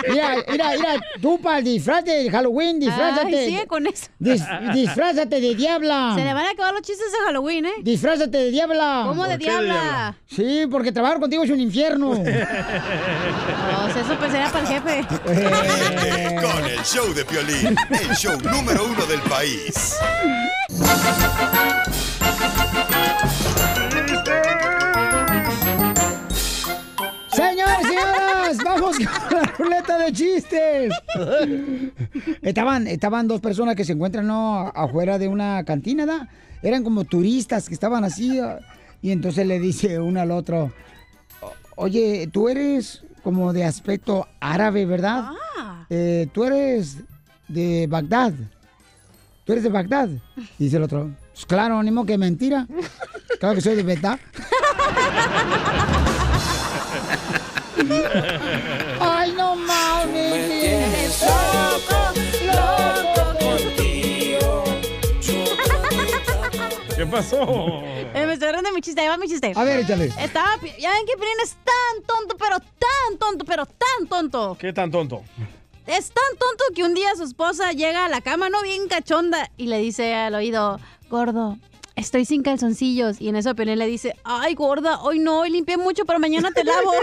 Mira, 0.10 0.36
mira, 0.50 0.70
mira, 0.78 0.94
tú 1.22 1.40
para 1.42 1.60
el 1.60 1.64
disfraz 1.64 2.04
de 2.06 2.30
Halloween, 2.30 2.80
disfrázate. 2.80 3.38
Ay, 3.38 3.46
sigue 3.46 3.68
con 3.68 3.88
eso. 3.88 4.08
Dis- 4.20 4.74
disfrázate 4.74 5.40
de 5.42 5.56
diabla. 5.56 6.14
Se 6.16 6.24
le 6.24 6.34
van 6.34 6.46
a 6.46 6.52
acabar 6.52 6.74
los 6.74 6.82
chistes 6.82 7.12
de 7.12 7.18
Halloween, 7.26 7.66
¿eh? 7.66 7.72
Disfrázate 7.82 8.38
de 8.38 8.52
diabla. 8.52 9.04
¿Cómo 9.08 9.24
de 9.26 9.30
¿Por 9.32 9.40
qué 9.40 9.46
de 9.46 9.52
diabla? 9.52 9.74
diabla? 9.74 10.16
Sí, 10.28 10.68
porque 10.70 10.92
trabajar 10.92 11.20
contigo 11.20 11.44
es 11.44 11.50
un 11.50 11.60
infierno. 11.60 12.12
O 13.82 13.94
sea, 13.94 14.02
eso 14.04 14.14
era 14.38 14.50
para 14.52 14.60
el 14.62 14.68
jefe. 14.68 15.06
Con 16.42 16.66
el 16.66 16.80
show 16.84 17.14
de 17.14 17.26
Piolín, 17.26 17.76
el 17.90 18.16
show 18.16 18.38
número 18.42 18.86
uno 18.86 19.06
del 19.06 19.20
país. 19.22 19.98
Vamos 28.64 28.98
con 28.98 29.38
la 29.38 29.44
ruleta 29.58 29.98
de 29.98 30.12
chistes. 30.14 30.94
Estaban, 32.42 32.88
estaban 32.88 33.28
dos 33.28 33.42
personas 33.42 33.76
que 33.76 33.86
se 33.86 33.94
encuentran 33.94 34.28
¿no? 34.28 34.68
afuera 34.76 35.18
de 35.18 35.28
una 35.28 35.64
cantina, 35.64 36.06
¿da? 36.06 36.28
Eran 36.64 36.84
como 36.84 37.04
turistas 37.06 37.68
que 37.68 37.74
estaban 37.74 38.04
así. 38.04 38.40
ah, 38.40 38.60
Y 39.02 39.12
entonces 39.12 39.46
le 39.48 39.60
dice 39.60 40.00
uno 40.00 40.22
al 40.22 40.32
otro, 40.32 40.72
"O- 41.42 41.54
oye, 41.84 42.30
tú 42.32 42.50
eres 42.50 43.04
como 43.24 43.54
de 43.54 43.64
aspecto 43.64 44.28
árabe, 44.40 44.86
¿verdad? 44.86 45.30
Eh, 45.90 46.28
tú 46.34 46.44
eres 46.44 46.98
de 47.48 47.88
Bagdad. 47.88 48.34
¿Tú 49.44 49.52
eres 49.54 49.64
de 49.64 49.70
Bagdad? 49.70 50.10
Dice 50.58 50.78
el 50.78 50.84
otro, 50.84 51.12
pues 51.34 51.46
claro, 51.46 51.78
ánimo 51.80 52.06
que 52.06 52.18
mentira. 52.18 52.68
Claro 53.40 53.56
que 53.56 53.62
soy 53.62 53.76
de 53.76 53.84
Bagdad. 53.84 54.20
Ay, 59.00 59.32
no 59.34 59.56
mames. 59.56 61.24
loco 62.46 63.40
contigo. 63.40 64.64
¿Qué 66.96 67.06
pasó? 67.06 67.84
Eh, 68.14 68.26
me 68.28 68.34
estoy 68.34 68.50
riendo 68.50 68.70
de 68.70 68.76
mi 68.76 68.82
chiste, 68.82 69.02
ahí 69.02 69.08
va 69.08 69.18
mi 69.18 69.28
chiste. 69.28 69.54
A 69.56 69.64
ver, 69.64 69.80
échale. 69.80 70.06
Estaba, 70.20 70.58
ya 70.78 70.92
ven 70.92 71.06
que 71.06 71.16
Piolín 71.16 71.38
es 71.44 71.56
tan 71.64 72.04
tonto, 72.06 72.38
pero 72.38 72.60
tan 72.60 73.18
tonto, 73.18 73.46
pero 73.46 73.66
tan 73.66 74.08
tonto. 74.08 74.58
¿Qué 74.60 74.74
tan 74.74 74.92
tonto? 74.92 75.24
Es 75.88 76.12
tan 76.12 76.38
tonto 76.38 76.64
que 76.76 76.84
un 76.84 76.94
día 76.94 77.16
su 77.16 77.24
esposa 77.24 77.72
llega 77.72 78.06
a 78.06 78.10
la 78.10 78.22
cama, 78.22 78.50
no 78.50 78.62
bien 78.62 78.88
cachonda, 78.88 79.50
y 79.58 79.68
le 79.68 79.80
dice 79.80 80.14
al 80.14 80.36
oído, 80.36 80.80
gordo, 81.10 81.58
estoy 82.02 82.26
sin 82.26 82.44
calzoncillos. 82.44 83.22
Y 83.22 83.30
en 83.30 83.36
eso 83.36 83.56
Piolín 83.56 83.80
le 83.80 83.86
dice, 83.88 84.16
ay, 84.24 84.54
gorda, 84.56 85.02
hoy 85.02 85.20
no, 85.20 85.40
hoy 85.42 85.50
limpié 85.50 85.78
mucho, 85.78 86.06
pero 86.06 86.20
mañana 86.20 86.52
te 86.52 86.64
lavo. 86.64 86.92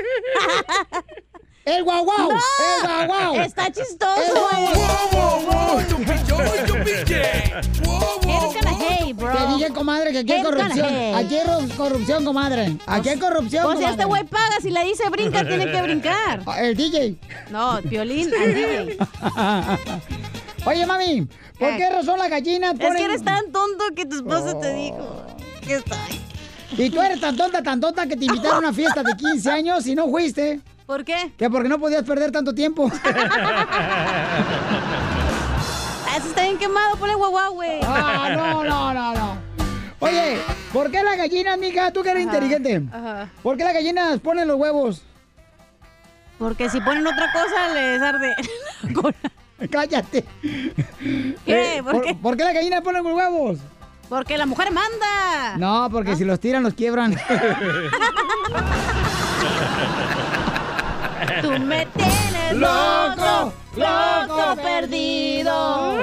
¡El 1.65 1.85
guau 1.85 2.03
guau! 2.05 2.31
¡No! 2.31 2.37
¡El 2.37 2.87
guau 2.87 3.07
guau! 3.07 3.41
Está 3.41 3.71
chistoso. 3.71 4.23
¡El 4.23 4.33
guau 4.33 5.43
guau! 5.45 5.79
Hate, 8.81 9.13
bro. 9.15 9.33
Te 9.37 9.47
dije, 9.55 9.69
comadre, 9.75 10.13
que 10.13 10.19
aquí 10.19 10.33
hay 10.33 10.43
corrupción. 10.43 11.15
Aquí 11.15 11.37
hay 11.37 11.69
corrupción, 11.77 12.25
comadre. 12.25 12.77
Aquí 12.87 13.09
hay 13.11 13.19
corrupción, 13.19 13.65
Pues 13.65 13.79
si 13.79 13.85
comadre. 13.85 13.91
este 13.91 14.05
güey 14.07 14.25
paga, 14.25 14.57
si 14.63 14.71
le 14.71 14.85
dice 14.85 15.09
brinca, 15.11 15.47
tiene 15.47 15.71
que 15.71 15.83
brincar. 15.83 16.43
El 16.59 16.75
DJ. 16.75 17.17
No, 17.51 17.81
violín 17.83 18.31
al 18.35 18.55
DJ. 18.55 18.97
Oye, 20.69 20.85
mami, 20.87 21.27
¿por 21.59 21.77
qué 21.77 21.89
razón 21.91 22.19
las 22.19 22.29
gallinas 22.29 22.75
Es 22.75 22.79
ponen... 22.81 22.97
que 22.97 23.05
eres 23.05 23.25
tan 23.25 23.51
tonto 23.51 23.85
que 23.97 24.05
tu 24.05 24.17
esposa 24.17 24.59
te 24.61 24.75
dijo 24.75 25.27
que 25.63 25.77
está 25.77 25.97
Y 26.77 26.91
tú 26.91 27.01
eres 27.01 27.21
tan 27.21 27.37
tonta, 27.37 27.63
tan 27.63 27.81
tonta 27.81 28.07
que 28.07 28.17
te 28.17 28.27
invitaron 28.27 28.57
a 28.57 28.59
una 28.69 28.73
fiesta 28.75 29.03
de 29.03 29.15
15 29.17 29.51
años 29.51 29.87
y 29.87 29.95
no 29.95 30.09
fuiste. 30.09 30.61
¿Por 30.85 31.05
qué? 31.05 31.33
Que 31.39 31.49
porque 31.49 31.69
no 31.71 31.79
podías 31.79 32.03
perder 32.03 32.33
tanto 32.33 32.55
tiempo. 32.55 32.91
Eso 36.17 36.29
está 36.29 36.43
bien 36.43 36.59
quemado, 36.59 36.97
ponle 36.97 37.15
guagua, 37.15 37.49
güey. 37.49 37.81
Ah, 37.83 38.31
no, 38.37 38.65
no, 38.65 38.93
no, 38.95 39.15
no. 39.15 39.39
Oye, 40.01 40.39
¿por 40.73 40.91
qué 40.91 41.03
las 41.03 41.17
gallinas, 41.17 41.59
mija? 41.59 41.93
Tú 41.93 42.03
que 42.03 42.11
eres 42.11 42.27
Ajá, 42.27 42.37
inteligente. 42.37 42.83
ajá. 42.93 43.31
¿Por 43.43 43.57
qué 43.57 43.65
las 43.65 43.75
gallinas 43.75 44.21
ponen 44.21 44.49
los 44.49 44.57
huevos? 44.59 45.03
Porque 46.39 46.69
si 46.71 46.81
ponen 46.81 47.07
otra 47.07 47.33
cosa, 47.33 47.75
les 47.75 48.01
arde. 48.03 48.35
Cállate. 49.71 50.25
¿Qué? 50.43 51.77
Eh, 51.77 51.83
¿Por 51.83 52.03
qué? 52.03 52.15
¿Por 52.15 52.37
qué 52.37 52.45
las 52.45 52.55
gallinas 52.55 52.83
ponen 52.83 53.03
los 53.03 53.13
huevos? 53.13 53.59
Porque 54.09 54.39
la 54.39 54.47
mujer 54.47 54.73
manda. 54.73 55.57
No, 55.59 55.89
porque 55.91 56.17
si 56.17 56.25
los 56.25 56.41
tiran, 56.41 56.63
los 56.63 56.75
quiebran. 56.75 57.15
Tú 61.43 61.51
me 61.51 61.87
tienes 61.87 62.55
loco, 62.55 63.53
loco, 63.77 64.57
perdido. 64.63 65.99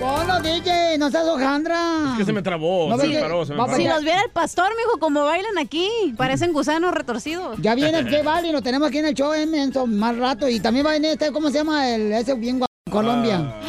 Ponlo, 0.00 0.40
DJ, 0.40 0.98
no 0.98 1.10
seas 1.10 1.26
hojandra. 1.26 2.12
Es 2.12 2.18
que 2.18 2.24
se 2.24 2.32
me 2.32 2.42
trabó, 2.42 2.88
No 2.88 2.98
se 2.98 3.06
me 3.06 3.20
paró, 3.20 3.44
se 3.44 3.52
me 3.52 3.58
paró. 3.58 3.76
Si 3.76 3.84
los 3.86 4.02
viera 4.02 4.22
el 4.22 4.30
pastor, 4.30 4.72
mijo, 4.76 4.98
como 4.98 5.22
bailan 5.24 5.58
aquí, 5.58 5.88
parecen 6.16 6.52
gusanos 6.52 6.92
retorcidos. 6.94 7.58
Ya 7.60 7.74
viene 7.74 8.04
que 8.08 8.22
vale, 8.22 8.50
lo 8.50 8.62
tenemos 8.62 8.88
aquí 8.88 8.98
en 8.98 9.06
el 9.06 9.14
show, 9.14 9.32
eh, 9.34 9.46
menso, 9.46 9.86
más 9.86 10.16
rato. 10.16 10.48
Y 10.48 10.58
también 10.58 10.86
va 10.86 10.90
a 10.90 10.94
venir 10.94 11.10
este, 11.10 11.30
¿cómo 11.32 11.50
se 11.50 11.58
llama? 11.58 11.88
El, 11.90 12.12
ese 12.12 12.34
bien 12.34 12.58
guapo, 12.58 12.71
Colombia. 12.92 13.54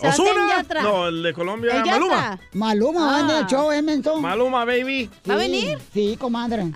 Sebastián 0.00 0.28
¿Osuna? 0.36 0.56
Yatra. 0.56 0.82
No, 0.82 1.08
el 1.08 1.22
de 1.22 1.32
Colombia, 1.34 1.76
El. 1.78 1.84
Maluma. 1.90 2.38
Maluma 2.52 3.06
va 3.06 3.14
a 3.16 3.22
venir 3.22 3.34
al 3.36 3.46
show, 3.46 3.72
eh, 3.72 3.80
menso. 3.82 4.20
Maluma, 4.20 4.64
baby. 4.64 5.08
¿Va 5.28 5.34
a 5.34 5.38
Sí, 5.38 5.42
venir? 5.50 5.78
Sí, 5.92 6.16
comadre. 6.18 6.70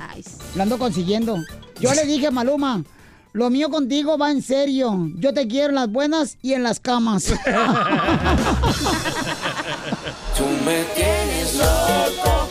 Lo 0.55 0.63
ando 0.63 0.79
consiguiendo. 0.79 1.37
Yo 1.81 1.93
le 1.95 2.05
dije 2.05 2.29
a 2.29 2.31
Maluma, 2.31 2.83
lo 3.33 3.51
mío 3.51 3.69
contigo 3.71 4.17
va 4.19 4.31
en 4.31 4.41
serio. 4.43 5.09
Yo 5.17 5.33
te 5.35 5.47
quiero 5.47 5.69
en 5.71 5.75
las 5.77 5.91
buenas 5.91 6.39
y 6.43 6.55
en 6.55 6.63
las 6.63 6.81
camas. 6.81 7.25
Tú 10.37 10.45
me 10.65 10.85
tienes 10.95 11.55
loco, 11.57 12.49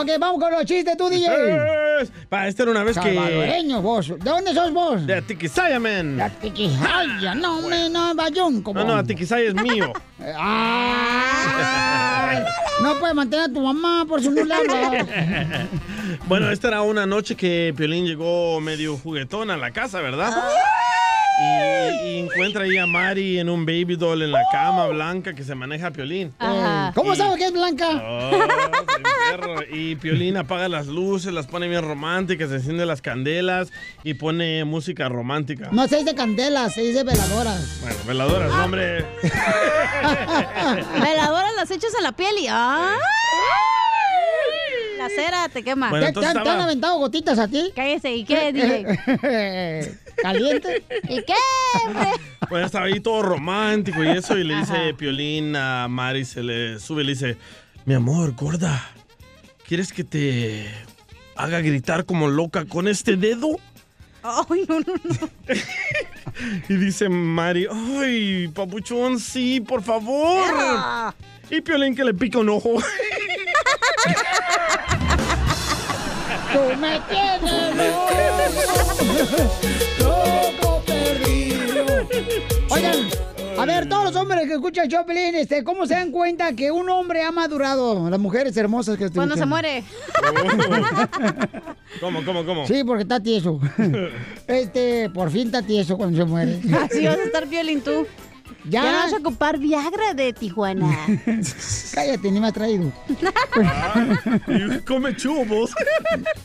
ok, 0.00 0.10
vamos 0.18 0.40
con 0.40 0.52
los 0.52 0.64
chistes, 0.64 0.96
tú, 0.96 1.08
DJ. 1.08 1.26
Es- 2.00 2.12
Pa, 2.28 2.46
esta 2.48 2.62
era 2.62 2.72
una 2.72 2.84
vez 2.84 2.96
que... 2.96 3.14
Salvadoreño, 3.14 3.82
vos. 3.82 4.08
¿De 4.08 4.16
dónde 4.16 4.54
sos 4.54 4.72
vos? 4.72 5.06
De 5.06 5.14
Atiquizaya, 5.16 5.78
man. 5.78 6.16
De 6.16 6.22
Atiquizaya, 6.22 7.34
no, 7.34 7.60
me, 7.62 7.90
no, 7.90 8.14
Bayón, 8.14 8.62
como. 8.62 8.80
No, 8.80 8.86
no, 8.86 8.96
Atiquizaya 8.96 9.48
es 9.48 9.54
mío. 9.54 9.92
No 12.82 12.98
puedes 12.98 13.14
mantener 13.14 13.50
a 13.50 13.52
tu 13.52 13.60
mamá 13.60 14.06
por 14.08 14.22
su 14.22 14.30
hablas. 14.30 15.06
bueno, 16.28 16.50
esta 16.50 16.68
era 16.68 16.82
una 16.82 17.04
noche 17.04 17.36
que 17.36 17.74
Piolín 17.76 18.06
llegó 18.06 18.58
medio 18.60 18.96
juguetón 18.96 19.50
a 19.50 19.58
la 19.58 19.70
casa, 19.70 20.00
¿verdad? 20.00 20.32
Y, 21.42 22.06
y 22.06 22.18
encuentra 22.20 22.64
ahí 22.64 22.76
a 22.76 22.86
Mari 22.86 23.38
en 23.38 23.48
un 23.48 23.64
baby 23.64 23.96
doll 23.96 24.20
en 24.22 24.32
la 24.32 24.42
cama 24.52 24.86
blanca 24.88 25.34
que 25.34 25.42
se 25.42 25.54
maneja 25.54 25.86
a 25.88 25.90
Piolín. 25.90 26.34
Ajá. 26.38 26.92
¿Cómo 26.94 27.14
Y- 27.14 27.16
sabes 27.16 27.38
que 27.38 27.46
es 27.46 27.52
blanca? 27.52 27.88
Oh, 28.04 28.30
perro. 29.30 29.56
Y 29.72 29.96
Piolín 29.96 30.36
apaga 30.36 30.68
las 30.68 30.86
luces, 30.86 31.32
las 31.32 31.46
pone 31.46 31.66
bien 31.68 31.82
románticas, 31.82 32.50
enciende 32.50 32.84
las 32.86 33.00
candelas 33.00 33.72
y 34.04 34.14
pone 34.14 34.64
música 34.64 35.08
romántica. 35.08 35.68
No 35.72 35.88
se 35.88 35.96
dice 35.98 36.14
candelas, 36.14 36.74
se 36.74 36.82
dice 36.82 37.04
veladoras. 37.04 37.78
Bueno, 37.80 37.96
veladoras, 38.06 38.52
hombre. 38.52 39.06
Veladoras 41.00 41.52
las 41.56 41.70
echas 41.70 41.92
en 41.96 42.02
la 42.02 42.12
piel 42.12 42.36
y 42.38 42.46
¡ay! 42.50 42.96
La 45.00 45.08
cera 45.08 45.48
te 45.48 45.62
quema. 45.62 45.88
Bueno, 45.90 46.04
¿Te, 46.04 46.08
han, 46.08 46.14
te 46.14 46.26
han 46.26 46.36
estaba- 46.36 46.64
aventado 46.64 46.98
gotitas 46.98 47.38
a 47.38 47.48
ti? 47.48 47.72
Cállese, 47.74 48.14
¿y 48.14 48.24
qué, 48.24 48.52
DJ? 48.52 49.94
¿Caliente? 50.22 50.84
¿Y 51.08 51.22
qué? 51.22 51.34
Bueno, 52.50 52.66
estaba 52.66 52.84
ahí 52.86 53.00
todo 53.00 53.22
romántico 53.22 54.04
y 54.04 54.08
eso, 54.08 54.36
y 54.36 54.44
le 54.44 54.56
dice 54.56 54.92
Piolín 54.98 55.56
a 55.56 55.88
Mari, 55.88 56.24
se 56.24 56.42
le 56.42 56.78
sube 56.78 57.02
y 57.02 57.06
le 57.06 57.12
dice, 57.12 57.36
mi 57.86 57.94
amor, 57.94 58.32
gorda, 58.34 58.90
¿quieres 59.66 59.92
que 59.92 60.04
te 60.04 60.70
haga 61.36 61.60
gritar 61.60 62.04
como 62.04 62.28
loca 62.28 62.66
con 62.66 62.86
este 62.86 63.16
dedo? 63.16 63.58
Ay, 64.22 64.66
no, 64.68 64.80
no, 64.80 64.94
no. 65.02 65.30
Y 66.68 66.74
dice 66.74 67.08
Mari, 67.08 67.66
ay, 67.70 68.48
papuchón, 68.48 69.18
sí, 69.18 69.60
por 69.60 69.82
favor. 69.82 70.44
Ah. 70.56 71.14
Y 71.50 71.60
Piolín 71.62 71.94
que 71.96 72.04
le 72.04 72.12
pica 72.14 72.38
un 72.38 72.48
ojo. 72.50 72.74
Tú 76.52 76.76
me 76.80 77.00
tienes 77.08 77.76
loco, 79.98 80.24
loco 80.58 80.82
perdido. 80.84 81.84
Oigan, 82.70 82.96
a 83.58 83.64
ver, 83.66 83.88
todos 83.88 84.04
los 84.04 84.16
hombres 84.16 84.46
que 84.46 84.54
escuchan 84.54 84.88
Choplin, 84.88 85.34
este, 85.34 85.62
¿cómo 85.62 85.86
se 85.86 85.94
dan 85.94 86.10
cuenta 86.10 86.54
que 86.54 86.70
un 86.70 86.88
hombre 86.88 87.22
ha 87.22 87.30
madurado? 87.30 88.08
Las 88.08 88.18
mujeres 88.18 88.56
hermosas 88.56 88.96
que 88.96 89.10
Cuando 89.10 89.36
se 89.36 89.46
muere. 89.46 89.84
¿Cómo, 92.00 92.24
cómo, 92.24 92.44
cómo? 92.44 92.66
Sí, 92.66 92.82
porque 92.84 93.02
está 93.02 93.20
tieso. 93.20 93.60
Este, 94.46 95.08
por 95.10 95.30
fin 95.30 95.46
está 95.46 95.62
tieso 95.62 95.96
cuando 95.96 96.18
se 96.18 96.24
muere. 96.24 96.58
Así 96.82 97.06
vas 97.06 97.18
a 97.18 97.22
estar 97.22 97.46
violín 97.46 97.80
tú. 97.82 98.06
Ya. 98.64 98.82
Ya 98.84 98.92
vas 98.92 99.12
a 99.12 99.16
ocupar 99.16 99.58
Viagra 99.58 100.14
de 100.14 100.32
Tijuana. 100.32 101.06
Cállate, 101.94 102.30
ni 102.30 102.40
me 102.40 102.48
has 102.48 102.52
traído. 102.52 102.92
Y 104.48 104.80
come 104.80 105.16
chubos. 105.16 105.72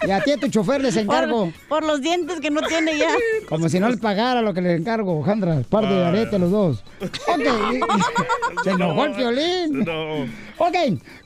Y 0.08 0.12
a 0.12 0.22
ti 0.22 0.32
a 0.32 0.38
tu 0.38 0.48
chofer 0.48 0.82
les 0.82 0.96
encargo. 0.96 1.52
Por, 1.68 1.68
por 1.68 1.84
los 1.84 2.02
dientes 2.02 2.40
que 2.40 2.50
no 2.50 2.62
tiene 2.62 2.98
ya. 2.98 3.10
Como 3.50 3.68
si 3.70 3.80
no 3.80 3.90
les 3.90 4.00
pagara 4.00 4.42
lo 4.42 4.54
que 4.54 4.62
les 4.62 4.80
encargo, 4.80 5.22
Jandra. 5.24 5.62
Par 5.70 5.88
de 5.88 6.06
arete 6.06 6.40
los 6.40 6.52
dos. 6.52 6.84
Ok. 7.02 7.18
Se 8.64 8.70
enojó 8.72 9.06
el 9.06 9.14
violín. 9.14 9.84
No. 9.84 10.24
Ok. 10.58 10.76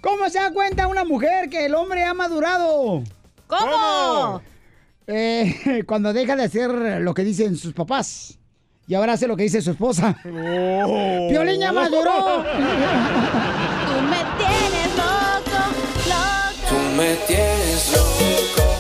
¿Cómo 0.02 0.30
se 0.30 0.40
da 0.40 0.52
cuenta 0.52 0.88
una 0.88 1.04
mujer 1.04 1.50
que 1.50 1.66
el 1.66 1.76
hombre 1.76 2.04
ha 2.04 2.14
madurado? 2.14 3.04
¿Cómo? 3.48 4.42
Eh, 5.08 5.84
cuando 5.86 6.14
deja 6.14 6.36
de 6.36 6.44
hacer 6.44 6.72
lo 7.02 7.14
que 7.14 7.24
dicen 7.24 7.56
sus 7.58 7.74
papás. 7.74 8.39
Y 8.90 8.96
ahora 8.96 9.14
hace 9.14 9.28
lo 9.28 9.38
que 9.38 9.44
dice 9.44 9.62
su 9.62 9.70
esposa. 9.70 10.18
Oh. 10.26 11.28
¡Piolín 11.30 11.60
ya 11.60 11.72
maduró! 11.72 12.44
Tú 12.44 14.02
me 14.02 14.18
tienes 14.40 14.98
loco, 14.98 15.60
loco. 16.10 16.68
Tú 16.68 16.76
me 16.98 17.16
tienes 17.28 17.94
loco, 17.94 18.80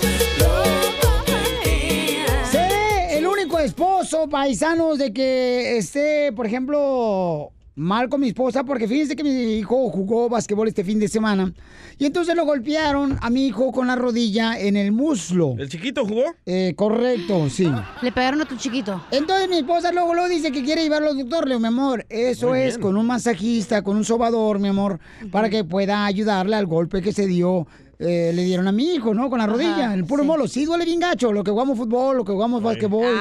Seré 2.49 3.19
el 3.19 3.27
único 3.27 3.59
esposo, 3.59 4.27
paisanos, 4.27 4.97
de 4.97 5.13
que 5.13 5.77
esté, 5.77 6.33
por 6.35 6.47
ejemplo, 6.47 7.51
mal 7.79 8.09
con 8.09 8.19
mi 8.19 8.27
esposa, 8.27 8.65
porque 8.65 8.87
fíjense 8.89 9.15
que 9.15 9.23
mi 9.23 9.29
hijo 9.57 9.89
jugó 9.89 10.27
basquetbol 10.27 10.67
este 10.67 10.83
fin 10.83 10.99
de 10.99 11.07
semana. 11.07 11.53
Y 11.97 12.05
entonces 12.05 12.35
lo 12.35 12.45
golpearon 12.45 13.17
a 13.21 13.29
mi 13.29 13.47
hijo 13.47 13.71
con 13.71 13.87
la 13.87 13.95
rodilla 13.95 14.59
en 14.59 14.75
el 14.75 14.91
muslo. 14.91 15.55
¿El 15.57 15.69
chiquito 15.69 16.05
jugó? 16.05 16.23
Eh, 16.45 16.73
correcto, 16.75 17.49
sí. 17.49 17.71
Le 18.01 18.11
pegaron 18.11 18.41
a 18.41 18.45
tu 18.45 18.57
chiquito. 18.57 19.01
Entonces 19.11 19.47
mi 19.49 19.57
esposa 19.57 19.91
luego, 19.93 20.13
luego 20.13 20.27
dice 20.29 20.51
que 20.51 20.61
quiere 20.61 20.83
llevarlo 20.83 21.09
al 21.09 21.17
doctor. 21.17 21.45
Le 21.45 21.51
digo, 21.55 21.61
mi 21.61 21.67
amor, 21.67 22.05
eso 22.09 22.49
Muy 22.49 22.59
es 22.59 22.75
bien. 22.75 22.81
con 22.81 22.97
un 22.97 23.05
masajista, 23.05 23.81
con 23.81 23.95
un 23.95 24.03
sobador, 24.03 24.59
mi 24.59 24.67
amor, 24.67 24.99
para 25.31 25.49
que 25.49 25.63
pueda 25.63 26.05
ayudarle 26.05 26.57
al 26.57 26.65
golpe 26.65 27.01
que 27.01 27.13
se 27.13 27.27
dio. 27.27 27.65
Eh, 27.99 28.31
le 28.33 28.43
dieron 28.45 28.65
a 28.65 28.71
mi 28.71 28.93
hijo, 28.95 29.13
¿no? 29.13 29.29
Con 29.29 29.39
la 29.39 29.45
rodilla, 29.47 29.93
el 29.93 30.05
puro 30.05 30.23
molo. 30.23 30.47
Sí 30.47 30.63
duele 30.63 30.85
bien 30.85 31.01
gacho, 31.01 31.33
lo 31.33 31.43
que 31.43 31.51
jugamos 31.51 31.77
fútbol, 31.77 32.15
lo 32.15 32.23
que 32.23 32.31
jugamos 32.31 32.63
basquetbol. 32.63 33.13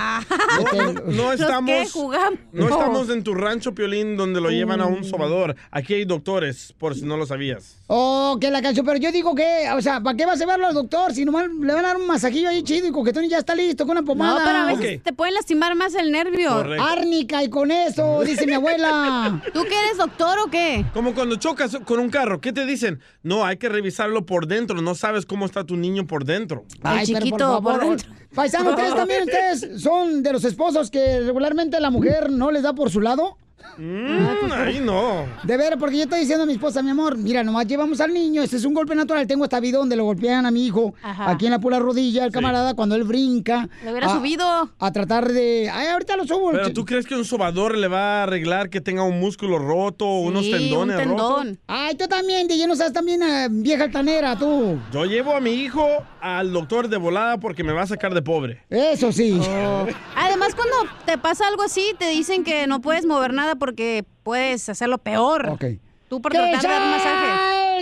No, 0.73 0.93
no, 0.93 1.01
no 1.07 1.33
estamos, 1.33 1.91
jugamos? 1.93 2.39
no 2.53 2.69
estamos 2.69 3.11
en 3.11 3.25
tu 3.25 3.35
rancho, 3.35 3.75
Piolín, 3.75 4.17
donde 4.17 4.41
lo 4.41 4.51
llevan 4.51 4.81
a 4.81 4.87
un 4.87 5.03
sobador. 5.03 5.57
Aquí 5.73 5.95
hay 5.95 6.05
doctores, 6.05 6.73
por 6.79 6.95
si 6.95 7.03
no 7.03 7.17
lo 7.17 7.27
sabías. 7.27 7.77
Oh, 7.89 8.39
que 8.41 8.51
la 8.53 8.63
canción, 8.63 8.87
pero 8.87 8.99
yo 8.99 9.11
digo 9.11 9.35
que, 9.35 9.69
o 9.77 9.83
sea, 9.83 10.01
¿para 10.01 10.17
qué 10.17 10.27
vas 10.27 10.37
a 10.37 10.45
llevarlo 10.45 10.69
al 10.69 10.75
doctor? 10.75 11.13
Si 11.13 11.25
nomás 11.25 11.47
le 11.49 11.75
van 11.75 11.85
a 11.85 11.89
dar 11.89 11.97
un 11.97 12.07
masajillo 12.07 12.49
ahí 12.49 12.63
chido 12.63 12.87
y 12.87 12.93
coquetón 12.93 13.25
y 13.25 13.29
ya 13.31 13.39
está 13.39 13.57
listo 13.57 13.85
con 13.85 13.93
una 13.93 14.03
No, 14.03 14.07
pomada. 14.07 14.43
pero 14.45 14.59
a 14.59 14.67
veces 14.67 15.03
te 15.03 15.13
pueden 15.13 15.35
lastimar 15.35 15.75
más 15.75 15.95
el 15.97 16.13
nervio. 16.13 16.51
Correcto. 16.51 16.85
Árnica 16.85 17.43
y 17.43 17.51
con 17.51 17.73
eso, 17.73 18.23
dice 18.23 18.47
mi 18.47 18.53
abuela. 18.53 19.43
¿Tú 19.53 19.65
qué 19.69 19.75
eres 19.87 19.97
doctor 19.99 20.39
o 20.47 20.51
qué? 20.51 20.85
Como 20.95 21.15
cuando 21.15 21.35
chocas 21.35 21.77
con 21.85 21.99
un 21.99 22.11
carro, 22.11 22.41
¿qué 22.41 22.53
te 22.53 22.65
dicen? 22.65 23.01
No, 23.25 23.45
hay 23.45 23.57
que 23.57 23.69
revisarlo 23.69 24.25
por 24.25 24.47
dentro 24.47 24.68
dentro, 24.69 24.83
no 24.83 24.95
sabes 24.95 25.27
cómo 25.27 25.47
está 25.47 25.65
tu 25.65 25.77
niño 25.77 26.07
por 26.07 26.25
dentro. 26.25 26.65
Ay, 26.83 27.07
pero 27.13 27.31
por 27.31 27.41
favor, 27.41 27.97
Paisano, 28.35 28.71
¿ustedes 28.71 28.95
también 28.95 29.23
ustedes 29.23 29.83
son 29.83 30.23
de 30.23 30.33
los 30.33 30.45
esposos 30.45 30.91
que 30.91 31.21
regularmente 31.21 31.81
la 31.81 31.91
mujer 31.91 32.31
no 32.31 32.51
les 32.51 32.63
da 32.63 32.75
por 32.75 32.91
su 32.91 33.01
lado? 33.01 33.39
Mm, 33.77 34.53
ahí 34.53 34.81
no. 34.81 35.27
De 35.43 35.57
ver, 35.57 35.77
porque 35.79 35.97
yo 35.97 36.03
estoy 36.05 36.21
diciendo 36.21 36.45
a 36.45 36.47
mi 36.47 36.55
esposa, 36.55 36.83
mi 36.83 36.91
amor, 36.91 37.17
mira, 37.17 37.45
nomás 37.45 37.67
llevamos 37.67 38.01
al 38.01 38.13
niño, 38.13 38.43
este 38.43 38.57
es 38.57 38.65
un 38.65 38.75
golpe 38.75 38.95
natural. 38.95 39.27
Tengo 39.27 39.45
esta 39.45 39.61
video 39.61 39.81
donde 39.81 39.97
lo 39.97 40.05
golpean 40.05 40.47
a 40.47 40.51
mi 40.51 40.67
hijo, 40.67 40.95
Ajá. 41.03 41.31
aquí 41.31 41.47
en 41.47 41.53
la 41.53 41.59
pura 41.59 41.79
rodilla, 41.79 42.25
el 42.25 42.33
camarada, 42.33 42.75
cuando 42.75 42.95
él 42.95 43.05
brinca. 43.05 43.69
Lo 43.85 43.91
hubiera 43.93 44.07
a- 44.09 44.17
subido. 44.17 44.71
A 44.79 44.93
tratar 44.93 45.29
de. 45.33 45.71
Ay, 45.73 45.89
ahorita 45.89 46.17
lo 46.17 46.27
subo. 46.27 46.51
Pero 46.53 46.73
tú 46.73 46.85
crees 46.85 47.07
que 47.07 47.15
un 47.15 47.25
sobador 47.25 47.77
le 47.77 47.89
va 47.89 48.21
a 48.21 48.23
arreglar 48.25 48.71
que 48.71 48.81
tenga 48.81 49.03
un 49.03 49.19
músculo 49.21 49.59
roto 49.59 50.07
o 50.07 50.21
unos 50.21 50.49
tendones 50.51 51.05
rotos? 51.07 51.47
Ay, 51.67 51.95
tú 51.97 52.07
también, 52.09 52.49
DJ, 52.49 52.67
no 52.67 52.77
seas 52.77 52.93
también 52.93 53.23
eh, 53.23 53.49
vieja 53.51 53.85
altanera, 53.85 54.37
tú. 54.37 54.79
Yo 54.93 55.05
llevo 55.05 55.35
a 55.35 55.41
mi 55.41 55.51
hijo 55.51 55.87
al 56.21 56.53
doctor 56.53 56.89
de 56.89 56.97
volada 56.97 57.39
porque 57.39 57.63
me 57.65 57.73
va 57.73 57.83
a 57.83 57.87
sacar 57.87 58.15
de 58.15 58.23
pobre. 58.23 58.63
Eso 58.71 59.13
sí. 59.13 59.39
Oh. 59.41 59.87
Además, 60.17 60.55
cuando 60.55 60.77
te 61.05 61.19
pasa 61.19 61.47
algo 61.49 61.63
así, 61.63 61.95
te 61.99 62.09
dicen 62.09 62.45
que 62.45 62.67
no 62.67 62.81
puedes 62.81 63.07
mover 63.07 63.33
nada 63.33 63.57
porque 63.59 64.05
puedes 64.23 64.69
hacerlo 64.69 64.99
peor. 64.99 65.49
Ok. 65.51 65.65
Tú 66.09 66.21
por 66.23 66.33
¡Que 66.33 66.39
tratar 66.39 66.63
de 66.63 66.69
dar 66.69 66.83
un 66.83 66.91
masaje. 66.91 67.27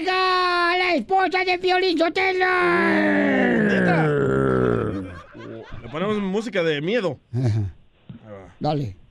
salga 0.04 0.76
la 0.78 0.94
esposa 0.94 1.44
de 1.44 1.56
Violín 1.58 1.96
Sotelo! 1.98 2.46
Le 5.82 5.88
ponemos 5.90 6.18
música 6.18 6.62
de 6.62 6.80
miedo. 6.80 7.18
Dale. 8.60 8.96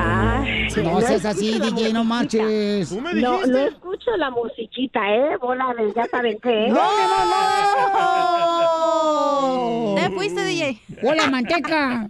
Ah, 0.00 0.44
No 0.76 1.00
seas 1.00 1.24
así, 1.24 1.58
DJ, 1.58 1.92
no 1.92 2.04
marches. 2.04 2.88
Tú 2.90 3.00
me 3.00 3.14
No, 3.14 3.44
no 3.46 3.58
escucho 3.58 4.10
la 4.16 4.30
musiquita, 4.30 5.00
¿eh? 5.14 5.36
Bola 5.40 5.74
de 5.76 5.92
ya 5.94 6.06
saben 6.06 6.38
qué. 6.42 6.66
¿eh? 6.66 6.68
¡No, 6.68 6.74
no, 6.74 6.80
Te 9.96 10.10
fuiste, 10.10 10.44
DJ. 10.44 10.80
¡Hola, 11.02 11.28
manteca! 11.30 12.08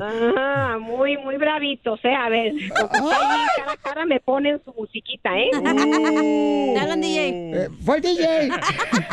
Ajá, 0.00 0.78
muy, 0.78 1.16
muy 1.18 1.36
bravitos, 1.36 1.98
¿eh? 2.04 2.14
A 2.14 2.28
ver, 2.28 2.52
ahí 2.52 2.68
cara 3.56 3.72
a 3.72 3.76
cara 3.76 4.06
me 4.06 4.20
ponen 4.20 4.60
su 4.64 4.72
musiquita, 4.74 5.30
¿eh? 5.38 5.50
Te 5.52 6.78
hablan, 6.80 7.00
DJ. 7.00 7.28
Eh, 7.28 7.68
¡Fue 7.84 7.96
el 7.96 8.02
DJ! 8.02 8.50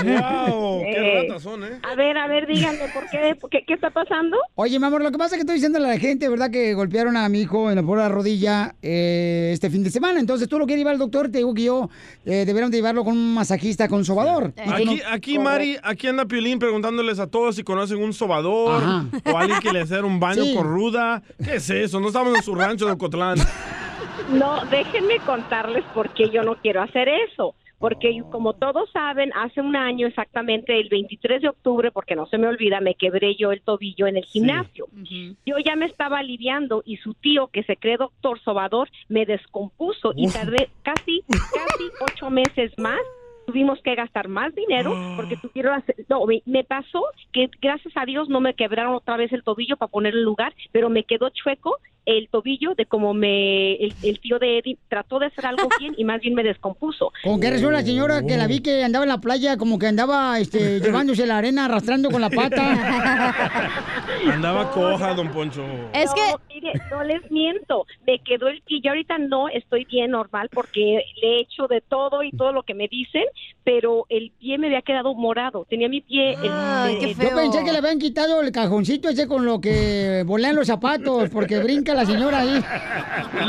¡Wow! 0.03 0.82
¡Qué 0.82 0.91
Eh, 0.91 1.22
ratas 1.28 1.43
son, 1.43 1.64
eh! 1.64 1.80
A 1.89 1.95
ver, 1.95 2.18
a 2.18 2.28
ver, 2.28 2.45
díganme, 2.47 2.88
¿por 2.93 3.09
qué? 3.09 3.36
¿Por 3.39 3.49
qué, 3.49 3.64
¿Qué 3.66 3.74
está 3.74 3.89
pasando? 3.89 4.38
Oye, 4.55 4.78
mi 4.80 4.86
amor, 4.86 5.01
lo 5.03 5.12
que 5.12 5.18
pasa 5.18 5.36
es 5.36 5.39
que 5.39 5.41
estoy 5.41 5.55
diciendo 5.55 5.78
a 5.80 5.82
la 5.82 5.97
gente, 5.97 6.28
¿verdad? 6.30 6.51
Que 6.51 6.74
golpearon 6.74 7.16
a 7.18 7.28
mi 7.30 7.41
hijo 7.41 7.70
en 7.70 7.76
la 7.78 7.84
pura 7.84 8.07
rodilla 8.09 8.51
eh, 8.82 9.52
este 9.54 9.70
fin 9.70 9.84
de 9.84 9.89
semana. 9.89 10.20
Entonces 10.20 10.47
tú 10.47 10.58
lo 10.60 10.66
quieres 10.66 10.80
llevar 10.82 10.93
al 10.93 10.99
doctor, 10.99 11.30
te 11.30 11.39
digo 11.39 11.54
que 11.54 11.64
yo 11.64 11.89
eh, 12.26 12.45
de 12.45 12.78
llevarlo 12.78 13.04
con 13.04 13.14
un 13.18 13.34
masajista 13.34 13.88
con 13.88 14.04
sobador. 14.06 14.52
Tú 14.54 14.64
no- 14.70 14.74
Aquí, 14.76 15.02
aquí 15.12 15.39
Mari, 15.39 15.78
aquí 15.84 16.08
anda 16.08 16.26
Piolín 16.26 16.60
preguntándoles 16.60 17.20
a 17.20 17.28
todos 17.28 17.56
si 17.56 17.64
conocen 17.64 18.02
un 18.04 18.14
sobador 18.14 18.84
Ajá. 18.84 19.06
o 19.34 19.38
alguien 19.38 19.60
que 19.60 19.72
le 19.74 19.82
hacer 19.82 20.06
un 20.06 20.20
baño 20.20 20.43
Sí. 20.43 20.56
con 20.56 20.66
ruda. 20.68 21.22
¿Qué 21.43 21.56
es 21.56 21.70
eso? 21.70 21.99
No 21.99 22.08
estamos 22.08 22.36
en 22.36 22.43
su 22.43 22.56
rancho 22.56 22.86
de 22.86 22.91
Ocotlán. 22.93 23.38
No, 24.32 24.64
déjenme 24.70 25.18
contarles 25.26 25.84
por 25.93 26.14
qué 26.14 26.30
yo 26.30 26.43
no 26.43 26.56
quiero 26.62 26.82
hacer 26.82 27.08
eso. 27.32 27.56
Porque 27.82 28.21
como 28.29 28.53
todos 28.53 28.91
saben, 28.91 29.32
hace 29.34 29.59
un 29.59 29.75
año 29.75 30.05
exactamente, 30.05 30.79
el 30.79 30.88
23 30.88 31.41
de 31.41 31.49
octubre, 31.49 31.91
porque 31.91 32.15
no 32.15 32.27
se 32.27 32.38
me 32.38 32.47
olvida, 32.47 32.79
me 32.79 32.93
quebré 32.93 33.36
yo 33.36 33.51
el 33.51 33.61
tobillo 33.61 34.05
en 34.05 34.17
el 34.17 34.23
gimnasio. 34.23 34.88
Yo 35.47 35.57
ya 35.65 35.75
me 35.75 35.88
estaba 35.88 36.19
aliviando 36.19 36.84
y 36.86 36.97
su 36.97 37.15
tío, 37.15 37.47
que 37.47 37.63
se 37.63 37.77
cree 37.77 37.97
doctor 37.97 38.39
sobador, 38.41 38.88
me 39.09 39.25
descompuso 39.25 40.13
y 40.15 40.29
tardé 40.29 40.69
casi, 40.84 41.23
casi 41.27 41.89
ocho 42.01 42.29
meses 42.29 42.71
más. 42.77 42.99
Tuvimos 43.47 43.82
que 43.82 43.95
gastar 43.95 44.27
más 44.27 44.53
dinero 44.53 44.95
porque 45.15 45.36
tuvieron 45.36 45.73
hacer... 45.73 45.95
No, 46.07 46.23
me, 46.27 46.43
me 46.45 46.63
pasó 46.63 47.03
que 47.34 47.49
gracias 47.59 47.91
a 47.97 48.05
Dios 48.05 48.29
no 48.29 48.39
me 48.39 48.53
quebraron 48.53 48.93
otra 48.93 49.17
vez 49.17 49.34
el 49.34 49.43
tobillo 49.43 49.75
para 49.75 49.91
poner 49.91 50.13
el 50.13 50.21
lugar, 50.21 50.53
pero 50.71 50.89
me 50.89 51.03
quedó 51.03 51.29
chueco 51.32 51.79
el 52.06 52.28
tobillo 52.30 52.74
de 52.76 52.86
como 52.86 53.14
me... 53.14 53.74
El, 53.76 53.93
el 54.04 54.20
tío 54.20 54.39
de 54.39 54.58
Eddie 54.60 54.78
trató 54.89 55.20
de 55.20 55.28
hacer 55.28 55.45
algo 55.45 55.68
bien 55.80 55.93
y 55.97 56.04
más 56.04 56.20
bien 56.22 56.34
me 56.34 56.43
descompuso. 56.43 57.12
¿Con 57.24 57.39
qué 57.39 57.52
razón 57.52 57.74
la 57.74 57.84
señora 57.84 58.22
que 58.24 58.38
la 58.38 58.47
vi 58.47 58.60
que 58.62 58.84
andaba 58.84 59.06
en 59.06 59.10
la 59.10 59.20
playa 59.20 59.58
como 59.58 59.78
que 59.80 59.88
andaba 59.88 60.39
este, 60.39 60.80
llevándose 60.82 61.26
la 61.28 61.38
arena 61.38 61.66
arrastrando 61.66 62.10
con 62.10 62.22
la 62.22 62.30
pata? 62.30 63.72
Andaba 64.32 64.72
coja, 64.72 65.14
don 65.14 65.32
Poncho. 65.32 65.64
Es 65.93 66.12
que... 66.14 66.22
Mire, 66.54 66.74
no 66.91 67.04
les 67.04 67.32
miento, 67.32 67.86
me 68.06 68.20
quedó 68.20 68.47
el 68.49 68.62
pie, 68.62 68.82
yo 68.84 68.91
ahorita 68.91 69.18
no 69.18 69.49
estoy 69.49 69.86
bien 69.86 70.12
normal 70.12 70.47
porque 70.54 71.02
le 71.22 71.28
he 71.28 71.39
hecho 71.41 71.68
de 71.68 71.82
todo 71.82 72.22
y 72.24 72.32
todo 72.32 72.52
lo 72.52 72.62
que 72.64 72.76
me 72.76 72.88
dicen, 72.88 73.24
pero 73.64 74.06
el 74.10 74.32
pie 74.39 74.58
me 74.60 74.68
había 74.68 74.82
quedado 74.84 75.14
morado, 75.16 75.66
tenía 75.70 75.89
mi 75.89 76.02
pie... 76.02 76.34
el- 76.34 77.04
el- 77.04 77.16
Yo 77.16 77.36
pensé 77.36 77.64
que 77.64 77.72
le 77.72 77.78
habían 77.80 77.97
quitado 77.97 78.41
el 78.41 78.52
cajoncito 78.52 79.10
ese 79.10 79.28
con 79.28 79.43
lo 79.45 79.60
que 79.60 80.24
volean 80.26 80.56
los 80.56 80.68
zapatos, 80.68 81.30
porque 81.30 81.58
brinca 81.60 81.90
la 81.93 82.05
señora 82.05 82.39
ahí. 82.39 82.63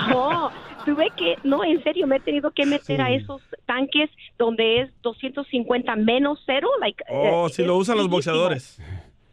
No, 0.08 0.50
tuve 0.84 1.08
que, 1.16 1.36
no, 1.44 1.64
en 1.64 1.82
serio, 1.82 2.06
me 2.06 2.16
he 2.16 2.20
tenido 2.20 2.50
que 2.50 2.66
meter 2.66 3.00
a 3.00 3.10
esos 3.10 3.40
tanques 3.66 4.10
donde 4.38 4.80
es 4.82 4.90
250 5.02 5.96
menos 5.96 6.40
cero, 6.46 6.68
like, 6.80 7.02
Oh, 7.08 7.46
eh, 7.46 7.50
si 7.52 7.64
lo 7.64 7.76
usan 7.76 7.96
los 7.96 8.08
boxeadores. 8.08 8.78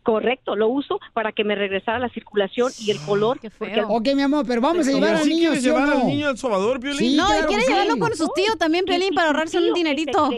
correcto, 0.03 0.55
lo 0.55 0.69
uso 0.69 0.99
para 1.13 1.31
que 1.31 1.43
me 1.43 1.55
regresara 1.55 1.99
la 1.99 2.09
circulación 2.09 2.71
y 2.79 2.91
el 2.91 2.99
color. 3.01 3.39
porque- 3.59 3.83
Ok, 3.87 4.07
mi 4.15 4.21
amor, 4.23 4.45
pero 4.47 4.61
vamos 4.61 4.87
a 4.87 4.91
¿Cómo 4.91 5.03
llevar 5.03 5.17
al 5.19 5.23
sí 5.23 5.29
niño, 5.35 5.53
¿sí 5.55 5.61
llevar 5.61 5.87
no? 5.87 5.93
al 6.01 6.07
niño 6.07 6.27
al 6.29 6.37
sobador, 6.37 6.79
Piolín? 6.79 6.97
Sí, 6.97 7.15
no, 7.17 7.25
claro 7.27 7.43
y 7.43 7.47
quiere 7.47 7.61
que 7.61 7.67
sí. 7.67 7.71
llevarlo 7.73 7.97
con 7.99 8.15
sus 8.15 8.33
tíos 8.33 8.57
también, 8.57 8.85
Pelín, 8.85 9.13
para 9.13 9.27
ahorrarse 9.27 9.57
un 9.59 9.73
dinerito. 9.73 10.29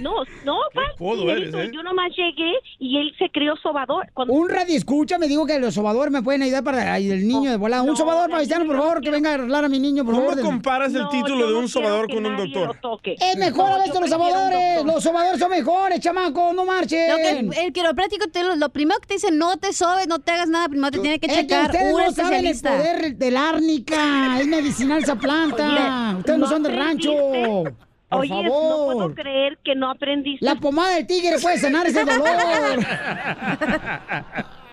No, 0.00 0.12
no, 0.44 0.56
dinerito, 0.98 1.58
eres, 1.58 1.68
¿eh? 1.68 1.70
yo 1.74 1.82
nomás 1.82 2.10
llegué 2.16 2.50
y 2.78 2.96
él 2.98 3.12
se 3.18 3.28
creó 3.30 3.56
sobador. 3.56 4.06
Cuando- 4.14 4.32
Un 4.32 4.48
radio 4.48 4.74
escucha 4.74 5.18
me 5.18 5.28
digo 5.28 5.44
que 5.46 5.58
los 5.58 5.74
sobadores 5.74 6.10
me 6.10 6.22
pueden 6.22 6.40
ayudar 6.42 6.64
para 6.64 6.96
el 6.96 7.28
niño 7.28 7.50
de 7.50 7.58
volada. 7.58 7.82
Un 7.82 7.94
sobador 7.96 8.30
paisano, 8.30 8.64
por 8.66 8.78
favor, 8.78 9.00
que 9.02 9.10
venga 9.10 9.30
a 9.30 9.34
arreglar 9.34 9.66
a 9.66 9.68
mi 9.68 9.78
niño, 9.78 10.02
por 10.04 10.14
¿Cómo 10.14 10.28
favor. 10.30 10.42
comparas 10.42 10.94
el 10.94 11.06
título 11.10 11.48
de 11.48 11.54
un 11.56 11.68
sobador 11.68 12.08
con 12.08 12.24
un 12.24 12.36
doctor? 12.38 12.78
Es 13.20 13.36
mejor 13.36 13.72
a 13.72 13.76
veces 13.78 14.00
los 14.00 14.08
sobadores. 14.10 14.84
Los 14.84 15.02
sobadores 15.02 15.38
son 15.38 15.50
mejores, 15.50 16.00
chamaco, 16.00 16.52
no 16.54 16.64
marchen. 16.64 17.10
Lo 17.10 17.16
que 17.52 17.64
el 17.66 17.72
quiropráctico, 17.74 18.28
te, 18.28 18.42
lo, 18.44 18.56
lo 18.56 18.70
primero 18.70 18.98
que 19.00 19.06
te 19.08 19.14
dice, 19.14 19.30
no 19.30 19.58
te 19.58 19.74
sobes, 19.74 20.08
no 20.08 20.20
te 20.20 20.32
hagas 20.32 20.48
nada, 20.48 20.68
primero 20.70 20.90
te 20.90 21.00
tiene 21.00 21.18
que 21.18 21.26
Es 21.26 21.32
que 21.34 21.40
checar 21.42 21.66
ustedes 21.66 21.92
un 21.94 22.00
no 22.00 22.12
saben 22.12 22.38
el 22.40 22.46
especialista. 22.52 22.70
poder 23.00 23.16
del 23.16 23.36
árnica. 23.36 24.40
Es 24.40 24.46
medicinal 24.46 25.02
esa 25.02 25.16
planta. 25.16 25.66
Oye, 26.12 26.18
ustedes 26.20 26.38
no 26.38 26.46
¿no 26.46 26.50
son 26.50 26.62
de 26.62 26.70
rancho. 26.70 27.10
Por 28.16 28.20
Oye, 28.22 28.48
favor. 28.48 28.88
no 28.88 28.94
puedo 28.94 29.14
creer 29.14 29.58
que 29.62 29.74
no 29.74 29.90
aprendiste. 29.90 30.44
La 30.44 30.56
pomada 30.56 30.96
del 30.96 31.06
tigre 31.06 31.36
puede 31.40 31.58
sanar 31.58 31.86
ese 31.86 32.04
dolor. 32.04 32.26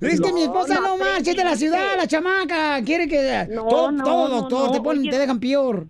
Es 0.00 0.20
que 0.20 0.32
mi 0.32 0.42
esposa 0.42 0.80
no, 0.80 0.96
marcha, 0.96 1.30
es 1.30 1.36
de 1.36 1.44
la 1.44 1.56
ciudad, 1.56 1.96
la 1.96 2.06
chamaca. 2.06 2.82
Quiere 2.84 3.08
que. 3.08 3.46
No, 3.50 3.66
todo, 3.66 3.90
no, 3.90 4.04
todo, 4.04 4.28
no, 4.28 4.34
doctor, 4.36 4.66
no, 4.66 4.72
te, 4.72 4.80
ponen, 4.80 5.00
oye. 5.00 5.10
te 5.10 5.18
dejan 5.18 5.40
peor. 5.40 5.86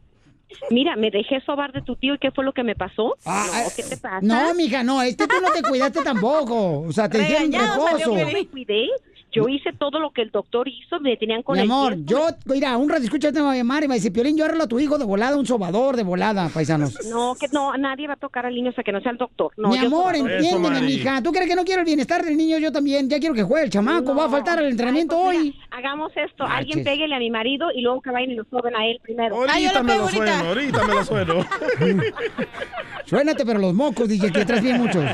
Mira, 0.70 0.96
me 0.96 1.10
dejé 1.10 1.40
sobar 1.40 1.72
de 1.72 1.82
tu 1.82 1.96
tío 1.96 2.14
y 2.14 2.18
¿qué 2.18 2.30
fue 2.30 2.44
lo 2.44 2.52
que 2.52 2.62
me 2.62 2.74
pasó? 2.74 3.16
Ah, 3.24 3.46
no, 3.52 3.70
¿qué 3.74 3.82
te 3.82 3.96
pasa? 3.96 4.20
No, 4.22 4.54
mija, 4.54 4.82
no, 4.82 5.02
es 5.02 5.16
que 5.16 5.26
tú 5.26 5.34
no 5.42 5.50
te 5.50 5.62
cuidaste 5.62 6.02
tampoco. 6.02 6.82
O 6.82 6.92
sea, 6.92 7.08
te 7.08 7.18
dijeron 7.18 7.52
reposo. 7.52 8.16
Yo 8.16 8.26
me 8.26 8.46
cuidé, 8.46 8.88
yo 9.36 9.48
hice 9.48 9.72
todo 9.72 9.98
lo 10.00 10.10
que 10.10 10.22
el 10.22 10.30
doctor 10.30 10.66
hizo, 10.68 10.98
me 11.00 11.16
tenían 11.16 11.42
con 11.42 11.56
Mi 11.56 11.62
el 11.64 11.70
amor, 11.70 11.94
tiempo. 11.94 12.10
yo, 12.12 12.28
mira, 12.46 12.76
un 12.76 12.88
radio 12.88 13.04
escucha 13.04 13.28
a 13.28 13.54
llamar 13.54 13.84
y 13.84 13.88
me 13.88 13.94
dice, 13.96 14.10
Piolín, 14.10 14.36
yo 14.36 14.44
arreglo 14.44 14.64
a 14.64 14.66
tu 14.68 14.78
hijo 14.80 14.98
de 14.98 15.04
volada, 15.04 15.36
un 15.36 15.46
sobador 15.46 15.96
de 15.96 16.02
volada, 16.02 16.48
paisanos. 16.48 16.94
No, 17.10 17.34
que 17.38 17.48
no, 17.52 17.76
nadie 17.76 18.06
va 18.08 18.14
a 18.14 18.16
tocar 18.16 18.46
al 18.46 18.54
niño 18.54 18.70
hasta 18.70 18.82
que 18.82 18.92
no 18.92 19.00
sea 19.00 19.12
el 19.12 19.18
doctor. 19.18 19.52
No, 19.56 19.68
Mi 19.70 19.78
yo 19.80 19.86
amor, 19.86 20.16
soy- 20.16 20.32
entiéndeme, 20.32 20.80
mija. 20.82 21.22
¿Tú 21.22 21.32
crees 21.32 21.48
que 21.48 21.54
no 21.56 21.64
quiero 21.64 21.80
el 21.80 21.86
bienestar 21.86 22.24
del 22.24 22.36
niño? 22.36 22.58
Yo 22.58 22.72
también. 22.72 23.08
Ya 23.08 23.18
quiero 23.18 23.34
que 23.34 23.42
juegue 23.42 23.64
el 23.66 23.70
chamaco. 23.70 24.14
Va 24.14 24.24
a 24.26 24.28
faltar 24.28 24.58
el 24.60 24.66
entrenamiento 24.70 25.16
Ay, 25.16 25.22
pues 25.24 25.36
hoy. 25.38 25.44
mira, 25.52 25.66
hagamos 25.70 26.12
esto, 26.16 26.44
alguien 26.44 26.82
péguele 26.84 27.14
a 27.14 27.18
mi 27.18 27.30
marido 27.30 27.66
y 27.74 27.82
luego 27.82 28.00
que 28.00 28.10
vayan 28.10 28.30
y 28.30 28.34
lo 28.36 28.44
soben 28.50 28.74
a 28.76 28.86
él 28.86 28.98
primero. 29.02 29.36
Ahorita 29.36 29.82
me 29.82 29.96
lo 29.96 30.08
sueno, 30.08 30.32
ahorita 30.48 30.84
me 30.86 30.94
lo 30.94 31.04
sueno. 31.04 31.34
Suénate, 33.04 33.46
pero 33.46 33.60
los 33.60 33.72
mocos, 33.72 34.08
dije 34.08 34.32
que 34.32 34.44
traes 34.44 34.62
bien 34.62 34.78
muchos. 34.82 35.04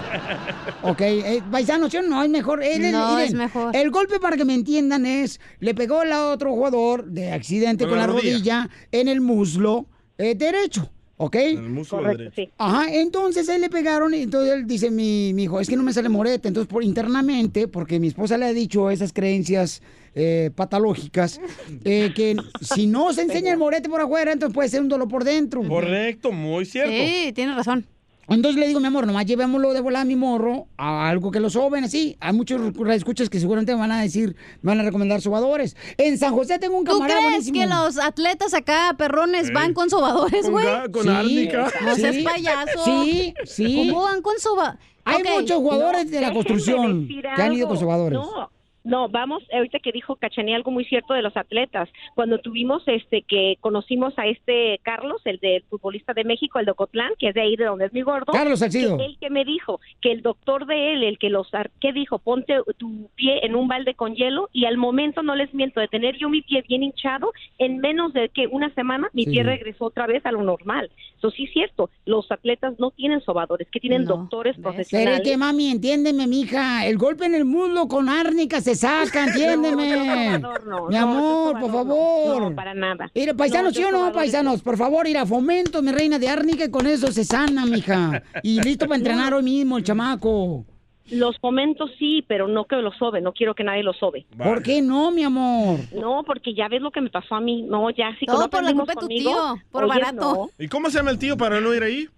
Ok, 0.83 1.01
eh, 1.03 1.43
paisanos, 1.51 1.91
¿sí 1.91 1.99
o 1.99 2.03
no? 2.03 2.23
Es 2.23 2.31
mejor. 2.31 2.62
Él, 2.62 2.85
él- 2.87 2.93
No, 2.93 3.11
miren, 3.11 3.25
es 3.29 3.35
mejor. 3.35 3.77
El 3.77 3.91
golpe, 3.91 4.11
para 4.20 4.36
que 4.36 4.44
me 4.44 4.54
entiendan, 4.54 5.06
es, 5.06 5.40
le 5.60 5.74
pegó 5.74 6.00
al 6.00 6.12
otro 6.12 6.52
jugador 6.52 7.04
de 7.06 7.32
accidente 7.32 7.86
con, 7.86 7.98
la, 7.98 8.06
rodilla. 8.06 8.68
en 8.90 9.08
el 9.08 9.20
muslo 9.20 9.86
eh, 10.18 10.34
derecho. 10.34 10.90
¿Ok? 11.18 11.36
El 11.36 11.70
músculo 11.70 12.08
derecho. 12.08 12.50
Ajá, 12.58 12.92
entonces 12.92 13.48
él 13.48 13.60
le 13.60 13.70
pegaron 13.70 14.12
y 14.12 14.22
entonces 14.22 14.54
él 14.54 14.66
dice, 14.66 14.90
mi, 14.90 15.32
mi 15.34 15.44
hijo, 15.44 15.60
es 15.60 15.68
que 15.68 15.76
no 15.76 15.84
me 15.84 15.92
sale 15.92 16.08
morete. 16.08 16.48
Entonces, 16.48 16.68
por 16.68 16.82
internamente, 16.82 17.68
porque 17.68 18.00
mi 18.00 18.08
esposa 18.08 18.36
le 18.38 18.46
ha 18.46 18.52
dicho 18.52 18.90
esas 18.90 19.12
creencias 19.12 19.82
eh, 20.16 20.50
patológicas, 20.54 21.40
eh, 21.84 22.12
que 22.14 22.36
si 22.60 22.86
no 22.86 23.12
se 23.12 23.22
enseña 23.22 23.52
el 23.52 23.58
morete 23.58 23.88
por 23.88 24.00
afuera, 24.00 24.32
entonces 24.32 24.52
puede 24.52 24.68
ser 24.68 24.80
un 24.80 24.88
dolor 24.88 25.06
por 25.06 25.22
dentro. 25.22 25.62
Correcto, 25.62 26.32
muy 26.32 26.64
cierto. 26.64 26.90
Sí, 26.92 27.32
tienes 27.34 27.54
razón. 27.54 27.86
Entonces 28.35 28.59
le 28.61 28.66
digo, 28.68 28.80
mi 28.80 28.87
amor, 28.87 29.07
nomás 29.07 29.26
llevémoslo 29.26 29.72
de 29.72 29.80
volada 29.80 30.03
a 30.03 30.05
mi 30.05 30.16
morro 30.16 30.66
a 30.76 31.09
algo 31.09 31.30
que 31.30 31.41
lo 31.41 31.51
soben 31.51 31.85
así. 31.85 32.16
Hay 32.20 32.33
muchos 32.33 32.61
escuchas 32.91 33.28
que 33.30 33.39
seguramente 33.41 33.72
me 33.74 33.80
van 33.80 33.93
a 33.93 34.01
decir, 34.03 34.37
me 34.62 34.70
van 34.72 34.80
a 34.80 34.83
recomendar 34.83 35.20
sobadores. 35.20 35.76
En 35.99 36.18
San 36.18 36.35
José 36.35 36.59
tengo 36.59 36.76
un 36.78 36.85
¿Tú 36.85 36.93
camarada 36.93 37.18
crees 37.20 37.51
buenísimo. 37.51 37.61
que 37.61 37.66
los 37.66 37.99
atletas 37.99 38.55
acá, 38.55 38.95
perrones, 38.99 39.53
van 39.53 39.74
con 39.74 39.91
sobadores, 39.91 40.43
Con 40.43 40.53
güey? 40.53 40.64
ga- 40.64 40.91
con 40.91 41.03
Sí, 41.05 41.09
árnica. 41.09 41.70
No 41.85 41.95
seas 41.97 42.14
sí. 42.16 42.22
payaso. 42.22 42.85
Sí, 42.85 43.35
sí. 43.45 43.87
¿Cómo 43.89 44.03
van 44.03 44.22
con 44.22 44.39
soba? 44.39 44.78
Hay 45.05 45.22
muchos 45.24 45.57
jugadores 45.59 46.11
de 46.11 46.20
la 46.20 46.33
construcción 46.33 47.09
que 47.09 47.43
han 47.43 47.53
ido 47.53 47.66
con 47.68 47.78
sobadores. 47.78 48.18
No, 48.18 48.51
no, 48.85 49.09
vamos, 49.09 49.43
ahorita 49.53 49.78
que 49.78 49.93
dijo 49.93 50.16
Cachanía 50.16 50.57
algo 50.57 50.70
muy 50.70 50.85
cierto 50.85 51.14
de 51.14 51.22
los 51.22 51.37
atletas. 51.37 51.89
Cuando 52.14 52.39
tuvimos 52.39 52.83
este 52.87 53.22
que 53.22 53.57
conocimos 53.61 54.12
a 54.18 54.26
este 54.26 54.80
Carlos, 54.83 55.20
el 55.24 55.39
del 55.39 55.62
futbolista 55.64 56.12
de 56.14 56.24
México, 56.24 56.59
el 56.59 56.64
de 56.66 56.72
Ocotlán, 56.72 57.12
que 57.18 57.28
es 57.28 57.35
de 57.35 57.43
ahí 57.43 57.57
de 57.57 57.64
donde 57.64 57.87
es 57.87 57.93
mi 57.93 58.03
gordo. 58.03 58.33
Carlos 58.33 58.59
Salcido. 58.59 58.97
que 58.99 59.05
él 59.05 59.16
que 59.20 59.30
me 59.30 59.45
dijo 59.45 59.80
que 60.01 60.11
el 60.12 60.22
doctor 60.22 60.66
de 60.66 60.95
él, 60.95 61.03
el 61.05 61.18
que 61.18 61.30
los 61.30 61.53
ar- 61.55 61.70
¿qué 61.80 61.93
dijo? 61.93 62.18
Ponte 62.18 62.57
tu 62.78 63.09
pie 63.14 63.45
en 63.47 63.55
un 63.55 63.68
balde 63.68 63.95
con 63.95 64.14
hielo 64.14 64.49
y 64.53 64.64
al 64.64 64.76
momento 64.76 65.22
no 65.22 65.37
les 65.37 65.53
miento 65.55 65.80
de 65.80 65.89
tener 65.89 66.16
yo 66.18 66.28
mi 66.28 66.43
pie 66.43 66.64
bien 66.68 66.83
hinchado, 66.83 67.33
en 67.59 67.78
menos 67.78 68.12
de 68.12 68.28
que 68.30 68.47
una 68.49 68.72
semana 68.74 69.09
mi 69.12 69.24
Sí. 69.24 69.30
pie 69.30 69.43
regresó 69.45 69.85
otra 69.87 70.07
vez 70.07 70.24
a 70.26 70.33
lo 70.33 70.43
normal. 70.43 70.91
Eso 71.18 71.30
sí 71.30 71.45
es 71.45 71.53
cierto, 71.53 71.89
los 72.05 72.30
atletas 72.33 72.74
no 72.80 72.91
tienen 72.91 73.20
sobadores, 73.20 73.68
que 73.70 73.78
tienen 73.78 74.05
doctores 74.07 74.57
Pero 74.57 74.62
profesionales. 74.70 75.20
es 75.20 75.28
que, 75.30 75.37
mami, 75.37 75.70
entiéndeme, 75.70 76.26
mija. 76.26 76.85
El 76.87 76.99
golpe 76.99 77.26
en 77.26 77.35
el 77.37 77.45
muslo 77.45 77.87
con 77.87 78.09
árnica 78.09 78.61
se 78.61 78.72
saca, 78.75 79.25
entiéndeme. 79.29 80.39
No, 80.39 80.55
no, 80.66 80.87
Mi 80.89 80.97
no, 80.97 81.03
amor, 81.03 81.61
por 81.61 81.73
favor. 81.73 82.43
No, 82.43 82.55
para 82.55 82.75
nada. 82.75 83.11
Mira, 83.14 83.35
paisanos, 83.35 83.73
No, 83.73 83.79
¿sí 83.79 83.85
o 83.85 83.91
no, 83.91 84.12
paisanos? 84.12 84.62
Por 84.62 84.77
favor, 84.77 85.07
ir 85.07 85.18
a 85.18 85.27
fomento, 85.27 85.83
mi 85.83 85.93
reina 85.93 86.18
de 86.18 86.29
árnica, 86.29 86.64
y 86.64 86.70
con 86.70 86.87
eso 86.87 87.11
se 87.12 87.25
sana, 87.25 87.66
mija. 87.66 88.23
Y 88.43 88.61
listo 88.62 88.87
para 88.87 88.97
entrenar 88.99 89.35
hoy 89.35 89.43
mismo 89.43 89.79
el 89.79 89.85
chamaco. 89.85 90.64
Los 91.11 91.37
fomentos 91.41 91.91
sí, 91.99 92.25
pero 92.27 92.49
no 92.49 92.64
que 92.64 92.77
los 92.77 92.97
sobe, 92.97 93.20
no 93.20 93.33
quiero 93.33 93.55
que 93.55 93.64
nadie 93.64 93.83
los 93.83 93.99
sobe. 93.99 94.25
¿Por 94.39 94.62
qué 94.62 94.81
no, 94.81 95.11
mi 95.11 95.25
amor? 95.25 95.81
No, 95.93 96.23
porque 96.25 96.55
ya 96.55 96.68
ves 96.68 96.81
lo 96.81 96.91
que 96.91 97.01
me 97.03 97.11
pasó 97.11 97.35
a 97.35 97.41
mí. 97.41 97.62
No, 97.62 97.91
ya 97.91 98.16
sí. 98.18 98.25
Todo 98.25 98.49
cuando 98.49 98.51
por 98.51 98.62
la 98.62 98.73
culpa 98.73 98.93
de 98.95 99.01
tu 99.01 99.09
tío, 99.09 99.57
por 99.70 99.85
oye, 99.85 99.89
barato. 100.01 100.51
¿Y 100.59 100.68
cómo 100.68 100.89
se 100.91 100.99
llama 100.99 101.11
el 101.11 101.18
tío 101.18 101.37
para 101.37 101.61
no 101.61 101.75
ir 101.75 101.83
ahí? 101.83 102.09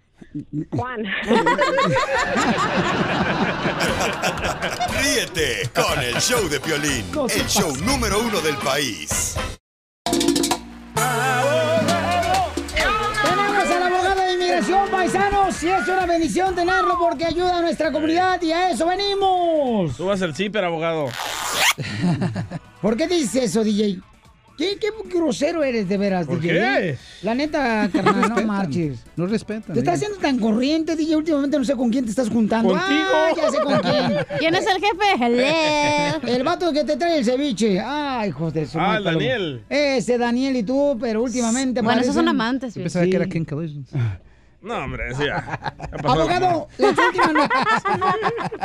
Juan. 0.71 1.03
Ríete 5.01 5.69
con 5.73 5.99
el 6.03 6.15
show 6.15 6.49
de 6.49 6.59
Piolín, 6.59 7.05
el 7.33 7.47
show 7.47 7.73
número 7.77 8.19
uno 8.19 8.41
del 8.41 8.57
país. 8.57 9.35
Tenemos 13.23 13.65
al 13.69 13.83
abogado 13.83 14.21
de 14.21 14.33
inmigración, 14.33 14.89
paisanos, 14.89 15.63
y 15.63 15.69
es 15.69 15.87
una 15.87 16.05
bendición 16.05 16.53
tenerlo 16.53 16.97
porque 16.99 17.25
ayuda 17.25 17.59
a 17.59 17.61
nuestra 17.61 17.91
comunidad 17.91 18.41
y 18.41 18.51
a 18.51 18.71
eso 18.71 18.85
venimos. 18.87 19.95
Tú 19.95 20.07
vas 20.07 20.21
al 20.21 20.35
CIPER, 20.35 20.65
abogado. 20.65 21.07
¿Por 22.81 22.97
qué 22.97 23.07
dices 23.07 23.43
eso, 23.51 23.63
DJ? 23.63 24.01
¿Qué, 24.57 24.77
qué 24.79 24.87
grosero 25.13 25.63
eres 25.63 25.89
de 25.89 25.97
veras, 25.97 26.25
¿Por 26.27 26.39
DJ? 26.39 26.53
qué? 26.53 26.97
La 27.23 27.35
neta, 27.35 27.89
carnal, 27.91 28.15
no 28.15 28.21
respetan. 28.21 28.47
marches. 28.47 28.99
No 29.17 29.25
respetan. 29.27 29.73
Te 29.73 29.79
estás 29.79 29.95
haciendo 29.95 30.17
tan 30.17 30.39
corriente, 30.39 30.95
DJ. 30.95 31.17
Últimamente 31.17 31.57
no 31.57 31.65
sé 31.65 31.75
con 31.75 31.89
quién 31.89 32.05
te 32.05 32.11
estás 32.11 32.29
juntando. 32.29 32.69
Contigo. 32.69 33.03
Ah, 33.13 33.29
ya 33.35 33.51
sé 33.51 33.57
con 33.59 33.79
quién. 33.79 34.17
¿Quién 34.39 34.55
es 34.55 34.65
el 34.65 34.75
jefe? 34.81 35.23
Hello. 35.25 36.27
El 36.35 36.43
vato 36.43 36.71
que 36.71 36.83
te 36.85 36.95
trae 36.95 37.17
el 37.19 37.25
ceviche. 37.25 37.79
Ay, 37.79 38.29
hijos 38.29 38.53
de 38.53 38.65
su 38.65 38.79
Ah, 38.79 38.97
el. 38.97 39.03
Daniel. 39.03 39.63
Ese 39.69 40.17
Daniel 40.17 40.55
y 40.55 40.63
tú, 40.63 40.97
pero 41.01 41.21
últimamente 41.23 41.81
Bueno, 41.81 41.99
esos 42.01 42.15
son 42.15 42.27
amantes. 42.27 42.75
Yo 42.75 42.81
pensaba 42.81 43.03
Sí. 43.05 43.11
que 43.11 43.17
era 43.17 43.25
King 43.27 43.43
Collisions. 43.45 43.89
No, 44.65 44.77
hombre, 44.83 45.13
sí, 45.15 45.23
ya. 45.25 45.75
Ya 45.91 45.97
pasó. 45.99 46.21
Abogado, 46.21 46.67
las 46.79 46.97
últimas 46.97 47.33
noticias. 47.33 47.83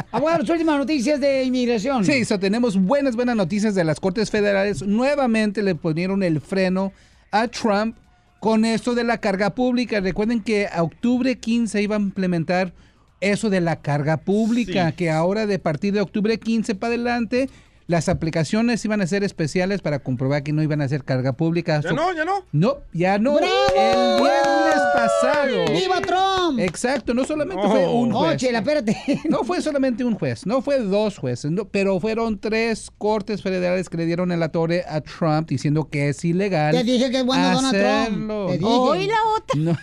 Abogado, 0.13 0.39
las 0.41 0.51
últimas 0.51 0.79
noticias 0.79 1.21
de 1.21 1.45
inmigración. 1.45 2.05
Sí, 2.05 2.25
so 2.25 2.39
tenemos 2.39 2.77
buenas, 2.81 3.17
buenas 3.17 3.37
noticias 3.37 3.75
de 3.75 3.85
las 3.85 4.01
Cortes 4.01 4.31
Federales. 4.31 4.83
Nuevamente 4.83 5.63
le 5.63 5.75
ponieron 5.75 6.23
el 6.23 6.41
freno 6.41 6.93
a 7.31 7.49
Trump 7.49 7.97
con 8.41 8.65
esto 8.65 8.95
de 8.95 9.05
la 9.05 9.19
carga 9.19 9.51
pública. 9.51 10.01
Recuerden 10.01 10.41
que 10.43 10.67
a 10.73 10.83
octubre 10.83 11.37
15 11.39 11.83
iba 11.83 11.97
a 11.97 12.01
implementar 12.01 12.73
eso 13.21 13.51
de 13.51 13.61
la 13.61 13.77
carga 13.77 14.17
pública, 14.17 14.89
Sí. 14.89 14.97
que 14.97 15.11
ahora 15.11 15.47
de 15.47 15.59
partir 15.59 15.93
de 15.93 16.01
octubre 16.01 16.39
15 16.39 16.75
para 16.75 16.95
adelante, 16.95 17.51
las 17.91 18.09
aplicaciones 18.09 18.85
iban 18.85 19.01
a 19.01 19.07
ser 19.09 19.25
especiales 19.25 19.81
para 19.83 19.99
comprobar 19.99 20.45
que 20.45 20.53
no 20.53 20.63
iban 20.63 20.81
a 20.81 20.85
hacer 20.85 21.03
carga 21.05 21.33
pública. 21.33 21.81
¿Ya 21.83 21.89
So- 21.89 21.95
no? 21.97 22.13
¿Ya 22.15 22.25
no? 22.25 22.45
No, 22.53 22.79
ya 22.93 23.19
no. 23.19 23.35
¡Bravo! 23.35 23.51
El 23.77 24.23
viernes 24.23 24.83
pasado. 24.95 25.65
¡Viva 25.73 26.01
Trump! 26.01 26.40
Exacto, 26.59 27.15
no 27.15 27.25
solamente 27.25 27.63
fue 27.69 27.87
un 27.89 28.13
Oh, 28.13 28.21
juez. 28.25 28.37
chela, 28.39 28.59
espérate. 28.59 28.97
No 29.29 29.45
fue 29.45 29.63
solamente 29.63 30.05
un 30.05 30.15
juez, 30.15 30.47
no 30.47 30.63
fue 30.63 30.81
dos 30.81 31.19
jueces, 31.19 31.51
no, 31.51 31.67
pero 31.69 32.01
fueron 32.01 32.39
tres 32.39 32.91
cortes 32.99 33.43
federales 33.43 33.89
que 33.89 33.97
le 33.97 34.07
dieron 34.07 34.33
en 34.33 34.41
la 34.41 34.49
torre 34.51 34.85
a 34.89 35.01
Trump 35.01 35.49
diciendo 35.49 35.89
que 35.89 36.09
es 36.09 36.25
ilegal. 36.25 36.75
Te 36.75 36.83
dije 36.85 37.11
que 37.11 37.19
es 37.19 37.25
bueno 37.25 37.43
Donald 37.53 37.77
Trump. 37.77 37.87
hacerlo. 38.09 38.47
Te 38.49 38.53
dije. 38.59 38.65
Hoy 38.71 39.07
la 39.07 39.17
otra. 39.37 39.61
No, 39.61 39.77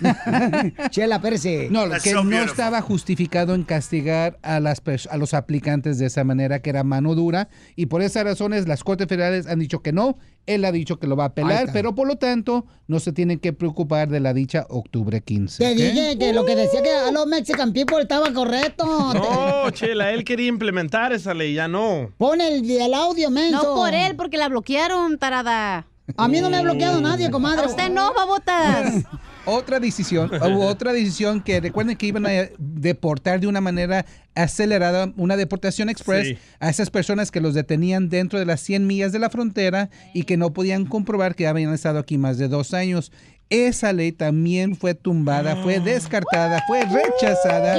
Chela, 0.89 1.15
espérese. 1.17 1.67
no, 1.71 1.87
That's 1.89 2.03
que 2.03 2.11
so 2.11 2.23
no 2.23 2.37
estaba 2.43 2.81
justificado 2.81 3.53
en 3.55 3.63
castigar 3.63 4.37
a, 4.41 4.59
las, 4.59 4.81
a 5.09 5.17
los 5.17 5.33
aplicantes 5.33 5.97
de 5.99 6.07
esa 6.07 6.23
manera, 6.23 6.61
que 6.61 6.69
era 6.69 6.83
mano 6.83 7.15
dura, 7.15 7.49
y 7.75 7.85
por 7.87 8.01
esas 8.01 8.23
razones 8.23 8.67
las 8.67 8.83
cortes 8.83 9.07
federales 9.07 9.47
han 9.47 9.59
dicho 9.59 9.81
que 9.81 9.91
no, 9.93 10.17
él 10.45 10.63
ha 10.65 10.71
dicho 10.71 10.97
que 10.99 11.07
lo 11.07 11.15
va 11.17 11.25
a 11.25 11.27
apelar, 11.27 11.69
pero 11.73 11.93
por 11.93 12.07
lo 12.07 12.15
tanto 12.15 12.65
no 12.87 12.99
se 13.01 13.11
tienen 13.11 13.39
que 13.39 13.51
preocupar 13.51 14.07
de 14.09 14.21
la 14.21 14.33
dicha 14.33 14.65
octubre 14.69 15.21
15. 15.21 15.61
Te 15.63 15.75
dije 15.75 16.17
que 16.17 16.31
lo 16.33 16.45
que 16.45 16.55
decía 16.57 16.81
que 16.83 16.91
a 16.91 17.11
los 17.11 17.25
Mexican 17.27 17.71
people 17.73 18.01
estaba 18.01 18.31
correcto. 18.33 18.85
No, 19.13 19.69
Chela, 19.71 20.11
él 20.11 20.23
quería 20.23 20.47
implementar 20.47 21.13
esa 21.13 21.33
ley, 21.33 21.53
ya 21.53 21.67
no. 21.67 22.11
Pon 22.17 22.41
el, 22.41 22.69
el 22.69 22.93
audio, 22.93 23.29
menso. 23.29 23.63
No 23.63 23.75
por 23.75 23.93
él, 23.93 24.15
porque 24.15 24.37
la 24.37 24.49
bloquearon, 24.49 25.17
tarada. 25.17 25.87
A 26.15 26.27
mí 26.29 26.39
no 26.39 26.49
me 26.49 26.57
ha 26.57 26.61
bloqueado 26.61 27.01
nadie, 27.01 27.29
comadre. 27.29 27.63
A 27.63 27.67
usted 27.67 27.89
no, 27.89 28.13
babotas. 28.13 29.03
Otra 29.49 29.79
decisión, 29.79 30.29
hubo 30.41 30.65
otra 30.65 30.91
decisión 30.91 31.39
que 31.41 31.61
recuerden 31.61 31.95
que 31.95 32.05
iban 32.07 32.25
a 32.25 32.49
deportar 32.57 33.39
de 33.39 33.47
una 33.47 33.61
manera 33.61 34.05
acelerada, 34.35 35.13
una 35.15 35.37
deportación 35.37 35.87
express 35.87 36.27
Sí. 36.27 36.37
a 36.59 36.69
esas 36.69 36.89
personas 36.89 37.31
que 37.31 37.39
los 37.39 37.53
detenían 37.53 38.09
dentro 38.09 38.39
de 38.39 38.45
las 38.45 38.59
100 38.59 38.85
millas 38.85 39.13
de 39.13 39.19
la 39.19 39.29
frontera 39.29 39.89
y 40.13 40.23
que 40.23 40.35
no 40.35 40.51
podían 40.51 40.85
comprobar 40.85 41.33
que 41.33 41.47
habían 41.47 41.73
estado 41.73 41.97
aquí 41.99 42.17
más 42.17 42.37
de 42.37 42.49
dos 42.49 42.73
años. 42.73 43.13
Esa 43.49 43.93
ley 43.93 44.11
también 44.11 44.75
fue 44.75 44.93
tumbada, 44.93 45.55
fue 45.63 45.79
descartada, 45.79 46.63
fue 46.67 46.83
rechazada. 46.83 47.77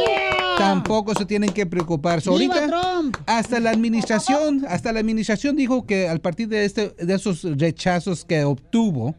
Tampoco 0.57 1.15
se 1.15 1.25
tienen 1.25 1.51
que 1.51 1.67
preocupar. 1.67 2.21
So, 2.21 2.37
¡Viva 2.37 2.55
ahorita, 2.55 3.23
hasta 3.27 3.61
la 3.61 3.71
administración, 3.71 4.65
hasta 4.69 4.93
la 4.93 5.01
administración 5.01 5.57
dijo 5.57 5.87
que 5.87 6.09
al 6.09 6.21
partir 6.21 6.49
de 6.49 6.65
este, 6.65 6.95
de 6.99 7.15
esos 7.15 7.43
rechazos 7.59 8.25
que 8.25 8.45
obtuvo, 8.45 9.15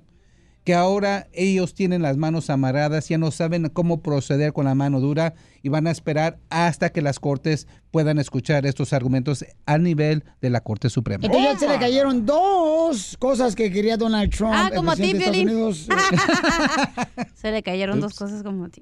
que 0.69 0.75
ahora 0.75 1.25
ellos 1.33 1.73
tienen 1.73 2.03
las 2.03 2.17
manos 2.17 2.51
amarradas, 2.51 3.09
ya 3.09 3.17
no 3.17 3.31
saben 3.31 3.69
cómo 3.69 4.03
proceder 4.03 4.53
con 4.53 4.65
la 4.65 4.75
mano 4.75 4.99
dura 4.99 5.33
y 5.63 5.69
van 5.69 5.87
a 5.87 5.91
esperar 5.91 6.37
hasta 6.51 6.91
que 6.91 7.01
las 7.01 7.19
cortes 7.19 7.67
puedan 7.89 8.19
escuchar 8.19 8.67
estos 8.67 8.93
argumentos 8.93 9.43
a 9.65 9.79
nivel 9.79 10.23
de 10.41 10.51
la 10.51 10.61
Corte 10.61 10.91
Suprema. 10.91 11.25
Entonces 11.25 11.53
ya 11.53 11.57
se 11.57 11.67
le 11.67 11.79
cayeron 11.79 12.27
dos 12.27 13.17
cosas 13.17 13.55
que 13.55 13.71
quería 13.71 13.97
Donald 13.97 14.31
Trump. 14.31 14.53
Ah, 14.55 14.69
como 14.75 14.91
a 14.91 14.95
ti. 14.95 15.11
Se 17.33 17.51
le 17.51 17.63
cayeron 17.63 17.99
dos 17.99 18.13
cosas 18.13 18.43
como 18.43 18.65
a 18.65 18.69
ti. 18.69 18.79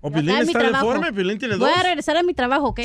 O 0.00 0.10
Ya 0.10 0.14
Piolín 0.14 0.48
está 0.48 0.62
deforme, 0.62 1.12
tiene 1.38 1.56
dos. 1.56 1.58
Voy 1.58 1.72
a 1.76 1.82
regresar 1.82 2.16
a 2.16 2.22
mi 2.22 2.34
trabajo, 2.34 2.68
¿ok? 2.68 2.78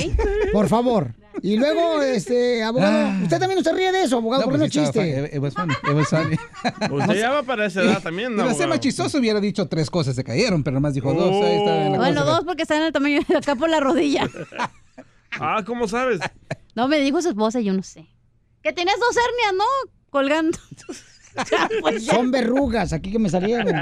Por 0.51 0.67
favor. 0.67 1.13
Y 1.41 1.57
luego, 1.57 2.01
este, 2.01 2.63
abogado, 2.63 3.07
Ah. 3.07 3.19
usted 3.23 3.39
también 3.39 3.59
no 3.59 3.63
se 3.63 3.73
ríe 3.73 3.91
de 3.91 4.03
eso, 4.03 4.17
abogado, 4.17 4.41
No, 4.43 4.45
porque 4.45 4.57
no 4.57 4.63
pues 4.65 4.71
chiste. 4.73 5.29
it- 5.33 5.39
was 5.41 5.53
funny, 5.53 5.73
it 5.73 5.93
was 5.95 6.07
funny. 6.09 6.38
Usted 7.03 7.19
ya 7.19 7.31
va 7.31 7.43
para 7.43 7.65
esa 7.67 7.81
edad 7.83 8.01
también, 8.01 8.35
¿no? 8.35 8.43
Iba 8.43 8.51
a 8.51 8.53
ser 8.53 8.67
más 8.67 8.75
abogado? 8.77 8.81
chistoso, 8.81 9.17
hubiera 9.19 9.39
dicho 9.39 9.67
tres 9.67 9.89
cosas, 9.89 10.15
se 10.15 10.23
cayeron, 10.23 10.63
pero 10.63 10.73
nomás 10.75 10.93
dijo 10.93 11.13
dos. 11.13 11.31
ahí 11.45 11.57
está 11.57 11.85
en 11.85 11.91
la 11.93 11.97
Bueno, 11.97 12.21
cosa. 12.21 12.33
dos 12.35 12.43
porque 12.45 12.63
están 12.63 12.77
en 12.79 12.83
el 12.88 12.91
tamaño 12.93 13.19
de 13.27 13.38
acá 13.38 13.55
por 13.55 13.69
la 13.69 13.79
rodilla. 13.79 14.27
Ah, 15.39 15.61
¿cómo 15.65 15.88
sabes? 15.88 16.19
No, 16.73 16.88
me 16.88 16.97
dijo 16.99 17.21
su 17.21 17.29
esposa 17.29 17.59
yo 17.59 17.71
no 17.73 17.83
sé. 17.83 18.07
Que 18.63 18.73
tienes 18.73 18.95
dos 18.99 19.15
hernias, 19.15 19.53
¿no? 19.55 19.91
Colgando. 20.09 20.57
Ya, 21.51 21.69
pues. 21.81 22.05
Son 22.05 22.31
verrugas 22.31 22.93
aquí 22.93 23.11
que 23.11 23.19
me 23.19 23.29
salieron. 23.29 23.67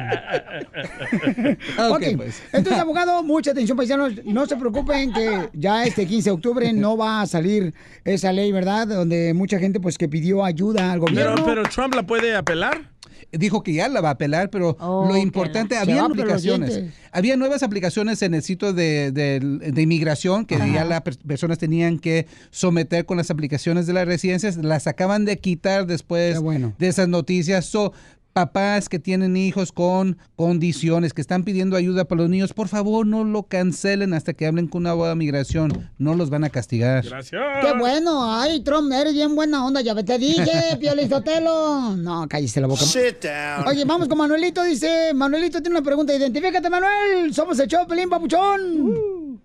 Ok, 1.77 1.95
ok, 1.95 2.03
pues. 2.17 2.41
entonces, 2.51 2.81
abogado, 2.81 3.21
mucha 3.23 3.51
atención, 3.51 3.77
paisanos. 3.77 4.13
No 4.25 4.45
se 4.45 4.55
preocupen 4.55 5.11
que 5.11 5.49
ya 5.53 5.83
este 5.83 6.05
15 6.05 6.29
de 6.29 6.33
octubre 6.33 6.73
no 6.73 6.97
va 6.97 7.21
a 7.21 7.27
salir 7.27 7.73
esa 8.03 8.31
ley, 8.31 8.51
¿verdad? 8.51 8.87
Donde 8.87 9.33
mucha 9.33 9.59
gente, 9.59 9.79
pues, 9.79 9.97
que 9.97 10.07
pidió 10.07 10.43
ayuda 10.43 10.91
al 10.91 10.99
gobierno. 10.99 11.35
Pero, 11.35 11.45
pero 11.45 11.63
Trump 11.63 11.95
la 11.95 12.03
puede 12.03 12.35
apelar. 12.35 12.94
Dijo 13.31 13.63
que 13.63 13.73
ya 13.73 13.87
la 13.89 14.01
va 14.01 14.09
a 14.09 14.11
apelar, 14.13 14.49
pero 14.49 14.77
Oh, 14.79 15.05
lo 15.07 15.13
que 15.13 15.19
importante, 15.19 15.77
había 15.77 16.03
aplicaciones. 16.03 16.83
Había 17.11 17.35
nuevas 17.37 17.63
aplicaciones 17.63 18.21
en 18.21 18.33
el 18.33 18.41
sitio 18.41 18.73
de, 18.73 19.11
de- 19.11 19.39
de 19.39 19.81
inmigración 19.81 20.45
que 20.45 20.57
ya 20.57 20.83
las 20.85 21.01
per- 21.01 21.17
personas 21.17 21.57
tenían 21.57 21.99
que 21.99 22.27
someter 22.51 23.05
con 23.05 23.17
las 23.17 23.31
aplicaciones 23.31 23.87
de 23.87 23.93
las 23.93 24.05
residencias. 24.05 24.57
Las 24.57 24.87
acaban 24.87 25.25
de 25.25 25.37
quitar 25.37 25.85
después 25.87 26.39
bueno. 26.39 26.73
de 26.79 26.87
esas 26.87 27.07
noticias. 27.07 27.65
So, 27.65 27.93
papás 28.35 28.89
que 28.89 28.99
tienen 28.99 29.37
hijos 29.37 29.71
con 29.71 30.17
condiciones, 30.35 31.13
que 31.13 31.21
están 31.21 31.45
pidiendo 31.45 31.77
ayuda 31.77 32.03
para 32.03 32.23
los 32.23 32.29
niños, 32.29 32.51
por 32.51 32.67
favor 32.67 33.07
no 33.07 33.23
lo 33.23 33.43
cancelen 33.43 34.13
hasta 34.13 34.33
que 34.33 34.45
hablen 34.45 34.67
con 34.67 34.81
una 34.81 34.91
abogada 34.91 35.13
de 35.13 35.19
migración. 35.19 35.89
No 35.97 36.15
los 36.15 36.29
van 36.29 36.43
a 36.43 36.49
castigar. 36.49 37.05
Gracias. 37.05 37.41
Qué 37.61 37.73
bueno, 37.79 38.29
ay, 38.29 38.61
Trump, 38.61 38.91
eres 38.91 39.13
bien 39.13 39.33
buena 39.35 39.65
onda, 39.65 39.79
ya 39.79 39.95
te 39.95 40.17
dije, 40.17 40.51
Piolizotelo. 40.81 41.95
No, 41.95 42.27
cállese 42.27 42.59
la 42.59 42.67
boca. 42.67 42.83
Sit 42.83 43.23
down. 43.23 43.69
Oye, 43.69 43.85
vamos 43.85 44.09
con 44.09 44.17
Manuelito, 44.17 44.63
dice, 44.63 45.13
Manuelito 45.13 45.61
tiene 45.61 45.77
una 45.77 45.85
pregunta, 45.85 46.13
identifícate, 46.13 46.69
Manuel, 46.69 47.33
somos 47.33 47.57
el 47.59 47.69
show, 47.69 47.87
Pelín 47.87 48.09
Papuchón. 48.09 49.39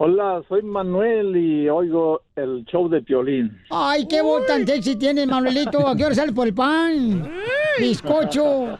Hola, 0.00 0.44
soy 0.48 0.62
Manuel 0.62 1.36
y 1.36 1.68
oigo 1.68 2.22
el 2.36 2.64
show 2.66 2.88
de 2.88 3.02
Piolín. 3.02 3.58
Ay, 3.68 4.06
qué 4.06 4.22
voz 4.22 4.46
tan 4.46 4.64
sexy 4.64 4.94
tienes, 4.94 5.26
Manuelito, 5.26 5.88
¿a 5.88 5.96
qué 5.96 6.04
hora 6.04 6.14
sales 6.14 6.32
por 6.32 6.46
el 6.46 6.54
pan? 6.54 7.28
Bizcocho. 7.80 8.78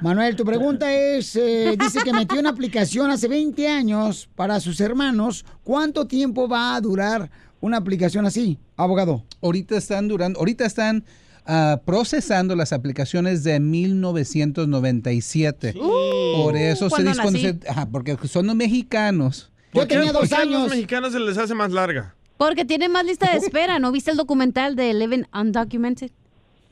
Manuel, 0.00 0.34
tu 0.34 0.46
pregunta 0.46 0.90
es, 0.90 1.36
eh, 1.36 1.76
dice 1.78 1.98
que 2.02 2.10
metió 2.10 2.40
una 2.40 2.48
aplicación 2.48 3.10
hace 3.10 3.28
20 3.28 3.68
años 3.68 4.30
para 4.34 4.60
sus 4.60 4.80
hermanos. 4.80 5.44
¿Cuánto 5.62 6.06
tiempo 6.06 6.48
va 6.48 6.74
a 6.74 6.80
durar 6.80 7.30
una 7.60 7.76
aplicación 7.76 8.24
así, 8.24 8.56
abogado? 8.78 9.24
Ahorita 9.42 9.76
están 9.76 10.08
durando, 10.08 10.38
ahorita 10.38 10.64
están 10.64 11.04
ah, 11.44 11.82
procesando 11.84 12.56
las 12.56 12.72
aplicaciones 12.72 13.44
de 13.44 13.60
1997. 13.60 15.74
Por 15.74 16.56
eso 16.56 16.88
se 16.88 17.02
dice 17.02 17.58
ajá, 17.68 17.90
porque 17.90 18.16
son 18.26 18.46
los 18.46 18.56
mexicanos. 18.56 19.49
¿Por 19.72 19.86
qué- 19.86 19.98
por 20.12 20.28
qué 20.28 20.34
a 20.34 20.44
los 20.44 20.70
mexicanos 20.70 21.12
se 21.12 21.20
les 21.20 21.38
hace 21.38 21.54
más 21.54 21.70
larga? 21.72 22.14
Porque 22.36 22.64
tiene 22.64 22.88
más 22.88 23.04
lista 23.04 23.30
de 23.30 23.36
espera. 23.46 23.78
¿No 23.78 23.92
viste 23.92 24.10
el 24.10 24.16
documental 24.16 24.74
de 24.76 24.94
Living 24.94 25.24
Undocumented? 25.32 26.10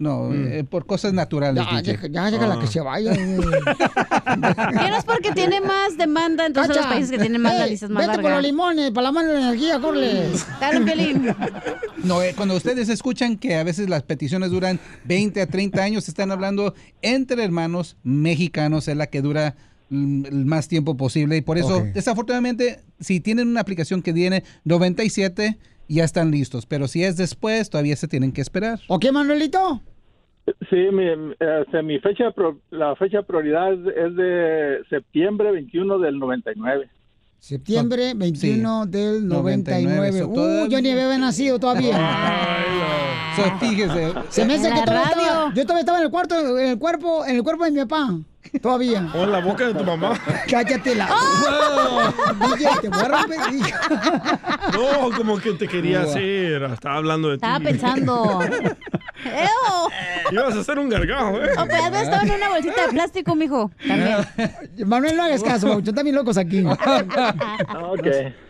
No, 0.00 0.32
eh, 0.32 0.62
por 0.62 0.86
cosas 0.86 1.12
naturales. 1.12 1.64
Ya, 1.68 1.82
deja- 1.82 2.06
ya, 2.06 2.30
déjala 2.30 2.60
que 2.60 2.68
se 2.68 2.80
vaya. 2.80 3.12
¿Qué 3.14 4.90
no 4.90 4.96
es 4.96 5.04
porque 5.04 5.32
tiene 5.32 5.60
más 5.60 5.96
demanda 5.96 6.46
entonces 6.46 6.68
los 6.68 6.78
Cacha, 6.78 6.88
países 6.90 7.10
que 7.10 7.18
tienen 7.18 7.42
más 7.42 7.54
eh, 7.54 7.70
listas 7.70 7.90
más 7.90 8.06
Vete 8.06 8.14
por 8.14 8.22
los 8.22 8.30
largas? 8.30 8.44
limones, 8.44 8.90
para 8.92 9.02
la 9.08 9.12
mano 9.12 9.28
de 9.28 9.34
la 9.34 9.40
energía, 9.48 9.80
corle. 9.80 10.30
Dale 10.60 10.78
un 10.78 10.84
violín. 10.84 11.34
No, 12.04 12.22
eh, 12.22 12.32
cuando 12.36 12.54
ustedes 12.56 12.88
escuchan 12.88 13.36
que 13.38 13.56
a 13.56 13.64
veces 13.64 13.88
las 13.88 14.04
peticiones 14.04 14.50
duran 14.52 14.78
20 15.04 15.42
a 15.42 15.46
30 15.46 15.82
años, 15.82 16.08
están 16.08 16.30
hablando 16.30 16.74
entre 17.02 17.42
hermanos 17.42 17.96
mexicanos, 18.04 18.86
es 18.86 18.96
la 18.96 19.08
que 19.08 19.20
dura 19.20 19.56
mm, 19.56 19.77
el 19.90 20.44
más 20.44 20.68
tiempo 20.68 20.96
posible. 20.96 21.36
Y 21.36 21.40
por 21.40 21.58
eso, 21.58 21.82
desafortunadamente, 21.94 22.80
si 23.00 23.20
tienen 23.20 23.48
una 23.48 23.60
aplicación 23.60 24.02
que 24.02 24.12
tiene 24.12 24.42
97, 24.64 25.58
ya 25.88 26.04
están 26.04 26.30
listos. 26.30 26.66
Pero 26.66 26.88
si 26.88 27.02
es 27.04 27.16
después, 27.16 27.70
todavía 27.70 27.96
se 27.96 28.08
tienen 28.08 28.32
que 28.32 28.40
esperar. 28.40 28.78
¿Ok, 28.88 29.06
Manuelito? 29.12 29.80
Sí, 30.70 30.76
mi, 30.92 31.04
este, 31.38 31.82
mi 31.82 31.98
fecha, 31.98 32.30
pro- 32.30 32.58
la 32.70 32.96
fecha 32.96 33.22
prioridad 33.22 33.72
es, 33.74 33.80
es 33.96 34.16
de 34.16 34.78
septiembre 34.88 35.52
21 35.52 35.98
del 35.98 36.18
99. 36.18 36.88
Septiembre 37.40 38.12
21 38.14 38.86
del 38.86 39.26
99. 39.28 39.96
99, 39.96 40.18
so 40.18 40.28
Uh, 40.28 40.66
yo 40.68 40.80
ni 40.82 40.90
había 40.90 41.18
nacido 41.18 41.58
todavía. 41.58 41.96
So, 43.36 43.44
fíjese. 43.60 44.14
Se 44.30 44.44
me 44.44 44.54
hace 44.54 44.68
que 44.68 44.82
todavía 44.82 45.10
estaba, 45.12 45.54
yo 45.54 45.62
todavía 45.62 45.80
estaba 45.80 45.98
en 45.98 46.04
el 46.04 46.10
cuarto, 46.10 46.58
en 46.58 46.68
el 46.70 46.78
cuerpo, 46.78 47.24
en 47.24 47.36
el 47.36 47.42
cuerpo 47.44 47.64
de 47.66 47.70
mi 47.70 47.78
papá. 47.82 48.18
Todavía. 48.60 49.12
O 49.14 49.22
en 49.22 49.30
la 49.30 49.38
boca 49.40 49.68
de 49.68 49.74
tu 49.74 49.84
mamá. 49.84 50.18
Cállate 50.50 50.96
la. 50.96 51.06
DJ, 52.56 52.68
te 52.80 52.88
voy 52.88 53.00
a 53.00 53.08
romper. 53.08 53.38
No, 54.72 55.16
como 55.16 55.38
que 55.38 55.52
te 55.52 55.68
quería 55.68 56.02
hacer. 56.02 56.64
Estaba 56.64 56.96
hablando 56.96 57.28
de 57.28 57.38
ti. 57.38 57.44
Estaba 57.46 57.60
pensando. 57.60 58.40
¡Eo! 59.24 59.90
Ibas 60.32 60.54
a 60.56 60.60
hacer 60.60 60.78
un 60.78 60.88
gargajo, 60.88 61.36
¿eh? 61.42 61.48
O 61.58 61.66
pues 61.66 62.02
estaba 62.02 62.22
en 62.22 62.30
una 62.32 62.48
bolsita 62.50 62.82
de 62.86 62.88
plástico, 62.92 63.34
mijo. 63.34 63.70
También. 63.86 64.16
Manuel, 64.86 65.16
no 65.16 65.22
hagas 65.24 65.42
caso, 65.42 65.80
yo 65.80 65.92
también 65.92 66.14
locos 66.16 66.36
aquí. 66.36 66.64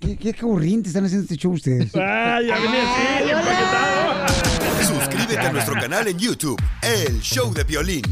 ¿Qué, 0.00 0.16
qué 0.18 0.34
corriente 0.34 0.88
están 0.88 1.04
haciendo 1.04 1.22
este 1.24 1.36
show 1.36 1.52
ustedes? 1.52 1.90
Ah, 1.96 2.40
ya 2.46 2.58
venía 2.58 2.82
así, 2.94 4.84
Suscríbete 4.86 5.38
a 5.38 5.52
nuestro 5.52 5.74
canal 5.74 6.06
en 6.08 6.18
YouTube, 6.18 6.60
El 6.82 7.20
Show 7.20 7.52
de 7.54 7.64
Violín. 7.64 8.02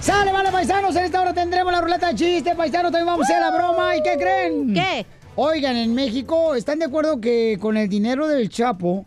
Sale, 0.00 0.32
vale, 0.32 0.50
paisanos. 0.50 0.94
En 0.96 1.04
esta 1.04 1.20
hora 1.20 1.32
tendremos 1.34 1.72
la 1.72 1.80
ruleta 1.80 2.08
de 2.08 2.14
chiste, 2.14 2.54
paisanos. 2.54 2.90
También 2.90 3.06
vamos 3.06 3.22
a 3.22 3.32
hacer 3.32 3.40
la 3.40 3.50
broma. 3.56 3.96
¿Y 3.96 4.02
qué 4.02 4.16
creen? 4.18 4.74
¿Qué? 4.74 5.06
Oigan, 5.36 5.76
en 5.76 5.94
México, 5.94 6.54
¿están 6.54 6.80
de 6.80 6.86
acuerdo 6.86 7.20
que 7.20 7.56
con 7.60 7.76
el 7.76 7.88
dinero 7.88 8.26
del 8.26 8.48
Chapo 8.48 9.06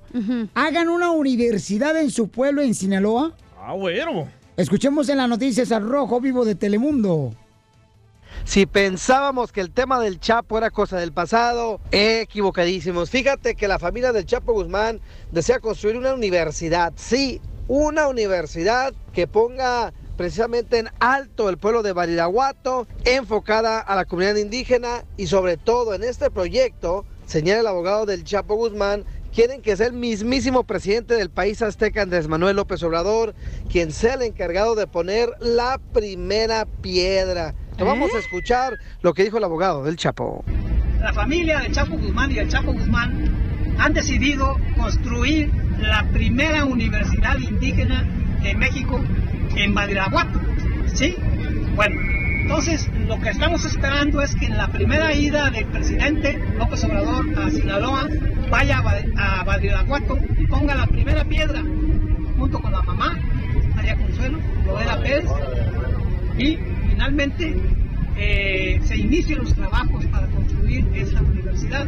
hagan 0.54 0.90
una 0.90 1.12
universidad 1.12 2.00
en 2.00 2.10
su 2.10 2.30
pueblo, 2.30 2.62
en 2.62 2.74
Sinaloa? 2.74 3.34
Ah, 3.60 3.74
bueno. 3.74 4.30
Escuchemos 4.56 5.10
en 5.10 5.18
las 5.18 5.28
noticias 5.28 5.72
al 5.72 5.88
Rojo 5.88 6.22
Vivo 6.22 6.46
de 6.46 6.56
Telemundo. 6.56 7.34
Si 8.46 8.66
pensábamos 8.66 9.52
que 9.52 9.62
el 9.62 9.72
tema 9.72 10.00
del 10.00 10.20
Chapo 10.20 10.58
era 10.58 10.70
cosa 10.70 10.98
del 10.98 11.12
pasado, 11.12 11.82
equivocadísimos. 11.92 13.10
Fíjate 13.10 13.56
que 13.56 13.68
la 13.68 13.78
familia 13.78 14.14
del 14.14 14.26
Chapo 14.26 14.54
Guzmán 14.54 15.02
desea 15.32 15.60
construir 15.60 15.98
una 15.98 16.14
universidad, 16.14 16.94
sí, 16.96 17.42
una 17.68 18.08
universidad 18.08 18.94
que 19.12 19.28
ponga 19.28 19.94
precisamente 20.24 20.80
en 20.80 20.88
alto 21.02 21.50
el 21.50 21.58
pueblo 21.58 21.84
de 21.84 21.92
Badiraguato, 21.92 22.88
enfocada 23.04 23.82
a 23.82 23.94
la 23.94 24.06
comunidad 24.06 24.38
indígena 24.38 25.04
y 25.18 25.28
sobre 25.28 25.58
todo 25.58 25.94
en 25.94 26.02
este 26.02 26.32
proyecto, 26.32 27.04
señala 27.26 27.60
el 27.60 27.68
abogado 27.68 28.06
del 28.06 28.24
Chapo 28.24 28.56
Guzmán, 28.56 29.04
quieren 29.36 29.62
que 29.62 29.76
sea 29.76 29.88
el 29.88 29.92
mismísimo 29.92 30.64
presidente 30.64 31.16
del 31.16 31.30
país 31.30 31.62
azteca 31.62 32.04
Andrés 32.04 32.30
Manuel 32.30 32.56
López 32.56 32.82
Obrador, 32.84 33.36
quien 33.70 33.92
sea 33.92 34.14
el 34.14 34.22
encargado 34.22 34.76
de 34.76 34.88
poner 34.88 35.30
la 35.42 35.78
primera 35.92 36.68
piedra. 36.82 37.54
Vamos 37.78 38.16
a 38.16 38.20
escuchar 38.20 38.78
lo 39.02 39.14
que 39.14 39.26
dijo 39.26 39.40
el 39.40 39.44
abogado 39.44 39.84
del 39.84 39.98
Chapo. 39.98 40.46
La 41.02 41.12
familia 41.12 41.60
del 41.60 41.74
Chapo 41.74 41.98
Guzmán 41.98 42.32
y 42.32 42.38
el 42.38 42.48
Chapo 42.48 42.72
Guzmán 42.72 43.53
han 43.78 43.94
decidido 43.94 44.58
construir 44.78 45.52
la 45.80 46.04
primera 46.12 46.66
universidad 46.66 47.38
indígena 47.40 48.04
de 48.42 48.56
México 48.56 49.00
en 49.56 49.74
Badiraguato. 49.74 50.40
¿Sí? 50.94 51.16
Bueno, 51.76 51.96
entonces 52.42 52.90
lo 53.08 53.20
que 53.20 53.30
estamos 53.30 53.66
esperando 53.66 54.22
es 54.22 54.36
que 54.36 54.46
en 54.46 54.58
la 54.58 54.68
primera 54.68 55.14
ida 55.14 55.50
del 55.50 55.66
presidente 55.66 56.40
López 56.58 56.84
Obrador 56.84 57.26
a 57.40 57.50
Sinaloa 57.50 58.08
vaya 58.52 58.78
a 58.78 58.82
Ba- 58.82 59.02
a 59.18 59.44
Badiraguato 59.44 60.18
y 60.38 60.46
ponga 60.48 60.76
la 60.76 60.86
primera 60.86 61.24
piedra 61.24 61.62
junto 62.38 62.60
con 62.60 62.72
la 62.72 62.82
mamá, 62.84 63.18
María 63.76 63.96
Consuelo, 63.96 64.38
Lorena 64.66 64.98
Pérez, 65.00 65.26
y 66.38 66.58
finalmente 66.90 67.56
eh, 68.18 68.80
se 68.84 68.98
inicien 68.98 69.40
los 69.40 69.54
trabajos 69.56 70.06
para 70.08 70.28
construir 70.28 70.86
esta 70.94 71.22
universidad. 71.22 71.88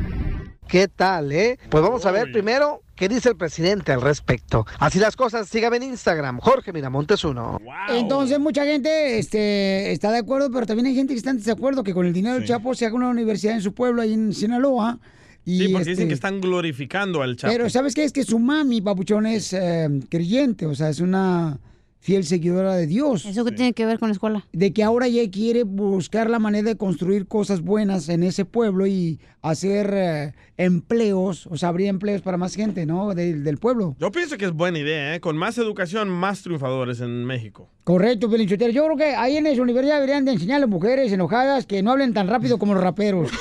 ¿Qué 0.67 0.87
tal, 0.87 1.31
eh? 1.31 1.59
Pues 1.69 1.83
vamos 1.83 2.05
a 2.05 2.11
ver 2.11 2.31
primero 2.31 2.81
qué 2.95 3.07
dice 3.07 3.29
el 3.29 3.35
presidente 3.35 3.91
al 3.91 4.01
respecto. 4.01 4.65
Así 4.79 4.99
las 4.99 5.15
cosas, 5.15 5.47
sígame 5.47 5.77
en 5.77 5.83
Instagram, 5.83 6.39
Jorge 6.39 6.73
Miramontes 6.73 7.23
uno. 7.23 7.59
Entonces 7.89 8.39
mucha 8.39 8.65
gente 8.65 9.19
este, 9.19 9.91
está 9.91 10.11
de 10.11 10.19
acuerdo, 10.19 10.49
pero 10.51 10.65
también 10.65 10.87
hay 10.87 10.95
gente 10.95 11.13
que 11.13 11.17
está 11.17 11.31
en 11.31 11.37
desacuerdo 11.37 11.83
que 11.83 11.93
con 11.93 12.05
el 12.05 12.13
dinero 12.13 12.35
del 12.35 12.45
Chapo 12.45 12.73
se 12.73 12.85
haga 12.85 12.95
una 12.95 13.09
universidad 13.09 13.55
en 13.55 13.61
su 13.61 13.73
pueblo, 13.73 14.01
ahí 14.01 14.13
en 14.13 14.33
Sinaloa. 14.33 14.99
Y 15.47 15.59
Sí, 15.59 15.67
porque 15.67 15.81
este, 15.81 15.91
dicen 15.91 16.07
que 16.07 16.13
están 16.15 16.41
glorificando 16.41 17.21
al 17.21 17.35
Chapo. 17.35 17.53
Pero 17.53 17.69
¿sabes 17.69 17.93
qué? 17.93 18.03
Es 18.03 18.11
que 18.11 18.23
su 18.23 18.39
mami, 18.39 18.81
papuchón, 18.81 19.27
es 19.27 19.53
eh, 19.53 19.87
creyente, 20.09 20.65
o 20.65 20.73
sea, 20.73 20.89
es 20.89 20.99
una 20.99 21.59
fiel 22.05 22.23
seguidora 22.23 22.75
de 22.75 22.85
Dios. 22.85 23.25
¿Eso 23.25 23.43
qué 23.43 23.51
tiene 23.51 23.73
que 23.73 23.83
ver 23.83 23.97
con 23.97 24.09
la 24.09 24.13
escuela? 24.13 24.45
De 24.53 24.71
que 24.73 24.83
ahora 24.83 25.07
ella 25.07 25.27
quiere 25.31 25.63
buscar 25.63 26.29
la 26.29 26.37
manera 26.37 26.69
de 26.69 26.77
construir 26.77 27.25
cosas 27.27 27.61
buenas 27.61 28.09
en 28.09 28.21
ese 28.21 28.45
pueblo 28.45 28.85
y 28.85 29.19
hacer 29.41 29.89
eh, 29.91 30.33
empleos, 30.57 31.47
o 31.47 31.57
sea, 31.57 31.69
abrir 31.69 31.87
empleos 31.87 32.21
para 32.21 32.37
más 32.37 32.53
gente, 32.53 32.85
¿no? 32.85 33.15
Del- 33.15 33.43
del 33.43 33.57
pueblo. 33.57 33.95
Yo 33.99 34.11
pienso 34.11 34.37
que 34.37 34.45
es 34.45 34.51
buena 34.51 34.77
idea, 34.77 35.15
¿eh? 35.15 35.19
Con 35.19 35.35
más 35.35 35.57
educación, 35.57 36.07
más 36.09 36.43
triunfadores 36.43 37.01
en 37.01 37.25
México. 37.25 37.69
Correcto, 37.83 38.29
Pelinchotero. 38.29 38.71
Yo 38.71 38.85
creo 38.85 38.97
que 38.97 39.15
ahí 39.15 39.37
en 39.37 39.47
esa 39.47 39.63
universidad 39.63 39.95
deberían 39.95 40.25
de 40.25 40.33
enseñar 40.33 40.57
a 40.57 40.59
las 40.59 40.69
mujeres 40.69 41.11
enojadas 41.11 41.65
que 41.65 41.81
no 41.81 41.91
hablen 41.91 42.13
tan 42.13 42.27
rápido 42.27 42.59
como 42.59 42.75
los 42.75 42.83
raperos. 42.83 43.31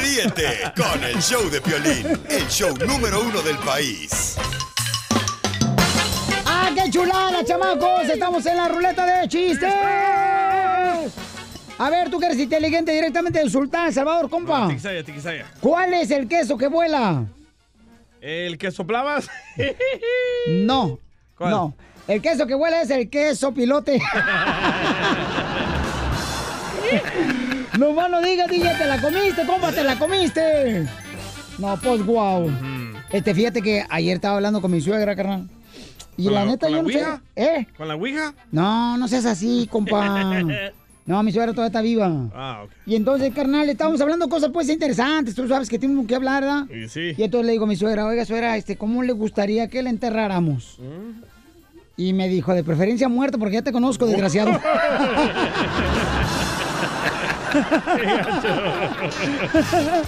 Ríete 0.00 0.72
con 0.76 1.04
el 1.04 1.16
show 1.20 1.48
de 1.50 1.60
Piolín, 1.60 2.06
el 2.28 2.46
show 2.48 2.74
número 2.86 3.20
uno 3.22 3.42
del 3.42 3.56
país. 3.58 4.36
¡Ah, 6.70 6.74
qué 6.74 6.90
chulada, 6.90 7.44
chamacos! 7.44 8.08
Estamos 8.08 8.46
en 8.46 8.56
la 8.56 8.68
ruleta 8.68 9.04
de 9.04 9.26
chistes. 9.26 9.74
A 11.78 11.90
ver, 11.90 12.08
tú 12.10 12.20
que 12.20 12.26
eres 12.26 12.38
inteligente 12.38 12.92
directamente 12.92 13.40
del 13.40 13.50
Sultán, 13.50 13.92
Salvador, 13.92 14.30
compa. 14.30 14.68
Tiquisaya, 14.68 15.02
tiquisaya. 15.02 15.46
¿Cuál 15.60 15.94
es 15.94 16.12
el 16.12 16.28
queso 16.28 16.56
que 16.56 16.68
vuela? 16.68 17.24
¿El 18.20 18.56
que 18.58 18.70
soplabas? 18.70 19.28
No. 20.48 20.98
¿Cuál? 21.36 21.50
No. 21.50 21.74
El 22.06 22.22
queso 22.22 22.46
que 22.46 22.54
vuela 22.54 22.82
es 22.82 22.90
el 22.90 23.10
queso 23.10 23.52
pilote. 23.52 24.00
no 27.78 27.92
más 27.92 28.10
no 28.10 28.22
digas, 28.22 28.48
DJ, 28.48 28.74
te 28.74 28.86
la 28.86 29.00
comiste, 29.00 29.44
compa, 29.44 29.72
te 29.72 29.82
la 29.82 29.98
comiste. 29.98 30.86
No, 31.58 31.76
pues 31.82 32.04
guau. 32.04 32.48
Este, 33.10 33.34
fíjate 33.34 33.60
que 33.60 33.84
ayer 33.88 34.14
estaba 34.14 34.36
hablando 34.36 34.60
con 34.60 34.70
mi 34.70 34.80
suegra, 34.80 35.16
carnal. 35.16 35.48
Y 36.20 36.24
¿Con 36.24 36.34
la, 36.34 36.44
la- 36.44 36.50
neta, 36.50 36.68
yo 36.68 36.76
la 36.76 36.82
no 36.82 36.88
sé. 36.88 37.04
¿Eh? 37.36 37.66
¿Con 37.76 37.88
la 37.88 37.96
ouija? 37.96 38.34
No, 38.52 38.96
no 38.98 39.08
seas 39.08 39.24
así, 39.26 39.66
compa. 39.70 40.42
No, 41.06 41.20
mi 41.24 41.32
suegra 41.32 41.52
todavía 41.52 41.68
está 41.68 41.80
viva. 41.80 42.28
Ah, 42.32 42.62
ok. 42.64 42.70
Y 42.86 42.94
entonces, 42.94 43.34
carnal, 43.34 43.68
estábamos 43.68 44.00
hablando 44.00 44.28
cosas 44.28 44.50
pues 44.52 44.68
interesantes. 44.68 45.34
Tú 45.34 45.48
sabes 45.48 45.68
que 45.68 45.76
tenemos 45.76 46.06
que 46.06 46.14
hablar, 46.14 46.44
¿verdad? 46.44 46.66
Y 46.70 46.88
sí. 46.88 47.14
Y 47.16 47.22
entonces 47.24 47.46
le 47.46 47.52
digo 47.52 47.64
a 47.64 47.66
mi 47.66 47.74
suegra, 47.74 48.06
oiga, 48.06 48.24
suegra, 48.24 48.56
este, 48.56 48.76
¿cómo 48.76 49.02
le 49.02 49.12
gustaría 49.12 49.66
que 49.66 49.82
le 49.82 49.90
enterráramos? 49.90 50.78
Mm. 50.78 51.22
Y 51.96 52.12
me 52.12 52.28
dijo, 52.28 52.54
de 52.54 52.62
preferencia 52.62 53.08
muerto, 53.08 53.40
porque 53.40 53.54
ya 53.54 53.62
te 53.62 53.72
conozco, 53.72 54.06
desgraciado. 54.06 54.52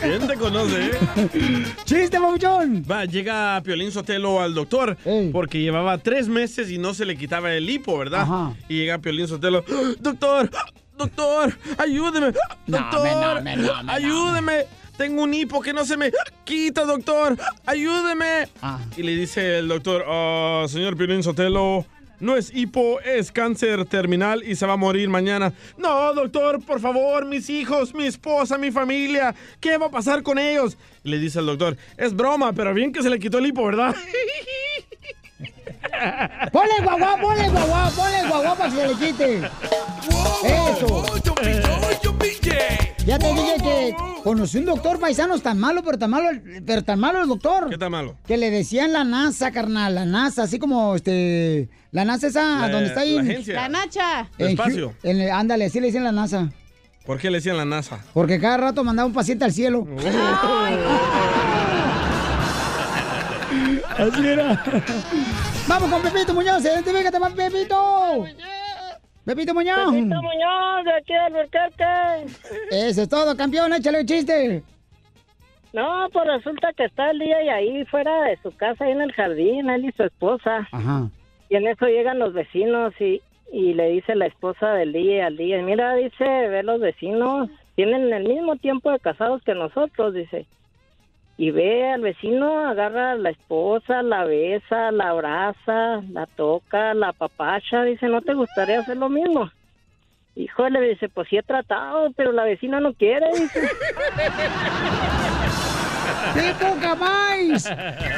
¿Quién 0.00 0.26
te 0.26 0.34
conoce, 0.36 0.90
eh? 0.90 1.64
¡Chiste, 1.84 2.18
Mauchón! 2.18 2.84
Va, 2.90 3.04
llega 3.04 3.60
Piolín 3.62 3.92
Sotelo 3.92 4.40
al 4.40 4.54
doctor 4.54 4.96
porque 5.32 5.60
llevaba 5.60 5.98
tres 5.98 6.28
meses 6.28 6.70
y 6.70 6.78
no 6.78 6.94
se 6.94 7.04
le 7.04 7.16
quitaba 7.16 7.52
el 7.52 7.68
hipo, 7.68 7.98
¿verdad? 7.98 8.22
Ajá. 8.22 8.52
Y 8.68 8.78
llega 8.78 8.98
Piolín 8.98 9.28
Sotelo, 9.28 9.64
¡Ah, 9.68 9.92
doctor, 10.00 10.50
doctor, 10.96 11.56
ayúdeme, 11.78 12.32
doctor, 12.66 13.06
no, 13.06 13.34
no, 13.34 13.42
me, 13.42 13.92
ayúdeme. 13.92 14.66
Tengo 14.96 15.22
un 15.22 15.32
hipo 15.34 15.60
que 15.62 15.72
no 15.72 15.84
se 15.86 15.96
me 15.96 16.12
quita, 16.44 16.84
doctor. 16.84 17.36
Ayúdeme. 17.64 18.48
Ah. 18.60 18.78
Y 18.96 19.02
le 19.02 19.16
dice 19.16 19.58
el 19.58 19.68
doctor, 19.68 20.04
"Ah, 20.06 20.66
señor 20.68 20.96
Piolín 20.96 21.22
Sotelo, 21.22 21.86
no 22.22 22.36
es 22.36 22.54
hipo, 22.54 23.00
es 23.00 23.32
cáncer 23.32 23.84
terminal 23.84 24.44
y 24.44 24.54
se 24.54 24.64
va 24.64 24.74
a 24.74 24.76
morir 24.76 25.08
mañana. 25.08 25.52
No, 25.76 26.14
doctor, 26.14 26.64
por 26.64 26.80
favor, 26.80 27.26
mis 27.26 27.50
hijos, 27.50 27.92
mi 27.94 28.06
esposa, 28.06 28.56
mi 28.56 28.70
familia, 28.70 29.34
¿qué 29.60 29.76
va 29.76 29.86
a 29.86 29.90
pasar 29.90 30.22
con 30.22 30.38
ellos? 30.38 30.78
Y 31.02 31.10
le 31.10 31.18
dice 31.18 31.40
el 31.40 31.46
doctor, 31.46 31.76
es 31.96 32.14
broma, 32.14 32.52
pero 32.52 32.72
bien 32.72 32.92
que 32.92 33.02
se 33.02 33.10
le 33.10 33.18
quitó 33.18 33.38
el 33.38 33.46
hipo, 33.46 33.66
¿verdad? 33.66 33.94
¡Ponle 36.52 36.72
el 36.78 36.84
guaguá, 36.84 37.16
ponle 37.20 37.44
el 37.44 37.50
guaguá, 37.50 37.90
ponle 37.90 38.20
el 38.20 38.28
guaguá 38.28 38.54
para 38.54 38.70
que 38.70 38.76
se 38.76 38.88
le 38.88 38.94
quite! 38.94 39.50
¡Eso! 40.44 41.04
Ya 43.06 43.18
te 43.18 43.26
dije 43.34 43.54
que 43.62 43.96
conocí 44.22 44.58
un 44.58 44.66
doctor 44.66 45.00
paisano 45.00 45.36
tan 45.40 45.58
malo, 45.58 45.82
pero 45.82 45.98
tan 45.98 46.10
malo, 46.10 46.28
pero 46.64 46.84
tan 46.84 47.00
malo 47.00 47.20
el 47.22 47.28
doctor. 47.28 47.68
¿Qué 47.68 47.76
tan 47.76 47.90
malo? 47.90 48.16
Que 48.26 48.36
le 48.36 48.50
decían 48.50 48.92
la 48.92 49.02
NASA, 49.02 49.50
carnal, 49.50 49.94
la 49.96 50.04
NASA, 50.04 50.44
así 50.44 50.58
como 50.60 50.94
este. 50.94 51.68
La 51.90 52.04
NASA 52.04 52.28
esa, 52.28 52.58
La- 52.60 52.68
donde 52.68 52.86
está 52.88 53.00
ahí. 53.00 53.14
la 53.16 53.20
en- 53.22 53.30
agencia. 53.30 53.54
La 53.54 53.68
Nacha. 53.68 54.28
El 54.38 54.46
en 54.46 54.52
espacio. 54.52 54.94
En 55.02 55.30
ándale, 55.32 55.64
así 55.66 55.80
le 55.80 55.86
decían 55.86 56.04
la 56.04 56.12
NASA. 56.12 56.50
¿Por 57.04 57.18
qué 57.18 57.28
le 57.30 57.38
decían 57.38 57.56
la 57.56 57.64
NASA? 57.64 57.98
Porque 58.14 58.38
cada 58.38 58.56
rato 58.58 58.84
mandaba 58.84 59.06
un 59.08 59.12
paciente 59.12 59.44
al 59.44 59.52
cielo. 59.52 59.84
Así 63.98 64.26
era. 64.26 64.64
Vamos 65.68 65.90
con 65.90 66.00
Pepito 66.02 66.32
Muñoz, 66.34 66.62
identifícate 66.64 67.18
más, 67.20 67.32
Pepito. 67.34 68.24
Pepito 69.24 69.54
Muñoz. 69.54 69.92
Pepito 69.92 70.22
Muñoz, 70.22 70.84
de 70.84 70.92
aquí 70.94 71.12
Burquerque. 71.30 72.34
Eso 72.70 73.02
es 73.02 73.08
todo, 73.08 73.36
campeón, 73.36 73.72
échale 73.72 74.00
un 74.00 74.06
chiste. 74.06 74.62
No, 75.72 76.08
pues 76.12 76.26
resulta 76.26 76.72
que 76.74 76.84
está 76.84 77.10
el 77.10 77.18
día 77.18 77.42
y 77.42 77.48
ahí 77.48 77.84
fuera 77.86 78.24
de 78.24 78.36
su 78.42 78.54
casa, 78.56 78.84
ahí 78.84 78.92
en 78.92 79.00
el 79.00 79.12
jardín, 79.12 79.70
él 79.70 79.86
y 79.86 79.92
su 79.92 80.02
esposa. 80.02 80.68
Ajá. 80.70 81.08
Y 81.48 81.56
en 81.56 81.66
eso 81.66 81.86
llegan 81.86 82.18
los 82.18 82.34
vecinos 82.34 82.92
y, 83.00 83.22
y 83.52 83.74
le 83.74 83.90
dice 83.90 84.14
la 84.14 84.26
esposa 84.26 84.72
del 84.72 84.92
día 84.92 85.26
al 85.26 85.36
día, 85.36 85.62
mira, 85.62 85.94
dice, 85.94 86.24
ve 86.24 86.62
los 86.62 86.80
vecinos, 86.80 87.48
tienen 87.74 88.12
el 88.12 88.28
mismo 88.28 88.56
tiempo 88.56 88.90
de 88.90 88.98
casados 88.98 89.42
que 89.44 89.54
nosotros, 89.54 90.14
dice. 90.14 90.46
Y 91.38 91.50
ve 91.50 91.90
al 91.90 92.02
vecino, 92.02 92.68
agarra 92.68 93.12
a 93.12 93.14
la 93.16 93.30
esposa, 93.30 94.02
la 94.02 94.24
besa, 94.24 94.92
la 94.92 95.08
abraza, 95.10 96.02
la 96.10 96.26
toca, 96.36 96.94
la 96.94 97.12
papacha, 97.12 97.82
dice, 97.84 98.06
¿no 98.06 98.20
te 98.20 98.34
gustaría 98.34 98.80
hacer 98.80 98.96
lo 98.98 99.08
mismo? 99.08 99.50
Híjole, 100.36 100.80
dice, 100.80 101.08
pues 101.08 101.28
sí 101.28 101.36
he 101.36 101.42
tratado, 101.42 102.10
pero 102.16 102.32
la 102.32 102.44
vecina 102.44 102.80
no 102.80 102.92
quiere, 102.94 103.26
dice. 103.38 103.60
¡Qué 106.34 106.54
poca 106.58 106.94
más! 106.94 107.66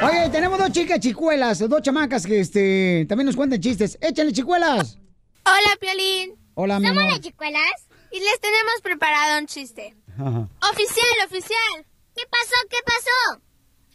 Oye, 0.03 0.29
tenemos 0.31 0.57
dos 0.57 0.71
chicas 0.71 0.99
chicuelas, 0.99 1.67
dos 1.67 1.81
chamacas 1.81 2.25
que 2.25 2.39
este 2.39 3.05
también 3.09 3.25
nos 3.25 3.35
cuentan 3.35 3.59
chistes. 3.59 3.97
¡Échale, 4.01 4.31
chicuelas! 4.31 4.97
Hola, 5.45 5.75
Piolín. 5.79 6.35
Hola, 6.55 6.79
mi 6.79 6.87
Somos 6.87 7.01
amor. 7.01 7.11
las 7.13 7.21
chicuelas 7.21 7.87
y 8.11 8.19
les 8.19 8.39
tenemos 8.39 8.81
preparado 8.81 9.39
un 9.39 9.45
chiste. 9.47 9.93
Ajá. 10.17 10.47
Oficial, 10.71 11.25
oficial. 11.25 11.85
¿Qué 12.15 12.23
pasó? 12.29 12.55
¿Qué 12.69 12.77
pasó? 12.85 13.41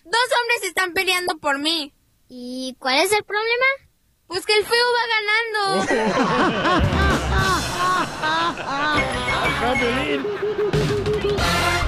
Dos 0.04 0.28
hombres 0.40 0.68
están 0.68 0.92
peleando 0.92 1.38
por 1.38 1.58
mí. 1.58 1.94
¿Y 2.28 2.76
cuál 2.78 2.98
es 2.98 3.12
el 3.12 3.24
problema? 3.24 3.64
Pues 4.26 4.44
que 4.44 4.58
el 4.58 4.64
feo 4.64 4.86
va 4.94 5.06
ganando. 5.16 5.86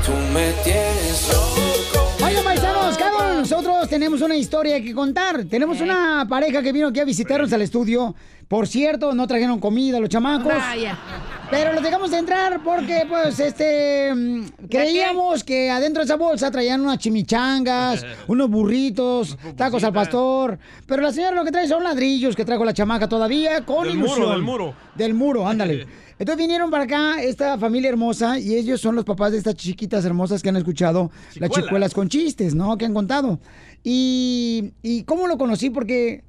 Tú 0.06 0.12
me 0.32 0.52
tienes 0.64 1.28
loco. 1.28 2.24
Oye, 2.24 2.42
paisanos, 2.42 2.96
cada 2.96 3.16
uno 3.16 3.28
de 3.28 3.36
nosotros 3.36 3.88
tenemos 3.90 4.22
una 4.22 4.34
historia 4.34 4.82
que 4.82 4.94
contar. 4.94 5.44
Tenemos 5.44 5.82
una 5.82 6.26
pareja 6.28 6.62
que 6.62 6.72
vino 6.72 6.88
aquí 6.88 7.00
a 7.00 7.04
visitarnos 7.04 7.52
al 7.52 7.60
estudio. 7.60 8.14
Por 8.48 8.66
cierto, 8.66 9.14
no 9.14 9.26
trajeron 9.26 9.60
comida 9.60 10.00
los 10.00 10.08
chamacos. 10.08 10.54
Vaya. 10.54 10.98
Pero 11.52 11.74
los 11.74 11.82
dejamos 11.82 12.10
de 12.10 12.16
entrar 12.16 12.62
porque, 12.64 13.04
pues, 13.06 13.38
este, 13.38 14.10
mm, 14.14 14.44
creíamos 14.70 15.44
que 15.44 15.68
adentro 15.68 16.00
de 16.00 16.06
esa 16.06 16.16
bolsa 16.16 16.50
traían 16.50 16.80
unas 16.80 16.96
chimichangas, 16.96 18.02
unos 18.26 18.48
burritos, 18.48 19.36
tacos 19.54 19.84
al 19.84 19.92
pastor. 19.92 20.58
Pero 20.86 21.02
la 21.02 21.12
señora 21.12 21.36
lo 21.36 21.44
que 21.44 21.50
trae 21.52 21.68
son 21.68 21.84
ladrillos 21.84 22.34
que 22.34 22.46
trajo 22.46 22.64
la 22.64 22.72
chamaca 22.72 23.06
todavía 23.06 23.66
con 23.66 23.86
Del 23.86 23.98
muro, 23.98 24.06
ilusión. 24.14 24.30
del 24.32 24.42
muro. 24.42 24.74
Del 24.94 25.12
muro, 25.12 25.46
ándale. 25.46 25.86
Entonces 26.18 26.38
vinieron 26.38 26.70
para 26.70 26.84
acá 26.84 27.22
esta 27.22 27.58
familia 27.58 27.90
hermosa 27.90 28.38
y 28.38 28.54
ellos 28.54 28.80
son 28.80 28.96
los 28.96 29.04
papás 29.04 29.32
de 29.32 29.38
estas 29.38 29.54
chiquitas 29.54 30.06
hermosas 30.06 30.40
que 30.40 30.48
han 30.48 30.56
escuchado 30.56 31.10
las 31.34 31.50
Chicuelas. 31.50 31.64
chicuelas 31.66 31.94
con 31.94 32.08
chistes, 32.08 32.54
¿no? 32.54 32.78
Que 32.78 32.86
han 32.86 32.94
contado. 32.94 33.40
Y, 33.84 34.72
y 34.82 35.02
cómo 35.02 35.26
lo 35.26 35.36
conocí, 35.36 35.68
porque 35.68 36.24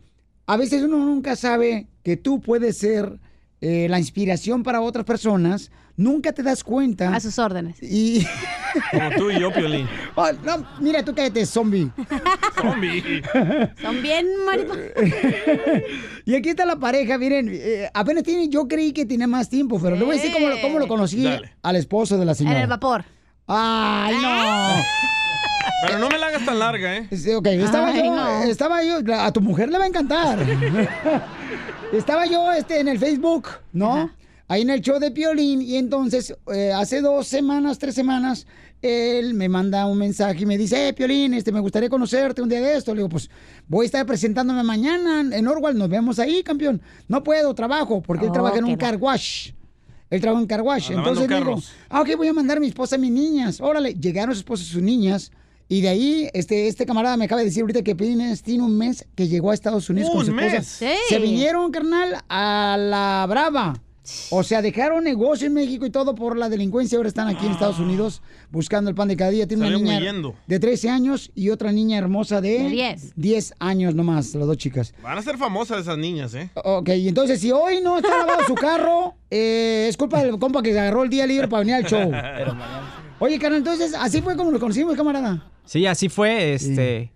a 0.47 0.57
veces 0.57 0.83
uno 0.83 0.97
nunca 0.97 1.37
sabe 1.37 1.87
que 2.03 2.17
tú 2.17 2.41
puedes 2.41 2.77
ser 2.77 3.19
eh, 3.65 3.87
la 3.89 3.97
inspiración 3.97 4.61
para 4.61 4.81
otras 4.81 5.05
personas, 5.05 5.71
nunca 5.95 6.33
te 6.33 6.43
das 6.43 6.63
cuenta. 6.65 7.15
A 7.15 7.19
sus 7.21 7.39
órdenes. 7.39 7.77
Y. 7.81 8.27
Como 8.91 9.09
tú 9.11 9.31
y 9.31 9.39
yo, 9.39 9.53
Piolín. 9.53 9.87
Oh, 10.15 10.27
no, 10.43 10.65
mira, 10.81 11.05
tú 11.05 11.13
cállate, 11.15 11.45
zombie. 11.45 11.89
Zombie. 12.59 13.21
Son 13.81 14.01
bien 14.01 14.25
maripo- 14.45 14.75
Y 16.25 16.35
aquí 16.35 16.49
está 16.49 16.65
la 16.65 16.75
pareja, 16.75 17.17
miren, 17.17 17.49
eh, 17.51 17.89
apenas 17.93 18.23
tiene, 18.23 18.49
yo 18.49 18.67
creí 18.67 18.91
que 18.91 19.05
tenía 19.05 19.27
más 19.27 19.47
tiempo, 19.49 19.79
pero 19.81 19.95
le 19.95 20.03
voy 20.03 20.17
a 20.17 20.19
decir 20.21 20.33
cómo, 20.33 20.49
lo- 20.49 20.59
cómo 20.61 20.79
lo 20.79 20.87
conocí 20.87 21.23
Dale. 21.23 21.53
al 21.61 21.75
esposo 21.77 22.17
de 22.17 22.25
la 22.25 22.31
En 22.33 22.37
señora. 22.37 22.61
el 22.63 22.67
vapor. 22.67 23.05
Ay, 23.47 24.15
no. 24.21 24.83
Pero 25.85 25.99
no 25.99 26.07
me 26.09 26.17
la 26.17 26.27
hagas 26.27 26.45
tan 26.45 26.59
larga, 26.59 26.95
¿eh? 26.97 27.07
Sí, 27.11 27.31
ok, 27.33 27.45
estaba 27.47 27.87
Ay, 27.89 28.03
yo, 28.05 28.15
no. 28.15 28.43
estaba 28.43 28.83
yo, 28.85 28.99
a 29.19 29.31
tu 29.33 29.41
mujer 29.41 29.69
le 29.69 29.77
va 29.77 29.83
a 29.83 29.87
encantar. 29.87 30.39
Estaba 31.97 32.25
yo 32.25 32.51
este, 32.51 32.79
en 32.79 32.87
el 32.87 32.99
Facebook, 32.99 33.47
¿no? 33.71 34.11
Ahí 34.47 34.61
en 34.63 34.69
el 34.69 34.81
show 34.81 34.99
de 34.99 35.09
Piolín, 35.11 35.61
y 35.61 35.77
entonces 35.77 36.35
eh, 36.53 36.71
hace 36.73 37.01
dos 37.01 37.27
semanas, 37.27 37.79
tres 37.79 37.95
semanas, 37.95 38.45
él 38.81 39.33
me 39.33 39.47
manda 39.47 39.85
un 39.85 39.97
mensaje 39.97 40.41
y 40.43 40.45
me 40.45 40.57
dice, 40.57 40.89
eh, 40.89 40.93
Piolín, 40.93 41.33
este, 41.33 41.51
me 41.51 41.61
gustaría 41.61 41.89
conocerte 41.89 42.41
un 42.41 42.49
día 42.49 42.59
de 42.61 42.75
esto. 42.75 42.93
Le 42.93 42.99
digo, 42.99 43.09
pues 43.09 43.29
voy 43.67 43.85
a 43.85 43.87
estar 43.87 44.05
presentándome 44.05 44.61
mañana 44.63 45.21
en 45.35 45.47
Orwell, 45.47 45.77
nos 45.77 45.89
vemos 45.89 46.19
ahí, 46.19 46.43
campeón. 46.43 46.81
No 47.07 47.23
puedo, 47.23 47.55
trabajo, 47.55 48.01
porque 48.01 48.25
él 48.25 48.31
Oh, 48.31 48.33
trabaja 48.33 48.57
en 48.57 48.65
un 48.65 48.75
car 48.75 48.97
wash. 48.97 49.51
Él 50.09 50.21
trabaja 50.21 50.41
en 50.41 50.47
car 50.47 50.61
wash. 50.61 50.91
Ah, 50.91 50.95
Entonces 50.97 51.29
le 51.29 51.37
digo, 51.37 51.59
ah, 51.89 52.01
ok, 52.01 52.09
voy 52.17 52.27
a 52.27 52.33
mandar 52.33 52.57
a 52.57 52.59
mi 52.59 52.67
esposa 52.67 52.97
y 52.97 52.99
mis 52.99 53.11
niñas. 53.11 53.61
Órale, 53.61 53.93
llegaron 53.93 54.35
su 54.35 54.39
esposa 54.39 54.63
y 54.63 54.67
sus 54.67 54.81
niñas. 54.81 55.31
Y 55.69 55.81
de 55.81 55.89
ahí, 55.89 56.29
este, 56.33 56.67
este 56.67 56.85
camarada 56.85 57.17
me 57.17 57.25
acaba 57.25 57.39
de 57.39 57.45
decir 57.45 57.61
ahorita 57.61 57.81
que 57.83 57.95
Pines 57.95 58.43
tiene 58.43 58.63
un 58.63 58.77
mes 58.77 59.05
que 59.15 59.27
llegó 59.27 59.51
a 59.51 59.53
Estados 59.53 59.89
Unidos 59.89 60.09
con 60.11 60.19
Un 60.19 60.25
su 60.25 60.31
esposa. 60.31 60.55
mes. 60.57 60.67
Sí. 60.67 60.87
Se 61.09 61.19
vinieron, 61.19 61.71
carnal, 61.71 62.17
a 62.29 62.77
la 62.79 63.25
brava. 63.27 63.73
O 64.31 64.43
sea, 64.43 64.61
dejaron 64.61 65.05
negocio 65.05 65.47
en 65.47 65.53
México 65.53 65.85
y 65.85 65.89
todo 65.89 66.13
por 66.13 66.35
la 66.37 66.49
delincuencia. 66.49 66.97
Ahora 66.97 67.07
están 67.07 67.29
aquí 67.29 67.45
en 67.45 67.53
Estados 67.53 67.79
Unidos 67.79 68.21
buscando 68.51 68.89
el 68.89 68.95
pan 68.97 69.07
de 69.07 69.15
cada 69.15 69.31
día. 69.31 69.47
Tiene 69.47 69.65
una 69.65 69.77
niña 69.77 69.97
huyendo. 69.97 70.35
de 70.45 70.59
13 70.59 70.89
años 70.89 71.31
y 71.33 71.49
otra 71.51 71.71
niña 71.71 71.99
hermosa 71.99 72.41
de, 72.41 72.63
De 72.63 72.69
10. 72.69 73.13
10 73.15 73.53
años 73.59 73.95
nomás, 73.95 74.35
las 74.35 74.45
dos 74.45 74.57
chicas. 74.57 74.93
Van 75.01 75.17
a 75.17 75.21
ser 75.21 75.37
famosas 75.37 75.79
esas 75.79 75.97
niñas, 75.97 76.33
¿eh? 76.33 76.49
Ok, 76.65 76.89
entonces 76.89 77.39
si 77.39 77.53
hoy 77.53 77.79
no 77.81 77.95
está 77.95 78.09
lavado 78.17 78.43
su 78.45 78.55
carro, 78.55 79.15
eh, 79.31 79.85
es 79.87 79.95
culpa 79.95 80.21
del 80.21 80.37
compa 80.37 80.61
que 80.61 80.73
se 80.73 80.79
agarró 80.81 81.03
el 81.03 81.09
día 81.09 81.25
libre 81.25 81.47
para 81.47 81.61
venir 81.61 81.75
al 81.75 81.85
show. 81.85 82.11
Oye, 83.25 83.39
carnal, 83.39 83.59
entonces 83.59 83.93
así 83.97 84.21
fue 84.21 84.35
como 84.35 84.51
nos 84.51 84.59
conocimos, 84.59 84.97
camarada. 84.97 85.49
Sí, 85.63 85.85
así 85.85 86.09
fue. 86.09 86.53
Este, 86.53 87.13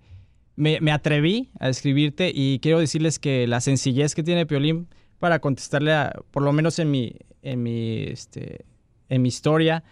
me, 0.56 0.80
me 0.80 0.92
atreví 0.94 1.50
a 1.60 1.68
escribirte 1.68 2.32
y 2.34 2.60
quiero 2.60 2.80
decirles 2.80 3.20
que 3.20 3.46
la 3.46 3.60
sencillez 3.60 4.16
que 4.16 4.24
tiene 4.24 4.46
Piolín 4.46 4.88
para 5.20 5.40
contestarle, 5.40 5.92
a- 5.92 6.14
por 6.32 6.44
lo 6.44 6.54
menos 6.54 6.80
en 6.80 6.92
mi, 6.92 7.14
en 7.42 7.62
mi, 7.62 8.04
este, 8.04 8.64
en 9.10 9.22
mi 9.22 9.28
historia, 9.28 9.84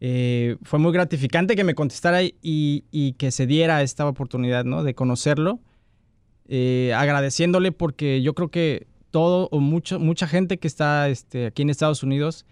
eh, 0.00 0.56
fue 0.62 0.78
muy 0.78 0.92
gratificante 0.92 1.56
que 1.56 1.64
me 1.64 1.74
contestara 1.74 2.22
y, 2.22 2.32
y 2.90 3.12
que 3.18 3.30
se 3.30 3.46
diera 3.46 3.82
esta 3.82 4.08
oportunidad, 4.08 4.64
¿no? 4.64 4.82
De 4.82 4.94
conocerlo, 4.94 5.60
eh, 6.48 6.92
agradeciéndole 6.96 7.70
porque 7.70 8.22
yo 8.22 8.34
creo 8.34 8.48
que 8.50 8.86
todo 9.10 9.48
o 9.52 9.60
mucho, 9.60 9.98
mucha 10.00 10.26
gente 10.26 10.58
que 10.58 10.68
está 10.68 11.08
este, 11.10 11.46
aquí 11.46 11.60
en 11.62 11.68
Estados 11.70 12.02
Unidos 12.02 12.46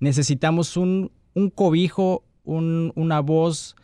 necesitamos 0.00 0.76
un, 0.76 1.12
un 1.34 1.50
cobijo, 1.50 2.24
un- 2.44 2.92
una 2.96 3.20
voz 3.20 3.76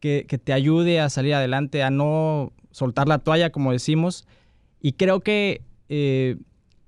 que, 0.00 0.26
que 0.28 0.38
te 0.38 0.52
ayude 0.52 1.00
a 1.00 1.08
salir 1.10 1.34
adelante, 1.34 1.82
a 1.82 1.90
no 1.90 2.52
soltar 2.70 3.08
la 3.08 3.18
toalla, 3.18 3.50
como 3.50 3.72
decimos. 3.72 4.26
Y 4.80 4.92
creo 4.92 5.20
que 5.20 5.62
eh, 5.88 6.36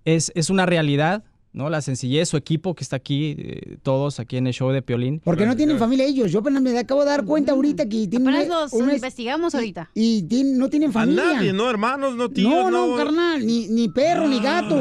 es, 0.04 0.30
es 0.34 0.50
una 0.50 0.66
realidad, 0.66 1.24
¿no? 1.52 1.68
La 1.68 1.80
sencillez, 1.82 2.28
su 2.28 2.36
equipo 2.36 2.74
que 2.74 2.84
está 2.84 2.96
aquí, 2.96 3.34
eh, 3.38 3.76
todos 3.82 4.20
aquí 4.20 4.36
en 4.36 4.46
el 4.46 4.52
show 4.52 4.70
de 4.70 4.82
Piolín. 4.82 5.20
Porque 5.24 5.46
no 5.46 5.56
tienen 5.56 5.78
familia 5.78 6.04
ellos. 6.06 6.30
Yo 6.30 6.40
apenas 6.40 6.62
me 6.62 6.78
acabo 6.78 7.00
de 7.00 7.10
dar 7.10 7.24
cuenta 7.24 7.52
ahorita 7.52 7.84
que 7.88 8.06
tienen 8.06 8.28
Apenas 8.28 8.48
los 8.48 8.72
una- 8.72 8.94
investigamos 8.94 9.54
ahorita. 9.54 9.90
y 9.94 10.22
no 10.54 10.68
tienen 10.70 10.90
A 10.90 10.92
familia. 10.92 11.24
nadie, 11.24 11.52
no 11.52 11.68
hermanos, 11.68 12.14
no 12.14 12.28
tíos, 12.28 12.52
no, 12.52 12.70
no. 12.70 12.86
no, 12.88 12.96
carnal, 12.96 13.44
ni, 13.44 13.66
ni 13.68 13.88
perro, 13.88 14.28
ni 14.28 14.38
gato. 14.40 14.80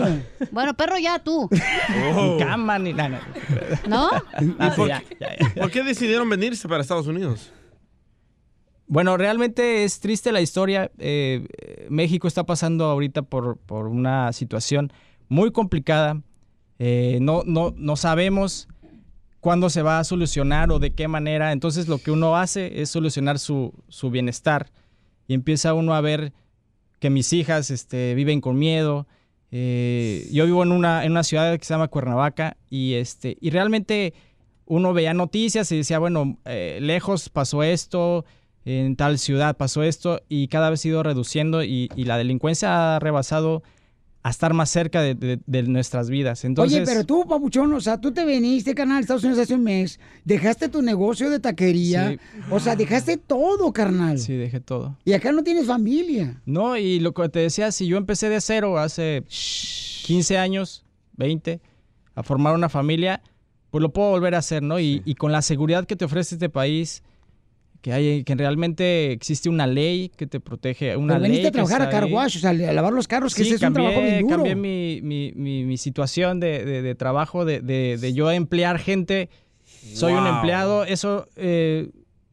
Bueno, 0.51 0.73
perro 0.75 0.97
ya 0.99 1.19
tú. 1.19 1.49
Oh. 2.15 2.35
Ni 2.37 2.43
cama, 2.43 2.77
ni 2.79 2.93
nada. 2.93 3.19
¿No? 3.87 4.09
Ah, 4.59 4.73
por, 4.75 4.87
ya, 4.87 5.01
qué, 5.01 5.17
ya, 5.19 5.37
ya. 5.37 5.61
por 5.61 5.71
qué 5.71 5.83
decidieron 5.83 6.29
venirse 6.29 6.67
para 6.67 6.81
Estados 6.81 7.07
Unidos? 7.07 7.51
Bueno, 8.87 9.17
realmente 9.17 9.83
es 9.83 9.99
triste 9.99 10.31
la 10.31 10.41
historia. 10.41 10.91
Eh, 10.97 11.45
México 11.89 12.27
está 12.27 12.45
pasando 12.45 12.85
ahorita 12.85 13.21
por, 13.21 13.57
por 13.57 13.87
una 13.87 14.33
situación 14.33 14.91
muy 15.27 15.51
complicada. 15.51 16.21
Eh, 16.79 17.19
no, 17.21 17.43
no, 17.45 17.73
no 17.77 17.95
sabemos 17.95 18.67
cuándo 19.39 19.69
se 19.69 19.81
va 19.81 19.99
a 19.99 20.03
solucionar 20.03 20.71
o 20.71 20.79
de 20.79 20.91
qué 20.91 21.07
manera. 21.07 21.51
Entonces 21.51 21.87
lo 21.87 21.97
que 21.97 22.11
uno 22.11 22.37
hace 22.37 22.81
es 22.81 22.89
solucionar 22.89 23.39
su, 23.39 23.73
su 23.87 24.09
bienestar. 24.09 24.71
Y 25.27 25.33
empieza 25.33 25.73
uno 25.73 25.93
a 25.93 26.01
ver 26.01 26.33
que 26.99 27.09
mis 27.09 27.31
hijas 27.33 27.69
este, 27.69 28.15
viven 28.15 28.41
con 28.41 28.57
miedo. 28.57 29.07
Eh, 29.51 30.27
yo 30.31 30.45
vivo 30.45 30.63
en 30.63 30.71
una, 30.71 31.05
en 31.05 31.11
una 31.11 31.23
ciudad 31.23 31.57
que 31.57 31.65
se 31.65 31.73
llama 31.73 31.87
Cuernavaca 31.87 32.57
y, 32.69 32.93
este, 32.95 33.37
y 33.41 33.49
realmente 33.49 34.13
uno 34.65 34.93
veía 34.93 35.13
noticias 35.13 35.71
y 35.71 35.77
decía, 35.77 35.97
bueno, 35.97 36.37
eh, 36.45 36.77
lejos 36.81 37.29
pasó 37.29 37.63
esto, 37.63 38.25
en 38.65 38.95
tal 38.95 39.17
ciudad 39.17 39.57
pasó 39.57 39.81
esto 39.81 40.21
y 40.29 40.49
cada 40.49 40.69
vez 40.69 40.85
ha 40.85 40.89
ido 40.89 41.01
reduciendo 41.01 41.63
y, 41.63 41.89
y 41.95 42.03
la 42.03 42.17
delincuencia 42.17 42.95
ha 42.95 42.99
rebasado 42.99 43.63
a 44.21 44.29
estar 44.31 44.53
más 44.53 44.69
cerca 44.69 45.01
de, 45.01 45.15
de- 45.15 45.39
de 45.45 45.63
nuestras 45.63 46.09
vidas. 46.09 46.43
Entonces, 46.43 46.79
Oye, 46.81 46.85
pero 46.85 47.05
tú, 47.05 47.25
papuchón, 47.27 47.71
o 47.73 47.79
sea, 47.79 47.99
tú 48.01 48.11
te 48.11 48.25
viniste, 48.25 48.75
carnal, 48.75 48.97
a 48.97 48.99
Estados 49.01 49.23
Unidos 49.23 49.43
hace 49.43 49.53
un 49.55 49.63
mes, 49.63 49.99
dejaste 50.25 50.67
tu 50.67 50.81
negocio 50.81 51.29
de 51.29 51.39
taquería, 51.39 52.11
Sí. 52.11 52.17
o 52.51 52.59
sea, 52.59 52.75
dejaste 52.75 53.15
todo, 53.17 53.71
carnal. 53.71 54.19
Sí, 54.19 54.33
dejé 54.35 54.59
todo. 54.59 54.97
Y 55.05 55.13
acá 55.13 55.31
no 55.31 55.41
tienes 55.43 55.67
familia. 55.67 56.41
No, 56.45 56.75
y 56.75 56.99
lo 56.99 57.13
que 57.13 57.29
te 57.29 57.39
decía, 57.39 57.71
si 57.71 57.87
yo 57.87 57.95
empecé 57.97 58.27
de 58.29 58.41
cero 58.41 58.77
hace 58.77 59.23
15 60.05 60.37
años, 60.37 60.83
20, 61.17 61.61
a 62.15 62.23
formar 62.23 62.53
una 62.55 62.67
familia, 62.69 63.21
pues 63.71 63.81
lo 63.81 63.93
puedo 63.93 64.09
volver 64.09 64.35
a 64.35 64.39
hacer, 64.39 64.63
¿no? 64.63 64.79
Y, 64.79 65.01
y 65.05 65.15
con 65.15 65.31
la 65.31 65.41
seguridad 65.41 65.85
que 65.85 65.95
te 65.95 66.05
ofrece 66.05 66.35
este 66.35 66.49
país, 66.49 67.03
que 67.81 67.93
hay, 67.93 68.23
que 68.23 68.35
realmente 68.35 69.11
existe 69.11 69.47
una 69.49 69.65
ley 69.67 70.09
que 70.15 70.27
te 70.27 70.39
protege, 70.39 70.97
una 70.97 71.13
Pero 71.15 71.19
ley 71.21 71.31
veniste 71.31 71.47
a 71.47 71.51
que 71.51 71.53
trabajar 71.55 71.81
a 71.81 71.83
está 71.85 71.95
car 71.97 72.03
ahí. 72.05 72.13
wash, 72.13 72.37
o 72.37 72.39
sea, 72.39 72.49
a 72.49 72.73
lavar 72.73 72.91
los 72.93 73.07
carros, 73.07 73.33
que 73.35 73.43
Sí, 73.43 73.49
ese 73.49 73.55
es 73.55 73.61
un 73.61 73.65
cambié, 73.73 73.83
trabajo 73.89 74.01
bien 74.05 74.21
duro. 74.21 74.35
cambié 74.35 74.55
mi, 74.55 74.99
mi- 75.01 75.31
mi- 75.35 75.63
mi 75.63 75.77
situación 75.77 76.39
de, 76.39 76.65
de- 76.65 76.81
de 76.81 76.95
trabajo, 76.95 77.45
de, 77.45 77.61
de- 77.61 77.97
de 77.99 78.13
yo 78.13 78.29
emplear 78.31 78.79
gente. 78.79 79.29
Soy 79.93 80.11
un 80.13 80.27
empleado. 80.27 80.83
Eso 80.83 81.27
eh, 81.37 81.89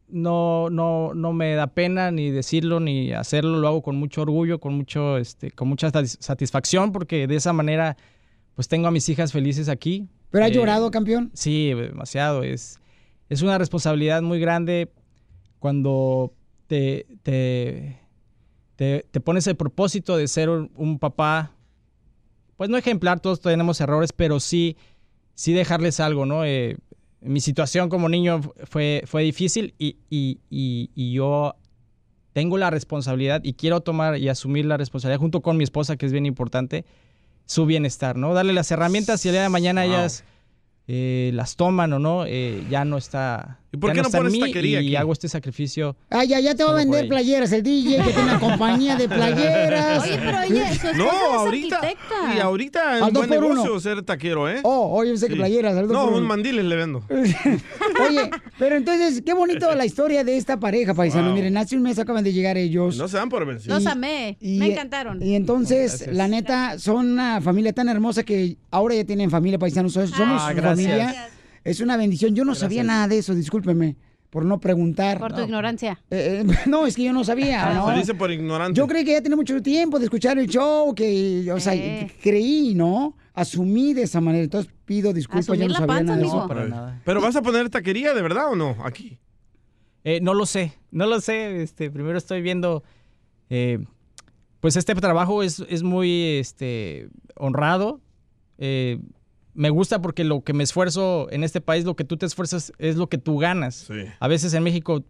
no, 0.08 0.68
no, 0.70 1.14
no 1.14 1.32
me 1.32 1.54
da 1.54 1.68
pena 1.68 2.10
ni 2.10 2.30
decirlo 2.30 2.80
ni 2.80 3.12
hacerlo. 3.12 3.58
Lo 3.58 3.68
hago 3.68 3.82
con 3.82 3.96
mucho 3.96 4.22
orgullo, 4.22 4.58
con, 4.58 4.74
mucho, 4.74 5.16
este, 5.16 5.50
con 5.52 5.68
mucha 5.68 5.88
satis- 5.92 6.16
satisfacción, 6.20 6.90
porque 6.92 7.26
de 7.26 7.36
esa 7.36 7.52
manera 7.52 7.96
pues 8.54 8.68
tengo 8.68 8.88
a 8.88 8.90
mis 8.90 9.08
hijas 9.08 9.32
felices 9.32 9.68
aquí. 9.68 10.08
¿Pero 10.30 10.44
ha 10.44 10.48
Eh, 10.48 10.52
llorado, 10.52 10.90
campeón? 10.90 11.30
Sí, 11.34 11.72
demasiado. 11.74 12.42
Es, 12.42 12.80
es 13.28 13.42
una 13.42 13.58
responsabilidad 13.58 14.22
muy 14.22 14.40
grande 14.40 14.90
cuando 15.58 16.32
te, 16.66 17.06
te, 17.22 17.98
te, 18.76 19.06
te 19.10 19.20
pones 19.20 19.46
el 19.46 19.56
propósito 19.56 20.16
de 20.16 20.28
ser 20.28 20.48
un, 20.48 20.70
un 20.76 20.98
papá, 20.98 21.52
pues 22.56 22.70
no 22.70 22.76
ejemplar, 22.76 23.20
todos 23.20 23.40
tenemos 23.40 23.80
errores, 23.80 24.12
pero 24.12 24.40
sí, 24.40 24.76
sí 25.34 25.52
dejarles 25.52 26.00
algo, 26.00 26.26
¿no? 26.26 26.44
Eh, 26.44 26.76
mi 27.20 27.40
situación 27.40 27.88
como 27.88 28.08
niño 28.08 28.40
fue, 28.64 29.02
fue 29.06 29.22
difícil 29.22 29.74
y, 29.78 29.96
y- 30.10 30.38
y- 30.50 30.90
y 30.94 31.12
yo 31.12 31.54
tengo 32.32 32.58
la 32.58 32.70
responsabilidad 32.70 33.40
y 33.42 33.54
quiero 33.54 33.80
tomar 33.80 34.18
y 34.18 34.28
asumir 34.28 34.66
la 34.66 34.76
responsabilidad 34.76 35.20
junto 35.20 35.40
con 35.40 35.56
mi 35.56 35.64
esposa, 35.64 35.96
que 35.96 36.06
es 36.06 36.12
bien 36.12 36.26
importante, 36.26 36.84
su 37.46 37.64
bienestar, 37.64 38.16
¿no? 38.16 38.34
Darle 38.34 38.52
las 38.52 38.70
herramientas 38.70 39.24
y 39.24 39.28
el 39.28 39.34
día 39.34 39.42
de 39.42 39.48
mañana 39.48 39.82
Wow. 39.84 39.90
ellas 39.90 40.24
eh, 40.88 41.30
las 41.34 41.56
toman 41.56 41.92
o 41.92 41.98
no, 41.98 42.24
eh, 42.26 42.64
ya 42.70 42.84
no 42.84 42.96
está. 42.96 43.58
¿Y 43.72 43.78
por 43.78 43.92
qué 43.92 44.00
no 44.00 44.08
pones 44.08 44.32
mí 44.32 44.40
taquería 44.40 44.80
y 44.80 44.86
aquí? 44.86 44.96
hago 44.96 45.12
este 45.12 45.28
sacrificio. 45.28 45.96
Ah, 46.08 46.24
ya, 46.24 46.40
ya 46.40 46.54
te 46.54 46.64
va 46.64 46.70
a 46.70 46.74
vender 46.74 47.08
playeras 47.08 47.52
el 47.52 47.62
DJ, 47.62 47.96
que 47.98 48.12
tiene 48.12 48.22
una 48.22 48.40
compañía 48.40 48.96
de 48.96 49.06
playeras. 49.06 50.02
Oye, 50.04 50.18
pero 50.18 50.42
ella, 50.42 50.74
su 50.74 50.86
No, 50.96 51.04
es 51.04 51.12
ahorita. 51.36 51.76
arquitecta. 51.76 52.34
Y 52.36 52.38
ahorita 52.40 52.96
es 52.96 53.02
Al 53.02 53.10
buen 53.12 53.28
negocio 53.28 53.62
uno. 53.72 53.80
ser 53.80 54.02
taquero, 54.02 54.48
¿eh? 54.48 54.60
Oh, 54.62 54.88
oye, 54.96 55.10
yo 55.10 55.16
sé 55.18 55.26
que 55.26 55.34
Sí. 55.34 55.38
playeras. 55.40 55.74
No, 55.88 56.06
un 56.08 56.24
mandiles 56.26 56.64
le 56.64 56.76
vendo. 56.76 57.02
Oye, 57.10 58.30
pero 58.58 58.76
entonces, 58.76 59.22
qué 59.24 59.34
bonito 59.34 59.72
la 59.74 59.84
historia 59.84 60.24
de 60.24 60.36
esta 60.36 60.58
pareja, 60.58 60.94
paisano. 60.94 61.26
Wow. 61.26 61.34
Miren, 61.34 61.56
hace 61.56 61.76
un 61.76 61.82
mes 61.82 61.98
acaban 61.98 62.24
de 62.24 62.32
llegar 62.32 62.56
ellos. 62.56 62.96
No 62.96 63.08
se 63.08 63.16
dan 63.16 63.28
por 63.28 63.44
vencidos. 63.44 63.82
Los 63.82 63.92
amé. 63.92 64.36
Y- 64.40 64.58
Me 64.58 64.72
encantaron. 64.72 65.22
Y 65.22 65.34
entonces, 65.34 65.98
Gracias. 65.98 66.16
la 66.16 66.28
neta, 66.28 66.78
son 66.78 67.06
una 67.10 67.40
familia 67.40 67.72
tan 67.72 67.88
hermosa 67.88 68.22
que 68.22 68.56
ahora 68.70 68.94
ya 68.94 69.04
tienen 69.04 69.30
familia 69.30 69.58
paisanos. 69.58 69.92
So- 69.92 70.06
Somos 70.06 70.42
Ah. 70.42 70.54
Familia. 70.76 71.28
Es 71.64 71.80
una 71.80 71.96
bendición. 71.96 72.34
Yo 72.34 72.44
no 72.44 72.54
sabía 72.54 72.82
nada 72.84 73.08
de 73.08 73.18
eso, 73.18 73.34
discúlpeme, 73.34 73.96
por 74.30 74.44
no 74.44 74.60
preguntar. 74.60 75.18
Por 75.18 75.32
tu 75.32 75.38
No. 75.38 75.44
ignorancia. 75.44 76.00
Eh, 76.10 76.44
eh, 76.46 76.54
no, 76.68 76.86
es 76.86 76.94
que 76.96 77.04
yo 77.04 77.12
no 77.12 77.24
sabía. 77.24 77.72
¿no? 77.74 77.90
Se 77.90 77.98
dice 77.98 78.14
por 78.14 78.30
ignorante. 78.30 78.76
Yo 78.78 78.86
creí 78.86 79.04
que 79.04 79.12
ya 79.12 79.22
tenía 79.22 79.36
mucho 79.36 79.60
tiempo 79.62 79.98
de 79.98 80.04
escuchar 80.04 80.38
el 80.38 80.46
show, 80.48 80.94
que, 80.94 81.50
o 81.52 81.58
sea, 81.58 81.74
Eh. 81.74 82.10
creí, 82.22 82.74
¿no? 82.74 83.16
asumí 83.34 83.92
de 83.92 84.02
esa 84.02 84.20
manera. 84.22 84.44
Entonces 84.44 84.72
pido 84.86 85.12
disculpas, 85.12 85.58
yo 85.58 85.68
no 85.68 85.74
sabía 85.74 86.02
nada 86.02 86.18
de 86.18 86.24
eso. 86.26 86.48
¿Pero 87.04 87.20
vas 87.20 87.36
a 87.36 87.42
poner 87.42 87.68
taquería 87.68 88.14
de 88.14 88.22
verdad 88.22 88.50
o 88.50 88.56
no? 88.56 88.76
Aquí. 88.82 89.18
Eh, 90.04 90.20
no 90.22 90.32
lo 90.34 90.46
sé, 90.46 90.72
no 90.90 91.06
lo 91.06 91.20
sé. 91.20 91.62
Este, 91.62 91.90
primero 91.90 92.16
estoy 92.16 92.40
viendo. 92.40 92.82
eh, 93.50 93.78
pues 94.60 94.76
este 94.76 94.94
trabajo 94.94 95.42
es, 95.42 95.62
es 95.68 95.82
muy 95.82 96.38
este, 96.38 97.08
honrado. 97.36 98.00
Me 99.56 99.70
gusta 99.70 100.00
porque 100.00 100.22
lo 100.22 100.42
que 100.42 100.52
me 100.52 100.62
esfuerzo 100.62 101.28
en 101.30 101.42
este 101.42 101.60
país, 101.60 101.84
lo 101.84 101.96
que 101.96 102.04
tú 102.04 102.16
te 102.16 102.26
esfuerzas 102.26 102.72
es 102.78 102.96
lo 102.96 103.08
que 103.08 103.18
tú 103.18 103.38
ganas. 103.38 103.88
A 104.20 104.28
veces 104.28 104.54
en 104.54 104.62
México, 104.62 105.02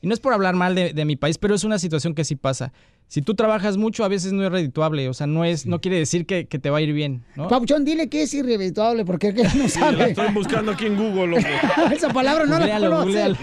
y 0.00 0.06
no 0.06 0.14
es 0.14 0.20
por 0.20 0.32
hablar 0.32 0.54
mal 0.54 0.74
de, 0.74 0.92
de 0.92 1.04
mi 1.04 1.16
país, 1.16 1.36
pero 1.36 1.54
es 1.54 1.64
una 1.64 1.78
situación 1.78 2.14
que 2.14 2.24
sí 2.24 2.36
pasa. 2.36 2.72
Si 3.12 3.20
tú 3.20 3.34
trabajas 3.34 3.76
mucho, 3.76 4.06
a 4.06 4.08
veces 4.08 4.32
no 4.32 4.42
es 4.42 4.50
redituable. 4.50 5.06
O 5.10 5.12
sea, 5.12 5.26
no 5.26 5.44
es, 5.44 5.66
no 5.66 5.82
quiere 5.82 5.98
decir 5.98 6.24
que, 6.24 6.46
que 6.46 6.58
te 6.58 6.70
va 6.70 6.78
a 6.78 6.80
ir 6.80 6.94
bien. 6.94 7.22
¿no? 7.36 7.46
Papuchón, 7.46 7.84
dile 7.84 8.08
que 8.08 8.22
es 8.22 8.32
irrevitable 8.32 9.04
porque 9.04 9.26
él 9.28 9.36
no 9.36 9.42
La 9.64 9.68
sabe. 9.68 10.10
estoy 10.12 10.32
buscando 10.32 10.72
aquí 10.72 10.86
en 10.86 10.96
Google, 10.96 11.26
loco. 11.26 11.42
Esa 11.92 12.08
palabra 12.08 12.46
no 12.46 12.56
Googlealo, 12.56 12.88
la 12.88 12.96
conoce. 12.96 13.34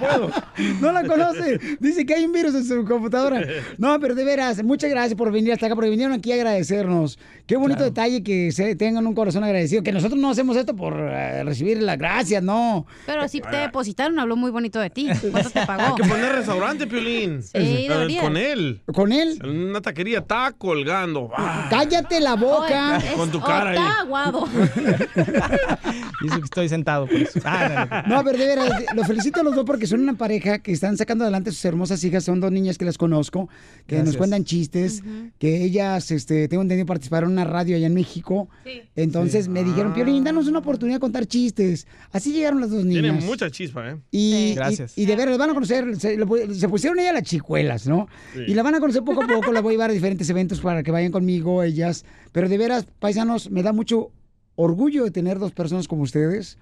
puedo. 0.00 0.30
No 0.80 0.90
la 0.90 1.04
conoce. 1.04 1.60
Dice 1.78 2.04
que 2.04 2.14
hay 2.14 2.24
un 2.24 2.32
virus 2.32 2.56
en 2.56 2.64
su 2.64 2.84
computadora. 2.84 3.40
No, 3.78 4.00
pero 4.00 4.16
de 4.16 4.24
veras, 4.24 4.64
muchas 4.64 4.90
gracias 4.90 5.16
por 5.16 5.30
venir 5.30 5.52
hasta 5.52 5.66
acá, 5.66 5.76
porque 5.76 5.90
vinieron 5.90 6.14
aquí 6.14 6.32
a 6.32 6.34
agradecernos. 6.34 7.20
Qué 7.46 7.56
bonito 7.56 7.84
detalle 7.84 8.24
que 8.24 8.50
se 8.50 8.74
tengan 8.74 9.06
un 9.06 9.14
corazón 9.14 9.44
agradecido. 9.44 9.84
Que 9.84 9.92
nosotros 9.92 10.20
no 10.20 10.28
hacemos 10.30 10.56
esto 10.56 10.74
por 10.74 10.94
eh, 10.98 11.44
recibir 11.44 11.80
las 11.84 11.98
gracias, 11.98 12.42
no. 12.42 12.84
Pero 13.06 13.28
si 13.28 13.40
te 13.40 13.58
depositaron, 13.58 14.18
habló 14.18 14.34
muy 14.34 14.50
bonito 14.50 14.80
de 14.80 14.90
ti. 14.90 15.08
¿Cuánto 15.30 15.50
te 15.50 15.64
pagó? 15.64 15.94
Hay 15.94 16.02
que 16.02 16.08
poner 16.08 16.32
restaurante, 16.32 16.88
Piolín. 16.88 17.44
Sí. 17.44 17.86
Con 18.20 18.36
él. 18.36 18.82
¿Con 18.94 19.12
él? 19.12 19.38
Una 19.44 19.80
taquería 19.82 20.20
está 20.20 20.52
colgando. 20.56 21.30
Ah, 21.36 21.66
Cállate 21.70 22.20
la 22.20 22.36
boca. 22.36 22.98
Con 23.16 23.30
tu 23.30 23.40
cara 23.40 23.70
ahí. 23.70 23.76
Está 23.76 24.00
aguado. 24.00 24.46
Dice 26.22 26.36
que 26.38 26.44
estoy 26.44 26.68
sentado 26.68 27.06
por 27.06 27.16
eso. 27.16 27.38
Ah, 27.44 28.04
no. 28.06 28.16
No, 28.16 28.24
pero 28.24 28.38
de 28.38 28.46
veras, 28.46 28.70
los 28.94 29.06
felicito 29.06 29.40
a 29.40 29.42
los 29.42 29.54
dos 29.54 29.64
porque 29.64 29.86
son 29.86 30.00
una 30.00 30.14
pareja 30.14 30.58
que 30.60 30.72
están 30.72 30.96
sacando 30.96 31.24
adelante 31.24 31.50
sus 31.52 31.64
hermosas 31.64 32.02
hijas. 32.04 32.24
Son 32.24 32.40
dos 32.40 32.50
niñas 32.50 32.78
que 32.78 32.84
las 32.84 32.98
conozco, 32.98 33.48
que 33.86 34.02
nos 34.02 34.16
cuentan 34.16 34.44
chistes, 34.44 35.02
que 35.38 35.64
ellas, 35.64 36.10
este, 36.10 36.48
tengo 36.48 36.62
entendido, 36.62 36.86
participaron 36.86 37.30
en 37.30 37.32
una 37.34 37.44
radio 37.44 37.76
allá 37.76 37.86
en 37.86 37.94
México. 37.94 38.48
Entonces 38.96 39.48
me 39.48 39.64
dijeron, 39.64 39.92
Piolín, 39.94 40.24
danos 40.24 40.46
una 40.46 40.60
oportunidad 40.60 40.96
de 40.96 41.00
contar 41.00 41.26
chistes. 41.26 41.86
Así 42.10 42.32
llegaron 42.32 42.60
las 42.60 42.70
dos 42.70 42.84
niñas. 42.84 43.02
Tiene 43.02 43.20
mucha 43.26 43.50
chispa, 43.50 43.90
¿eh? 43.90 43.96
Y, 44.10 44.54
Gracias. 44.54 44.96
y, 44.96 45.02
y 45.02 45.06
de 45.06 45.14
veras, 45.16 45.38
van 45.38 45.50
a 45.50 45.54
conocer, 45.54 45.96
se, 46.00 46.16
se 46.54 46.68
pusieron 46.68 46.98
ellas 46.98 47.14
las 47.14 47.22
chicuelas, 47.22 47.86
¿no? 47.86 48.08
Sí. 48.34 48.40
Y 48.48 48.54
la 48.54 48.62
van 48.62 48.74
a 48.74 48.77
conocer 48.80 49.02
poco 49.02 49.22
a 49.22 49.26
poco, 49.26 49.52
la 49.52 49.60
voy 49.60 49.72
a 49.72 49.74
llevar 49.74 49.90
a 49.90 49.92
diferentes 49.92 50.28
eventos 50.30 50.60
para 50.60 50.82
que 50.82 50.90
vayan 50.90 51.12
conmigo 51.12 51.62
ellas. 51.62 52.04
Pero 52.32 52.48
de 52.48 52.58
veras, 52.58 52.86
paisanos, 52.98 53.50
me 53.50 53.62
da 53.62 53.72
mucho 53.72 54.10
orgullo 54.54 55.04
de 55.04 55.10
tener 55.10 55.38
dos 55.38 55.52
personas 55.52 55.88
como 55.88 56.02
ustedes 56.02 56.58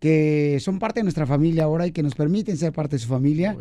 que 0.00 0.58
son 0.60 0.78
parte 0.78 1.00
de 1.00 1.04
nuestra 1.04 1.26
familia 1.26 1.64
ahora 1.64 1.86
y 1.86 1.92
que 1.92 2.02
nos 2.02 2.14
permiten 2.14 2.56
ser 2.56 2.72
parte 2.72 2.96
de 2.96 3.00
su 3.00 3.08
familia. 3.08 3.54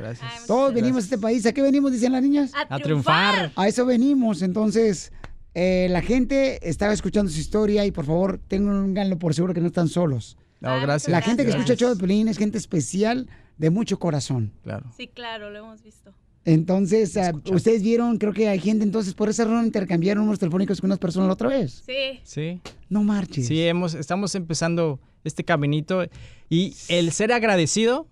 Todos 0.48 0.74
venimos 0.74 1.04
a 1.04 1.06
este 1.06 1.18
país. 1.18 1.46
¿A 1.46 1.52
qué 1.52 1.62
venimos, 1.62 1.92
dicen 1.92 2.14
las 2.14 2.24
niñas? 2.24 2.54
A 2.56 2.76
A 2.76 2.80
triunfar. 2.80 3.52
A 3.58 3.68
eso 3.68 3.86
venimos. 3.86 4.42
Entonces, 4.42 5.12
eh, 5.54 5.88
la 5.90 6.02
gente 6.02 6.68
estaba 6.68 6.94
escuchando 6.94 7.30
su 7.30 7.40
historia 7.40 7.86
y 7.86 7.92
por 7.92 8.06
favor, 8.06 8.40
ténganlo 8.48 9.20
por 9.20 9.34
seguro 9.34 9.54
que 9.54 9.60
no 9.60 9.68
están 9.68 9.90
solos. 9.90 10.38
No, 10.62 10.80
gracias. 10.82 11.12
La 11.12 11.22
gente 11.22 11.44
que 11.44 11.50
escucha 11.50 11.74
Gracias. 11.74 11.80
show 11.90 11.96
de 11.96 12.00
Pelín 12.02 12.30
es 12.30 12.38
gente 12.38 12.58
especial 12.58 13.28
de 13.58 13.70
mucho 13.70 14.00
corazón. 14.00 14.54
Claro. 14.64 14.90
Sí, 14.96 15.08
claro, 15.08 15.50
lo 15.50 15.60
hemos 15.60 15.84
visto. 15.84 16.14
Entonces, 16.50 17.16
ah, 17.18 17.32
ustedes 17.52 17.84
vieron, 17.84 18.18
creo 18.18 18.34
que 18.34 18.48
hay 18.48 18.60
gente, 18.60 18.84
entonces 18.84 19.14
por 19.14 19.30
esa 19.30 19.44
razón 19.44 19.66
intercambiaron 19.66 20.24
números 20.24 20.40
telefónicos 20.40 20.82
con 20.82 20.88
unas 20.88 20.98
personas 20.98 21.28
la 21.28 21.34
otra 21.34 21.50
vez. 21.50 21.84
Sí. 21.86 22.20
Sí. 22.24 22.60
No 22.90 23.04
marches. 23.04 23.48
Sí, 23.48 23.62
hemos, 23.62 23.94
estamos 23.94 24.34
empezando 24.34 25.00
este 25.24 25.44
caminito 25.44 26.04
y 26.50 26.76
el 26.88 27.12
ser 27.12 27.32
agradecido 27.34 28.08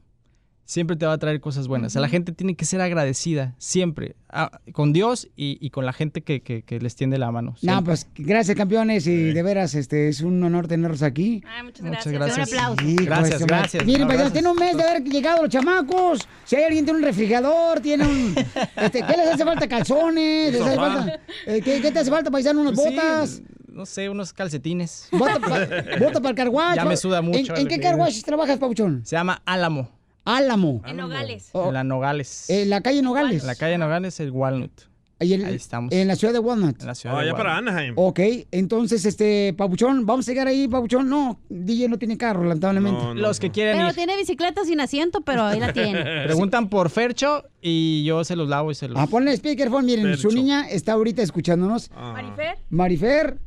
siempre 0.67 0.97
te 0.97 1.05
va 1.05 1.13
a 1.13 1.17
traer 1.17 1.39
cosas 1.39 1.67
buenas. 1.69 1.87
O 1.87 1.93
sea, 1.93 2.01
la 2.01 2.09
gente 2.09 2.33
tiene 2.33 2.55
que 2.55 2.65
ser 2.65 2.81
agradecida 2.81 3.55
siempre 3.57 4.17
ah, 4.29 4.59
con 4.73 4.91
Dios 4.91 5.29
y, 5.37 5.57
y 5.65 5.69
con 5.69 5.85
la 5.85 5.93
gente 5.93 6.21
que, 6.23 6.41
que- 6.41 6.61
que 6.61 6.79
les 6.81 6.95
tiende 6.95 7.17
la 7.17 7.31
mano. 7.31 7.55
No, 7.61 7.81
pues 7.83 8.07
gracias 8.17 8.57
campeones 8.57 9.07
y 9.07 9.31
de 9.31 9.43
veras 9.43 9.73
este 9.75 10.09
es 10.09 10.19
un 10.21 10.43
honor 10.43 10.67
tenerlos 10.67 11.01
aquí. 11.03 11.41
muchas 11.63 11.81
Muchas 11.85 12.07
gracias. 12.13 12.51
Hijo 12.51 12.75
de 12.75 13.05
Gracias, 13.05 13.39
su 13.39 13.47
madre. 13.47 13.57
gracias. 13.59 13.85
Miren, 13.85 14.01
No, 14.01 14.07
paisanos, 14.09 14.33
gracias. 14.33 14.33
tiene 14.33 14.49
un 14.49 14.57
mes 14.57 14.77
de 14.77 14.83
haber 14.83 15.03
llegado 15.03 15.41
los 15.43 15.49
chamacos. 15.49 16.19
Si 16.43 16.55
hay 16.57 16.63
alguien 16.65 16.83
tiene 16.85 16.99
un 16.99 17.05
refrigerador, 17.05 17.79
tiene 17.79 18.05
un... 18.05 18.35
este, 18.75 19.01
¿Qué 19.03 19.17
les 19.17 19.27
hace 19.33 19.45
falta? 19.45 19.67
¿Calzones? 19.67 20.51
¿Les 20.51 20.61
hace 20.61 20.75
falta? 20.75 21.19
Eh, 21.45 21.61
¿qué, 21.63 21.81
qué 21.81 21.91
te 21.91 21.99
hace 21.99 22.11
falta, 22.11 22.29
paisano? 22.29 22.59
¿Unas 22.61 22.73
Pues 22.75 22.89
sí, 22.89 22.95
botas? 22.95 23.41
no 23.69 23.85
sé, 23.85 24.09
unos 24.09 24.33
calcetines. 24.33 25.07
¿Bota 25.11 25.39
para 25.39 26.29
el 26.29 26.35
carguacho? 26.35 26.75
Ya 26.75 26.83
me 26.85 26.97
suda 26.97 27.21
mucho. 27.21 27.55
¿En, 27.55 27.61
en 27.61 27.67
qué 27.69 27.79
carguacho 27.79 28.21
trabajas, 28.25 28.57
Pauchón? 28.57 29.01
Se 29.05 29.15
llama 29.15 29.41
Álamo. 29.45 29.96
Álamo. 30.27 30.81
En 30.85 30.97
Nogales. 30.97 31.49
Oh. 31.53 31.67
En 31.67 31.73
la 31.73 31.83
Nogales. 31.83 32.49
En 32.49 32.69
la 32.69 32.81
calle 32.81 33.01
Nogales. 33.01 33.41
En 33.41 33.47
la 33.47 33.55
calle 33.55 33.77
Nogales, 33.77 34.19
el 34.19 34.31
Walnut. 34.31 34.71
Ahí, 35.19 35.33
en- 35.33 35.45
Ahí 35.45 35.55
estamos. 35.55 35.91
En 35.93 36.07
la 36.07 36.15
ciudad 36.15 36.31
de 36.31 36.37
Walnut. 36.37 36.79
En 36.79 36.85
la 36.85 36.93
ciudad 36.93 37.15
Ah, 37.17 37.21
de 37.21 37.25
ya 37.27 37.33
Walnut. 37.33 37.47
para 37.47 37.57
Anaheim. 37.57 37.93
Ok, 37.95 38.19
entonces, 38.51 39.03
este, 39.03 39.51
Papuchón, 39.57 40.05
vamos 40.05 40.27
a 40.27 40.31
llegar 40.31 40.47
ahí, 40.47 40.67
Papuchón. 40.67 41.09
No, 41.09 41.39
DJ 41.49 41.87
no 41.89 41.97
tiene 41.97 42.17
carro, 42.19 42.43
lamentablemente. 42.43 43.15
Los 43.15 43.39
que 43.39 43.49
quieren 43.49 43.77
Pero 43.77 43.89
ir. 43.89 43.95
tiene 43.95 44.15
bicicleta 44.15 44.63
sin 44.63 44.79
asiento, 44.79 45.21
pero 45.21 45.43
ahí 45.45 45.59
la 45.59 45.73
tiene. 45.73 46.03
Preguntan 46.25 46.69
por 46.69 46.91
Fercho 46.91 47.45
y 47.61 48.03
yo 48.03 48.23
se 48.23 48.35
los 48.35 48.47
lavo 48.47 48.69
y 48.69 48.75
se 48.75 48.89
los... 48.89 48.97
Ah, 48.99 49.07
ponle 49.07 49.35
speakerphone, 49.35 49.85
miren, 49.87 50.17
su 50.17 50.29
niña 50.29 50.69
está 50.69 50.91
ahorita 50.93 51.23
escuchándonos. 51.23 51.89
Marifer. 51.95 52.57
Marifer. 52.69 53.37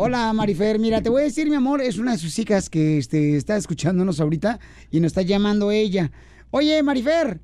Hola, 0.00 0.32
Marifer. 0.32 0.78
Mira, 0.78 1.02
te 1.02 1.10
voy 1.10 1.22
a 1.22 1.24
decir, 1.24 1.50
mi 1.50 1.56
amor, 1.56 1.80
es 1.80 1.98
una 1.98 2.12
de 2.12 2.18
sus 2.18 2.38
hijas 2.38 2.70
que 2.70 2.98
este, 2.98 3.36
está 3.36 3.56
escuchándonos 3.56 4.20
ahorita 4.20 4.60
y 4.92 5.00
nos 5.00 5.08
está 5.08 5.22
llamando 5.22 5.72
ella. 5.72 6.12
Oye, 6.52 6.80
Marifer. 6.84 7.40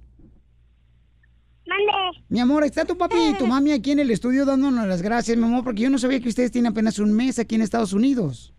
Mande. 1.67 2.23
Mi 2.29 2.39
amor, 2.39 2.63
está 2.63 2.85
tu 2.85 2.97
papi 2.97 3.17
y 3.31 3.35
tu 3.35 3.47
mami 3.49 3.73
aquí 3.73 3.91
en 3.91 3.99
el 3.99 4.11
estudio 4.13 4.45
dándonos 4.47 4.87
las 4.87 5.03
gracias, 5.03 5.37
mi 5.37 5.43
amor, 5.43 5.65
porque 5.65 5.83
yo 5.83 5.91
no 5.91 5.99
sabía 5.99 6.21
que 6.21 6.29
ustedes 6.29 6.53
tienen 6.53 6.71
apenas 6.71 7.01
un 7.01 7.13
mes 7.13 7.41
aquí 7.41 7.57
en 7.57 7.63
Estados 7.63 7.93
Unidos. 7.93 8.55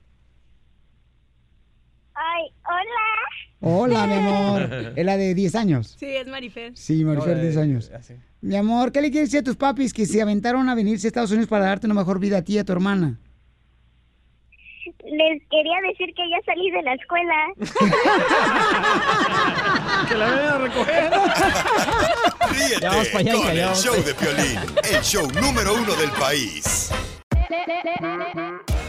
Ay, 2.13 2.51
hola. 2.65 3.75
Hola, 3.77 4.07
mi 4.07 4.13
amor. 4.27 4.93
Es 4.93 5.05
la 5.05 5.15
de 5.15 5.33
10 5.33 5.55
años. 5.55 5.95
Sí, 5.97 6.07
es 6.07 6.27
Marifer. 6.27 6.73
Sí, 6.75 7.05
Marifer, 7.05 7.37
No, 7.37 7.43
10 7.43 7.55
eh, 7.55 7.61
años. 7.61 7.91
Mi 8.41 8.57
amor, 8.57 8.91
¿qué 8.91 9.01
le 9.01 9.09
quieres 9.09 9.29
decir 9.29 9.39
a 9.39 9.43
tus 9.43 9.55
papis 9.55 9.93
que 9.93 10.05
se 10.05 10.21
aventaron 10.21 10.67
a 10.67 10.75
venirse 10.75 11.07
a 11.07 11.09
Estados 11.09 11.31
Unidos 11.31 11.47
para 11.47 11.63
darte 11.63 11.87
una 11.87 11.95
mejor 11.95 12.19
vida 12.19 12.39
a 12.39 12.41
ti 12.41 12.55
y 12.55 12.57
a 12.57 12.65
tu 12.65 12.73
hermana? 12.73 13.21
Les 15.03 15.41
quería 15.49 15.81
decir 15.89 16.13
que 16.15 16.29
ya 16.29 16.38
salí 16.45 16.69
de 16.71 16.81
la 16.83 16.93
escuela. 16.93 17.36
Que 20.09 20.15
la 20.15 20.25
vayan 20.29 20.47
a 20.47 20.57
recoger. 20.57 21.11
Ríete 22.51 22.79
Ya 22.81 22.89
vamos 22.89 23.07
pa' 23.07 23.19
allá, 23.19 23.33
con 23.33 23.47
el 23.49 23.75
show 23.75 23.95
de 24.03 24.13
Piolín, 24.13 24.59
el 24.91 25.01
show 25.01 25.27
número 25.41 25.73
uno 25.73 25.95
del 25.95 26.11
país. 26.11 26.91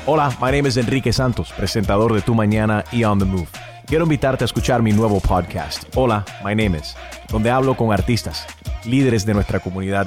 Hola, 0.05 0.31
my 0.41 0.51
name 0.53 0.69
is 0.69 0.77
Enrique 0.77 1.13
Santos, 1.13 1.53
presentador 1.53 2.13
de 2.13 2.21
Tu 2.21 2.35
Mañana 2.35 2.85
y 2.93 3.05
On 3.05 3.19
the 3.19 3.25
Move. 3.25 3.49
Quiero 3.87 4.05
invitarte 4.05 4.45
a 4.45 4.47
escuchar 4.47 4.83
mi 4.83 4.93
nuevo 4.93 5.21
podcast, 5.21 5.85
Hola, 5.95 6.25
my 6.45 6.55
name 6.55 6.77
is, 6.79 6.97
donde 7.31 7.51
hablo 7.51 7.77
con 7.77 7.93
artistas, 7.93 8.47
líderes 8.85 9.25
de 9.25 9.35
nuestra 9.35 9.61
comunidad 9.61 10.07